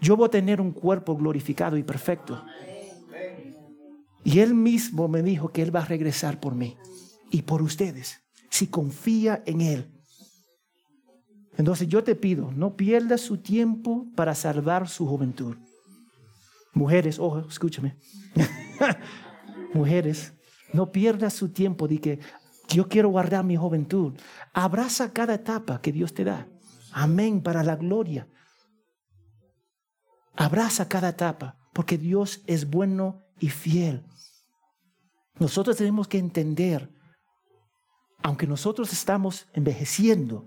yo 0.00 0.16
voy 0.16 0.26
a 0.26 0.30
tener 0.30 0.60
un 0.60 0.72
cuerpo 0.72 1.16
glorificado 1.16 1.76
y 1.76 1.82
perfecto. 1.82 2.42
Y 4.24 4.40
Él 4.40 4.54
mismo 4.54 5.08
me 5.08 5.22
dijo 5.22 5.48
que 5.48 5.62
Él 5.62 5.74
va 5.74 5.80
a 5.80 5.86
regresar 5.86 6.40
por 6.40 6.54
mí 6.54 6.76
y 7.30 7.42
por 7.42 7.62
ustedes, 7.62 8.20
si 8.50 8.66
confía 8.66 9.42
en 9.46 9.60
Él. 9.60 9.90
Entonces 11.56 11.88
yo 11.88 12.02
te 12.04 12.14
pido, 12.14 12.52
no 12.52 12.76
pierda 12.76 13.18
su 13.18 13.38
tiempo 13.38 14.06
para 14.14 14.34
salvar 14.34 14.88
su 14.88 15.06
juventud. 15.06 15.56
Mujeres, 16.72 17.18
ojo, 17.18 17.40
escúchame. 17.40 17.96
Mujeres, 19.74 20.32
no 20.72 20.92
pierda 20.92 21.30
su 21.30 21.50
tiempo 21.50 21.88
de 21.88 21.98
que 21.98 22.18
yo 22.68 22.88
quiero 22.88 23.08
guardar 23.08 23.44
mi 23.44 23.56
juventud. 23.56 24.14
Abraza 24.52 25.12
cada 25.12 25.34
etapa 25.34 25.80
que 25.80 25.92
Dios 25.92 26.14
te 26.14 26.24
da. 26.24 26.48
Amén, 26.92 27.42
para 27.42 27.62
la 27.62 27.76
gloria. 27.76 28.28
Abraza 30.40 30.88
cada 30.88 31.10
etapa, 31.10 31.58
porque 31.74 31.98
Dios 31.98 32.40
es 32.46 32.70
bueno 32.70 33.26
y 33.40 33.50
fiel. 33.50 34.06
Nosotros 35.38 35.76
tenemos 35.76 36.08
que 36.08 36.16
entender, 36.16 36.90
aunque 38.22 38.46
nosotros 38.46 38.90
estamos 38.90 39.48
envejeciendo, 39.52 40.46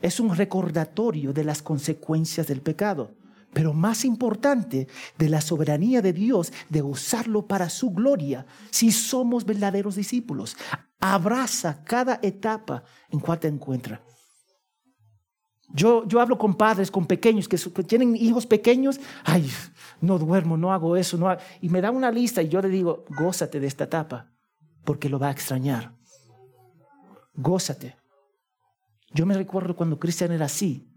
es 0.00 0.20
un 0.20 0.34
recordatorio 0.34 1.34
de 1.34 1.44
las 1.44 1.60
consecuencias 1.60 2.46
del 2.46 2.62
pecado, 2.62 3.14
pero 3.52 3.74
más 3.74 4.06
importante, 4.06 4.88
de 5.18 5.28
la 5.28 5.42
soberanía 5.42 6.00
de 6.00 6.14
Dios, 6.14 6.50
de 6.70 6.80
usarlo 6.80 7.46
para 7.46 7.68
su 7.68 7.90
gloria, 7.90 8.46
si 8.70 8.90
somos 8.90 9.44
verdaderos 9.44 9.96
discípulos. 9.96 10.56
Abraza 10.98 11.84
cada 11.84 12.20
etapa 12.22 12.84
en 13.10 13.20
cual 13.20 13.38
te 13.38 13.48
encuentras. 13.48 14.00
Yo, 15.74 16.06
yo 16.06 16.20
hablo 16.20 16.36
con 16.36 16.54
padres, 16.54 16.90
con 16.90 17.06
pequeños 17.06 17.48
que, 17.48 17.56
tienen 17.84 18.14
hijos 18.14 18.46
pequeños. 18.46 19.00
Ay, 19.24 19.50
no 20.00 20.18
duermo, 20.18 20.56
no 20.56 20.72
hago 20.72 20.96
eso. 20.96 21.16
No 21.16 21.34
Y 21.60 21.68
me 21.70 21.80
da 21.80 21.90
una 21.90 22.10
lista 22.10 22.42
y 22.42 22.48
yo 22.48 22.60
le 22.60 22.68
digo, 22.68 23.04
gózate 23.08 23.58
de 23.58 23.66
esta 23.66 23.84
etapa, 23.84 24.30
porque 24.84 25.08
lo 25.08 25.18
va 25.18 25.28
a 25.28 25.32
extrañar. 25.32 25.94
Gózate. 27.34 27.96
Yo 29.14 29.24
me 29.24 29.34
recuerdo 29.34 29.74
cuando 29.74 29.98
Cristian 29.98 30.32
era 30.32 30.46
así. 30.46 30.88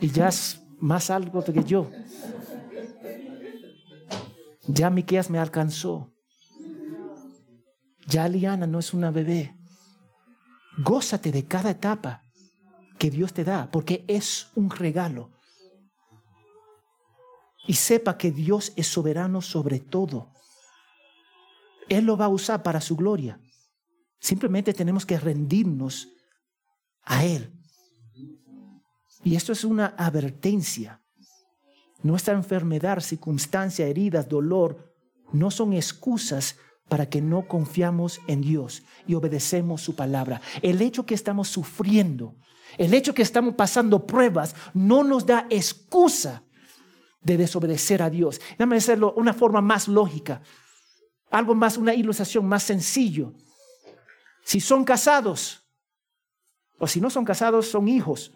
Y 0.00 0.10
ya 0.10 0.28
es 0.28 0.62
más 0.78 1.10
alto 1.10 1.42
que 1.44 1.64
yo. 1.64 1.90
Ya 4.68 4.90
Miqueas 4.90 5.30
me 5.30 5.38
alcanzó. 5.38 6.12
Ya 8.06 8.28
Liana 8.28 8.68
no 8.68 8.78
es 8.78 8.94
una 8.94 9.10
bebé. 9.10 9.56
Gózate 10.78 11.32
de 11.32 11.44
cada 11.44 11.70
etapa 11.70 12.25
que 12.98 13.10
Dios 13.10 13.32
te 13.32 13.44
da, 13.44 13.70
porque 13.70 14.04
es 14.08 14.48
un 14.54 14.70
regalo. 14.70 15.30
Y 17.66 17.74
sepa 17.74 18.16
que 18.16 18.30
Dios 18.30 18.72
es 18.76 18.86
soberano 18.86 19.42
sobre 19.42 19.80
todo. 19.80 20.32
Él 21.88 22.04
lo 22.04 22.16
va 22.16 22.26
a 22.26 22.30
usar 22.30 22.62
para 22.62 22.80
su 22.80 22.96
gloria. 22.96 23.40
Simplemente 24.18 24.72
tenemos 24.72 25.04
que 25.04 25.18
rendirnos 25.18 26.08
a 27.02 27.24
Él. 27.24 27.52
Y 29.24 29.34
esto 29.34 29.52
es 29.52 29.64
una 29.64 29.94
advertencia. 29.98 31.02
Nuestra 32.02 32.34
enfermedad, 32.34 33.00
circunstancia, 33.00 33.86
heridas, 33.86 34.28
dolor, 34.28 34.94
no 35.32 35.50
son 35.50 35.72
excusas 35.72 36.56
para 36.88 37.08
que 37.08 37.20
no 37.20 37.48
confiamos 37.48 38.20
en 38.28 38.42
Dios 38.42 38.84
y 39.06 39.14
obedecemos 39.14 39.82
su 39.82 39.96
palabra. 39.96 40.40
El 40.62 40.80
hecho 40.82 41.04
que 41.04 41.14
estamos 41.14 41.48
sufriendo, 41.48 42.36
el 42.78 42.94
hecho 42.94 43.14
que 43.14 43.22
estamos 43.22 43.54
pasando 43.54 44.06
pruebas, 44.06 44.54
no 44.74 45.02
nos 45.02 45.24
da 45.26 45.46
excusa 45.50 46.42
de 47.20 47.36
desobedecer 47.36 48.02
a 48.02 48.10
Dios. 48.10 48.40
Déjame 48.50 48.76
hacerlo 48.76 49.14
una 49.16 49.34
forma 49.34 49.60
más 49.60 49.88
lógica, 49.88 50.42
algo 51.30 51.54
más, 51.54 51.76
una 51.76 51.94
ilustración 51.94 52.46
más 52.46 52.62
sencillo. 52.62 53.32
Si 54.44 54.60
son 54.60 54.84
casados, 54.84 55.64
o 56.78 56.86
si 56.86 57.00
no 57.00 57.10
son 57.10 57.24
casados, 57.24 57.66
son 57.68 57.88
hijos. 57.88 58.32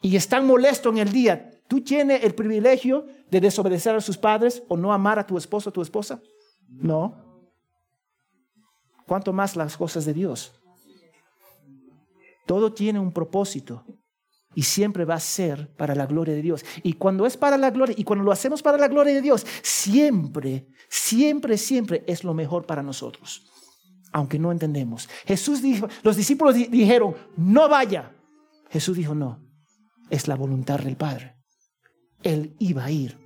y 0.00 0.16
están 0.16 0.46
molestos 0.46 0.92
en 0.92 0.98
el 0.98 1.12
día, 1.12 1.50
¿tú 1.66 1.80
tienes 1.82 2.24
el 2.24 2.34
privilegio 2.34 3.06
de 3.30 3.40
desobedecer 3.40 3.94
a 3.94 4.02
sus 4.02 4.18
padres 4.18 4.62
o 4.68 4.76
no 4.76 4.92
amar 4.92 5.18
a 5.18 5.26
tu 5.26 5.38
esposo 5.38 5.70
o 5.70 5.72
tu 5.72 5.80
esposa? 5.80 6.20
No. 6.68 7.24
¿Cuánto 9.06 9.32
más 9.32 9.56
las 9.56 9.76
cosas 9.76 10.04
de 10.04 10.12
Dios? 10.12 10.52
Todo 12.46 12.72
tiene 12.72 12.98
un 12.98 13.12
propósito 13.12 13.84
y 14.54 14.62
siempre 14.62 15.04
va 15.04 15.14
a 15.14 15.20
ser 15.20 15.74
para 15.76 15.94
la 15.94 16.06
gloria 16.06 16.34
de 16.34 16.42
Dios. 16.42 16.64
Y 16.82 16.94
cuando 16.94 17.26
es 17.26 17.36
para 17.36 17.58
la 17.58 17.70
gloria, 17.70 17.94
y 17.98 18.04
cuando 18.04 18.24
lo 18.24 18.32
hacemos 18.32 18.62
para 18.62 18.78
la 18.78 18.88
gloria 18.88 19.14
de 19.14 19.22
Dios, 19.22 19.46
siempre, 19.62 20.68
siempre, 20.88 21.58
siempre 21.58 22.04
es 22.06 22.24
lo 22.24 22.34
mejor 22.34 22.66
para 22.66 22.82
nosotros, 22.82 23.50
aunque 24.12 24.38
no 24.38 24.52
entendemos. 24.52 25.08
Jesús 25.26 25.62
dijo, 25.62 25.88
los 26.02 26.16
discípulos 26.16 26.54
dijeron, 26.54 27.14
no 27.36 27.68
vaya. 27.68 28.12
Jesús 28.70 28.96
dijo, 28.96 29.14
no, 29.14 29.40
es 30.10 30.28
la 30.28 30.36
voluntad 30.36 30.80
del 30.80 30.96
Padre. 30.96 31.36
Él 32.22 32.56
iba 32.58 32.84
a 32.84 32.90
ir. 32.90 33.18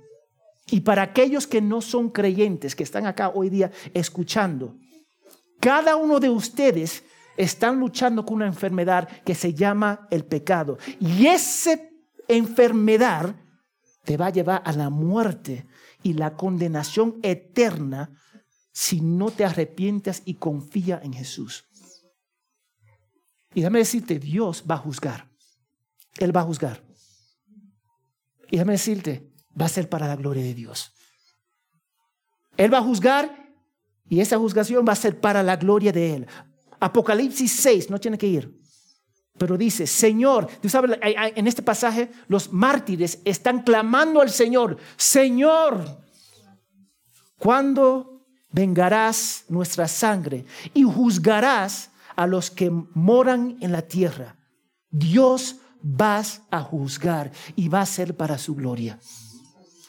Y 0.71 0.81
para 0.81 1.01
aquellos 1.01 1.47
que 1.47 1.61
no 1.61 1.81
son 1.81 2.09
creyentes, 2.09 2.75
que 2.75 2.83
están 2.83 3.05
acá 3.05 3.29
hoy 3.29 3.49
día 3.49 3.71
escuchando, 3.93 4.75
cada 5.59 5.95
uno 5.95 6.19
de 6.19 6.29
ustedes 6.29 7.03
están 7.39 7.79
luchando 7.79 8.25
con 8.25 8.35
una 8.35 8.47
enfermedad 8.47 9.07
que 9.23 9.33
se 9.33 9.53
llama 9.53 10.07
el 10.11 10.25
pecado. 10.25 10.77
Y 10.99 11.25
esa 11.27 11.79
enfermedad 12.27 13.33
te 14.03 14.17
va 14.17 14.25
a 14.25 14.31
llevar 14.31 14.61
a 14.65 14.73
la 14.73 14.89
muerte 14.89 15.65
y 16.03 16.13
la 16.13 16.35
condenación 16.35 17.17
eterna 17.23 18.11
si 18.73 18.99
no 18.99 19.31
te 19.31 19.45
arrepientes 19.45 20.21
y 20.25 20.33
confía 20.33 20.99
en 21.01 21.13
Jesús. 21.13 21.65
Y 23.53 23.61
déjame 23.61 23.79
decirte, 23.79 24.19
Dios 24.19 24.65
va 24.69 24.75
a 24.75 24.79
juzgar. 24.79 25.29
Él 26.17 26.35
va 26.35 26.41
a 26.41 26.45
juzgar. 26.45 26.83
Y 28.49 28.57
déjame 28.57 28.73
decirte, 28.73 29.31
va 29.59 29.67
a 29.67 29.69
ser 29.69 29.87
para 29.87 30.07
la 30.07 30.17
gloria 30.17 30.43
de 30.43 30.53
Dios. 30.53 30.93
Él 32.57 32.73
va 32.73 32.79
a 32.79 32.83
juzgar 32.83 33.53
y 34.09 34.19
esa 34.19 34.37
juzgación 34.37 34.85
va 34.85 34.91
a 34.91 34.97
ser 34.97 35.21
para 35.21 35.41
la 35.41 35.55
gloria 35.55 35.93
de 35.93 36.15
Él. 36.15 36.27
Apocalipsis 36.79 37.51
6, 37.51 37.89
no 37.89 37.99
tiene 37.99 38.17
que 38.17 38.27
ir. 38.27 38.59
Pero 39.37 39.57
dice, 39.57 39.87
Señor, 39.87 40.47
tú 40.61 40.67
sabes, 40.67 40.99
en 41.01 41.47
este 41.47 41.61
pasaje 41.61 42.11
los 42.27 42.51
mártires 42.51 43.21
están 43.23 43.63
clamando 43.63 44.21
al 44.21 44.29
Señor, 44.29 44.77
Señor, 44.97 46.03
¿cuándo 47.37 48.25
vengarás 48.51 49.45
nuestra 49.47 49.87
sangre 49.87 50.45
y 50.73 50.83
juzgarás 50.83 51.91
a 52.15 52.27
los 52.27 52.51
que 52.51 52.69
moran 52.69 53.57
en 53.61 53.71
la 53.71 53.81
tierra? 53.81 54.35
Dios 54.89 55.55
vas 55.81 56.41
a 56.51 56.61
juzgar 56.61 57.31
y 57.55 57.69
va 57.69 57.81
a 57.81 57.85
ser 57.85 58.17
para 58.17 58.37
su 58.37 58.55
gloria. 58.55 58.99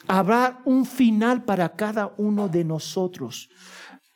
Habrá 0.07 0.61
un 0.65 0.87
final 0.87 1.45
para 1.45 1.69
cada 1.77 2.15
uno 2.17 2.49
de 2.49 2.65
nosotros. 2.65 3.49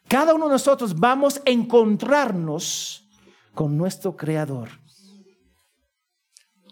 Cada 0.08 0.34
uno 0.34 0.46
de 0.46 0.52
nosotros 0.52 0.94
vamos 0.94 1.38
a 1.38 1.50
encontrarnos 1.50 3.08
con 3.54 3.76
nuestro 3.76 4.16
Creador. 4.16 4.68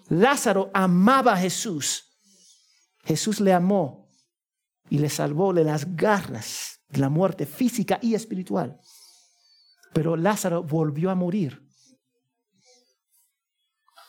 Lázaro 0.09 0.71
amaba 0.75 1.33
a 1.33 1.39
Jesús. 1.39 2.05
Jesús 3.05 3.41
le 3.41 3.53
amó 3.53 4.09
y 4.91 4.99
le 4.99 5.09
salvó 5.09 5.53
de 5.53 5.65
las 5.65 5.97
garras 5.97 6.81
de 6.89 7.01
la 7.01 7.09
muerte 7.09 7.47
física 7.47 7.99
y 8.03 8.15
espiritual. 8.15 8.79
Pero 9.95 10.17
Lázaro 10.17 10.63
volvió 10.63 11.11
a 11.11 11.15
morir. 11.15 11.67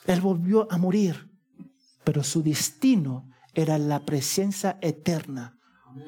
Él 0.05 0.19
volvió 0.19 0.69
a 0.69 0.77
morir, 0.77 1.31
pero 2.03 2.23
su 2.23 2.43
destino 2.43 3.29
era 3.53 3.77
la 3.77 4.03
presencia 4.03 4.77
eterna 4.81 5.57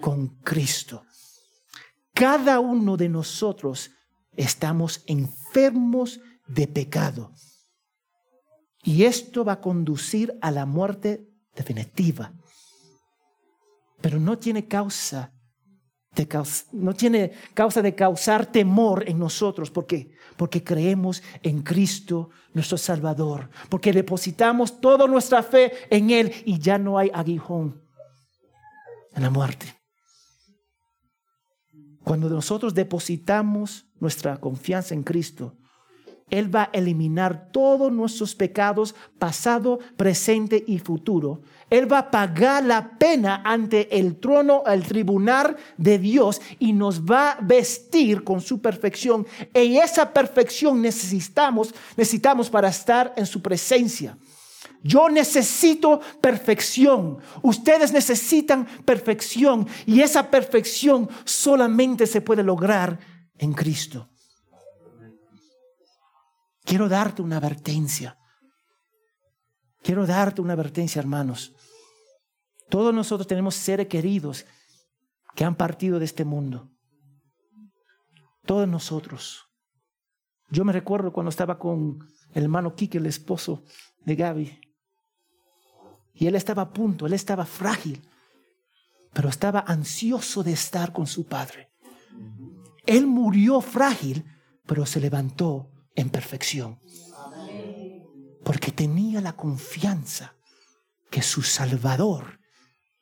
con 0.01 0.27
Cristo. 0.41 1.05
Cada 2.15 2.61
uno 2.61 2.95
de 2.95 3.09
nosotros 3.09 3.91
estamos 4.37 5.03
enfermos 5.05 6.21
de 6.47 6.65
pecado. 6.65 7.33
Y 8.83 9.03
esto 9.03 9.43
va 9.43 9.53
a 9.53 9.61
conducir 9.61 10.37
a 10.41 10.49
la 10.49 10.65
muerte 10.65 11.27
definitiva. 11.53 12.31
Pero 13.99 14.17
no 14.17 14.37
tiene 14.37 14.65
causa 14.65 15.33
de 16.15 16.25
no 16.71 16.93
tiene 16.93 17.33
causa 17.53 17.81
de 17.81 17.93
causar 17.93 18.45
temor 18.45 19.03
en 19.09 19.19
nosotros. 19.19 19.69
¿Por 19.69 19.85
qué? 19.85 20.15
Porque 20.37 20.63
creemos 20.63 21.21
en 21.43 21.63
Cristo, 21.63 22.29
nuestro 22.53 22.77
Salvador. 22.77 23.49
Porque 23.67 23.91
depositamos 23.91 24.79
toda 24.79 25.05
nuestra 25.05 25.43
fe 25.43 25.73
en 25.89 26.11
Él 26.11 26.31
y 26.45 26.59
ya 26.59 26.77
no 26.77 26.97
hay 26.97 27.11
aguijón 27.13 27.81
en 29.13 29.23
la 29.23 29.29
muerte. 29.29 29.84
Cuando 32.05 32.29
nosotros 32.29 32.75
depositamos 32.75 33.87
nuestra 33.99 34.37
confianza 34.37 34.93
en 34.93 35.01
Cristo, 35.01 35.55
Él 36.29 36.55
va 36.55 36.65
a 36.65 36.69
eliminar 36.71 37.49
todos 37.51 37.91
nuestros 37.91 38.35
pecados, 38.35 38.93
pasado, 39.17 39.79
presente 39.97 40.63
y 40.67 40.77
futuro. 40.77 41.41
Él 41.71 41.91
va 41.91 41.97
a 41.97 42.11
pagar 42.11 42.63
la 42.63 42.99
pena 42.99 43.41
ante 43.43 43.97
el 43.97 44.17
trono, 44.17 44.61
el 44.67 44.83
tribunal 44.83 45.57
de 45.77 45.97
Dios 45.97 46.41
y 46.59 46.73
nos 46.73 47.01
va 47.01 47.31
a 47.31 47.41
vestir 47.41 48.23
con 48.23 48.39
su 48.39 48.61
perfección. 48.61 49.25
Y 49.51 49.77
esa 49.77 50.13
perfección 50.13 50.83
necesitamos, 50.83 51.73
necesitamos 51.97 52.51
para 52.51 52.69
estar 52.69 53.15
en 53.17 53.25
su 53.25 53.41
presencia. 53.41 54.15
Yo 54.87 55.09
necesito 55.09 55.99
perfección. 56.21 57.17
Ustedes 57.41 57.91
necesitan 57.91 58.67
perfección. 58.85 59.67
Y 59.87 60.01
esa 60.01 60.29
perfección 60.29 61.09
solamente 61.23 62.05
se 62.05 62.21
puede 62.21 62.43
lograr 62.43 62.99
en 63.39 63.53
Cristo. 63.53 64.07
Quiero 66.63 66.87
darte 66.87 67.23
una 67.23 67.37
advertencia. 67.37 68.15
Quiero 69.81 70.05
darte 70.05 70.41
una 70.41 70.53
advertencia, 70.53 70.99
hermanos. 70.99 71.55
Todos 72.69 72.93
nosotros 72.93 73.25
tenemos 73.25 73.55
seres 73.55 73.87
queridos 73.87 74.45
que 75.35 75.45
han 75.45 75.55
partido 75.55 75.97
de 75.97 76.05
este 76.05 76.25
mundo. 76.25 76.69
Todos 78.45 78.67
nosotros. 78.67 79.47
Yo 80.51 80.63
me 80.63 80.73
recuerdo 80.73 81.11
cuando 81.11 81.31
estaba 81.31 81.57
con 81.57 82.07
el 82.33 82.43
hermano 82.43 82.75
Quique, 82.75 82.99
el 82.99 83.07
esposo 83.07 83.63
de 84.05 84.15
Gaby. 84.15 84.64
Y 86.15 86.27
él 86.27 86.35
estaba 86.35 86.63
a 86.63 86.73
punto, 86.73 87.05
él 87.05 87.13
estaba 87.13 87.45
frágil, 87.45 88.01
pero 89.13 89.29
estaba 89.29 89.59
ansioso 89.59 90.43
de 90.43 90.53
estar 90.53 90.93
con 90.93 91.07
su 91.07 91.25
padre. 91.25 91.69
Él 92.85 93.05
murió 93.05 93.61
frágil, 93.61 94.25
pero 94.65 94.85
se 94.85 94.99
levantó 94.99 95.69
en 95.95 96.09
perfección. 96.09 96.79
Porque 98.43 98.71
tenía 98.71 99.21
la 99.21 99.33
confianza 99.33 100.35
que 101.09 101.21
su 101.21 101.41
Salvador 101.41 102.39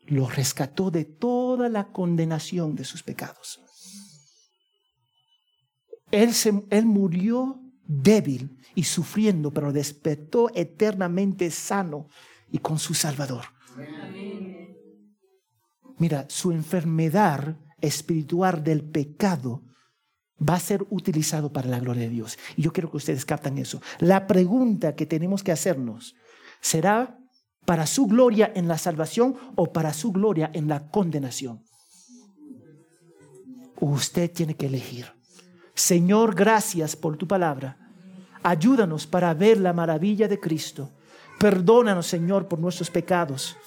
lo 0.05 0.27
rescató 0.27 0.91
de 0.91 1.05
toda 1.05 1.69
la 1.69 1.91
condenación 1.91 2.75
de 2.75 2.85
sus 2.85 3.03
pecados. 3.03 3.59
Él, 6.11 6.33
se, 6.33 6.63
él 6.69 6.85
murió 6.85 7.59
débil 7.85 8.57
y 8.75 8.83
sufriendo, 8.83 9.51
pero 9.51 9.73
despertó 9.73 10.49
eternamente 10.53 11.49
sano 11.51 12.07
y 12.53 12.59
con 12.59 12.79
su 12.79 12.93
Salvador. 12.93 13.45
Mira, 15.97 16.25
su 16.29 16.51
enfermedad 16.51 17.57
espiritual 17.81 18.63
del 18.63 18.83
pecado 18.83 19.63
va 20.37 20.55
a 20.55 20.59
ser 20.59 20.85
utilizado 20.91 21.51
para 21.51 21.67
la 21.67 21.79
gloria 21.79 22.03
de 22.03 22.09
Dios. 22.09 22.37
Y 22.55 22.61
yo 22.61 22.71
quiero 22.71 22.91
que 22.91 22.97
ustedes 22.97 23.25
captan 23.25 23.57
eso. 23.57 23.81
La 23.99 24.27
pregunta 24.27 24.95
que 24.95 25.07
tenemos 25.07 25.43
que 25.43 25.51
hacernos 25.51 26.15
será 26.61 27.17
para 27.65 27.87
su 27.87 28.05
gloria 28.05 28.51
en 28.55 28.67
la 28.67 28.77
salvación 28.77 29.35
o 29.55 29.73
para 29.73 29.91
su 29.91 30.11
gloria 30.11 30.51
en 30.53 30.67
la 30.67 30.89
condenación. 30.89 31.63
Usted 33.79 34.31
tiene 34.31 34.55
que 34.55 34.67
elegir. 34.67 35.07
Señor, 35.73 36.35
gracias 36.35 36.95
por 36.95 37.17
tu 37.17 37.27
palabra. 37.27 37.79
Ayúdanos 38.43 39.07
para 39.07 39.33
ver 39.33 39.59
la 39.59 39.73
maravilla 39.73 40.27
de 40.27 40.39
Cristo 40.39 40.91
Perdónanos, 41.43 42.07
Señor, 42.07 42.47
por 42.47 42.57
nuestros 42.57 42.89
pecados. 42.89 43.57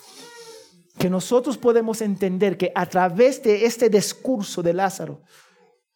Que 0.96 1.10
nosotros 1.10 1.58
podemos 1.58 2.00
entender 2.00 2.56
que 2.56 2.72
a 2.74 2.86
través 2.86 3.42
de 3.42 3.66
este 3.66 3.90
discurso 3.90 4.62
de 4.62 4.72
Lázaro, 4.72 5.20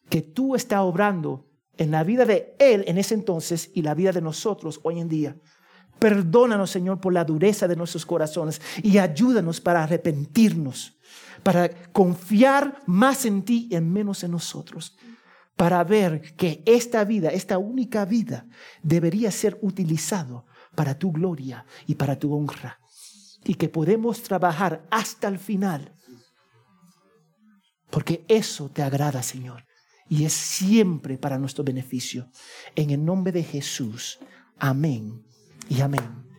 que 0.07 0.21
tú 0.21 0.53
estás 0.55 0.81
obrando 0.81 1.49
en 1.77 1.89
la 1.89 2.03
vida 2.03 2.23
de 2.23 2.55
él 2.59 2.83
en 2.85 2.99
ese 2.99 3.15
entonces 3.15 3.71
y 3.73 3.81
la 3.81 3.95
vida 3.95 4.11
de 4.11 4.21
nosotros 4.21 4.79
hoy 4.83 4.99
en 4.99 5.09
día. 5.09 5.35
Perdónanos, 5.97 6.69
Señor, 6.69 7.01
por 7.01 7.13
la 7.13 7.25
dureza 7.25 7.67
de 7.67 7.75
nuestros 7.75 8.05
corazones 8.05 8.61
y 8.83 8.99
ayúdanos 8.99 9.59
para 9.59 9.81
arrepentirnos, 9.81 10.99
para 11.41 11.67
confiar 11.91 12.83
más 12.85 13.25
en 13.25 13.41
ti 13.41 13.67
y 13.71 13.81
menos 13.81 14.23
en 14.23 14.29
nosotros, 14.29 14.95
para 15.55 15.83
ver 15.83 16.35
que 16.35 16.61
esta 16.67 17.03
vida, 17.05 17.29
esta 17.29 17.57
única 17.57 18.05
vida, 18.05 18.45
debería 18.83 19.31
ser 19.31 19.57
utilizado 19.63 20.45
para 20.75 20.97
tu 20.97 21.11
gloria 21.11 21.65
y 21.87 21.95
para 21.95 22.17
tu 22.17 22.33
honra. 22.33 22.77
y 23.43 23.55
que 23.55 23.69
podemos 23.69 24.21
trabajar 24.21 24.85
hasta 24.91 25.27
el 25.27 25.39
final. 25.39 25.95
Porque 27.89 28.23
eso 28.27 28.69
te 28.69 28.83
agrada, 28.83 29.23
Señor. 29.23 29.65
Y 30.07 30.25
es 30.25 30.33
siempre 30.33 31.17
para 31.17 31.39
nuestro 31.39 31.63
beneficio. 31.63 32.29
En 32.75 32.91
el 32.91 33.03
nombre 33.03 33.31
de 33.31 33.43
Jesús. 33.43 34.19
Amén 34.59 35.25
y 35.69 35.81
amén. 35.81 36.30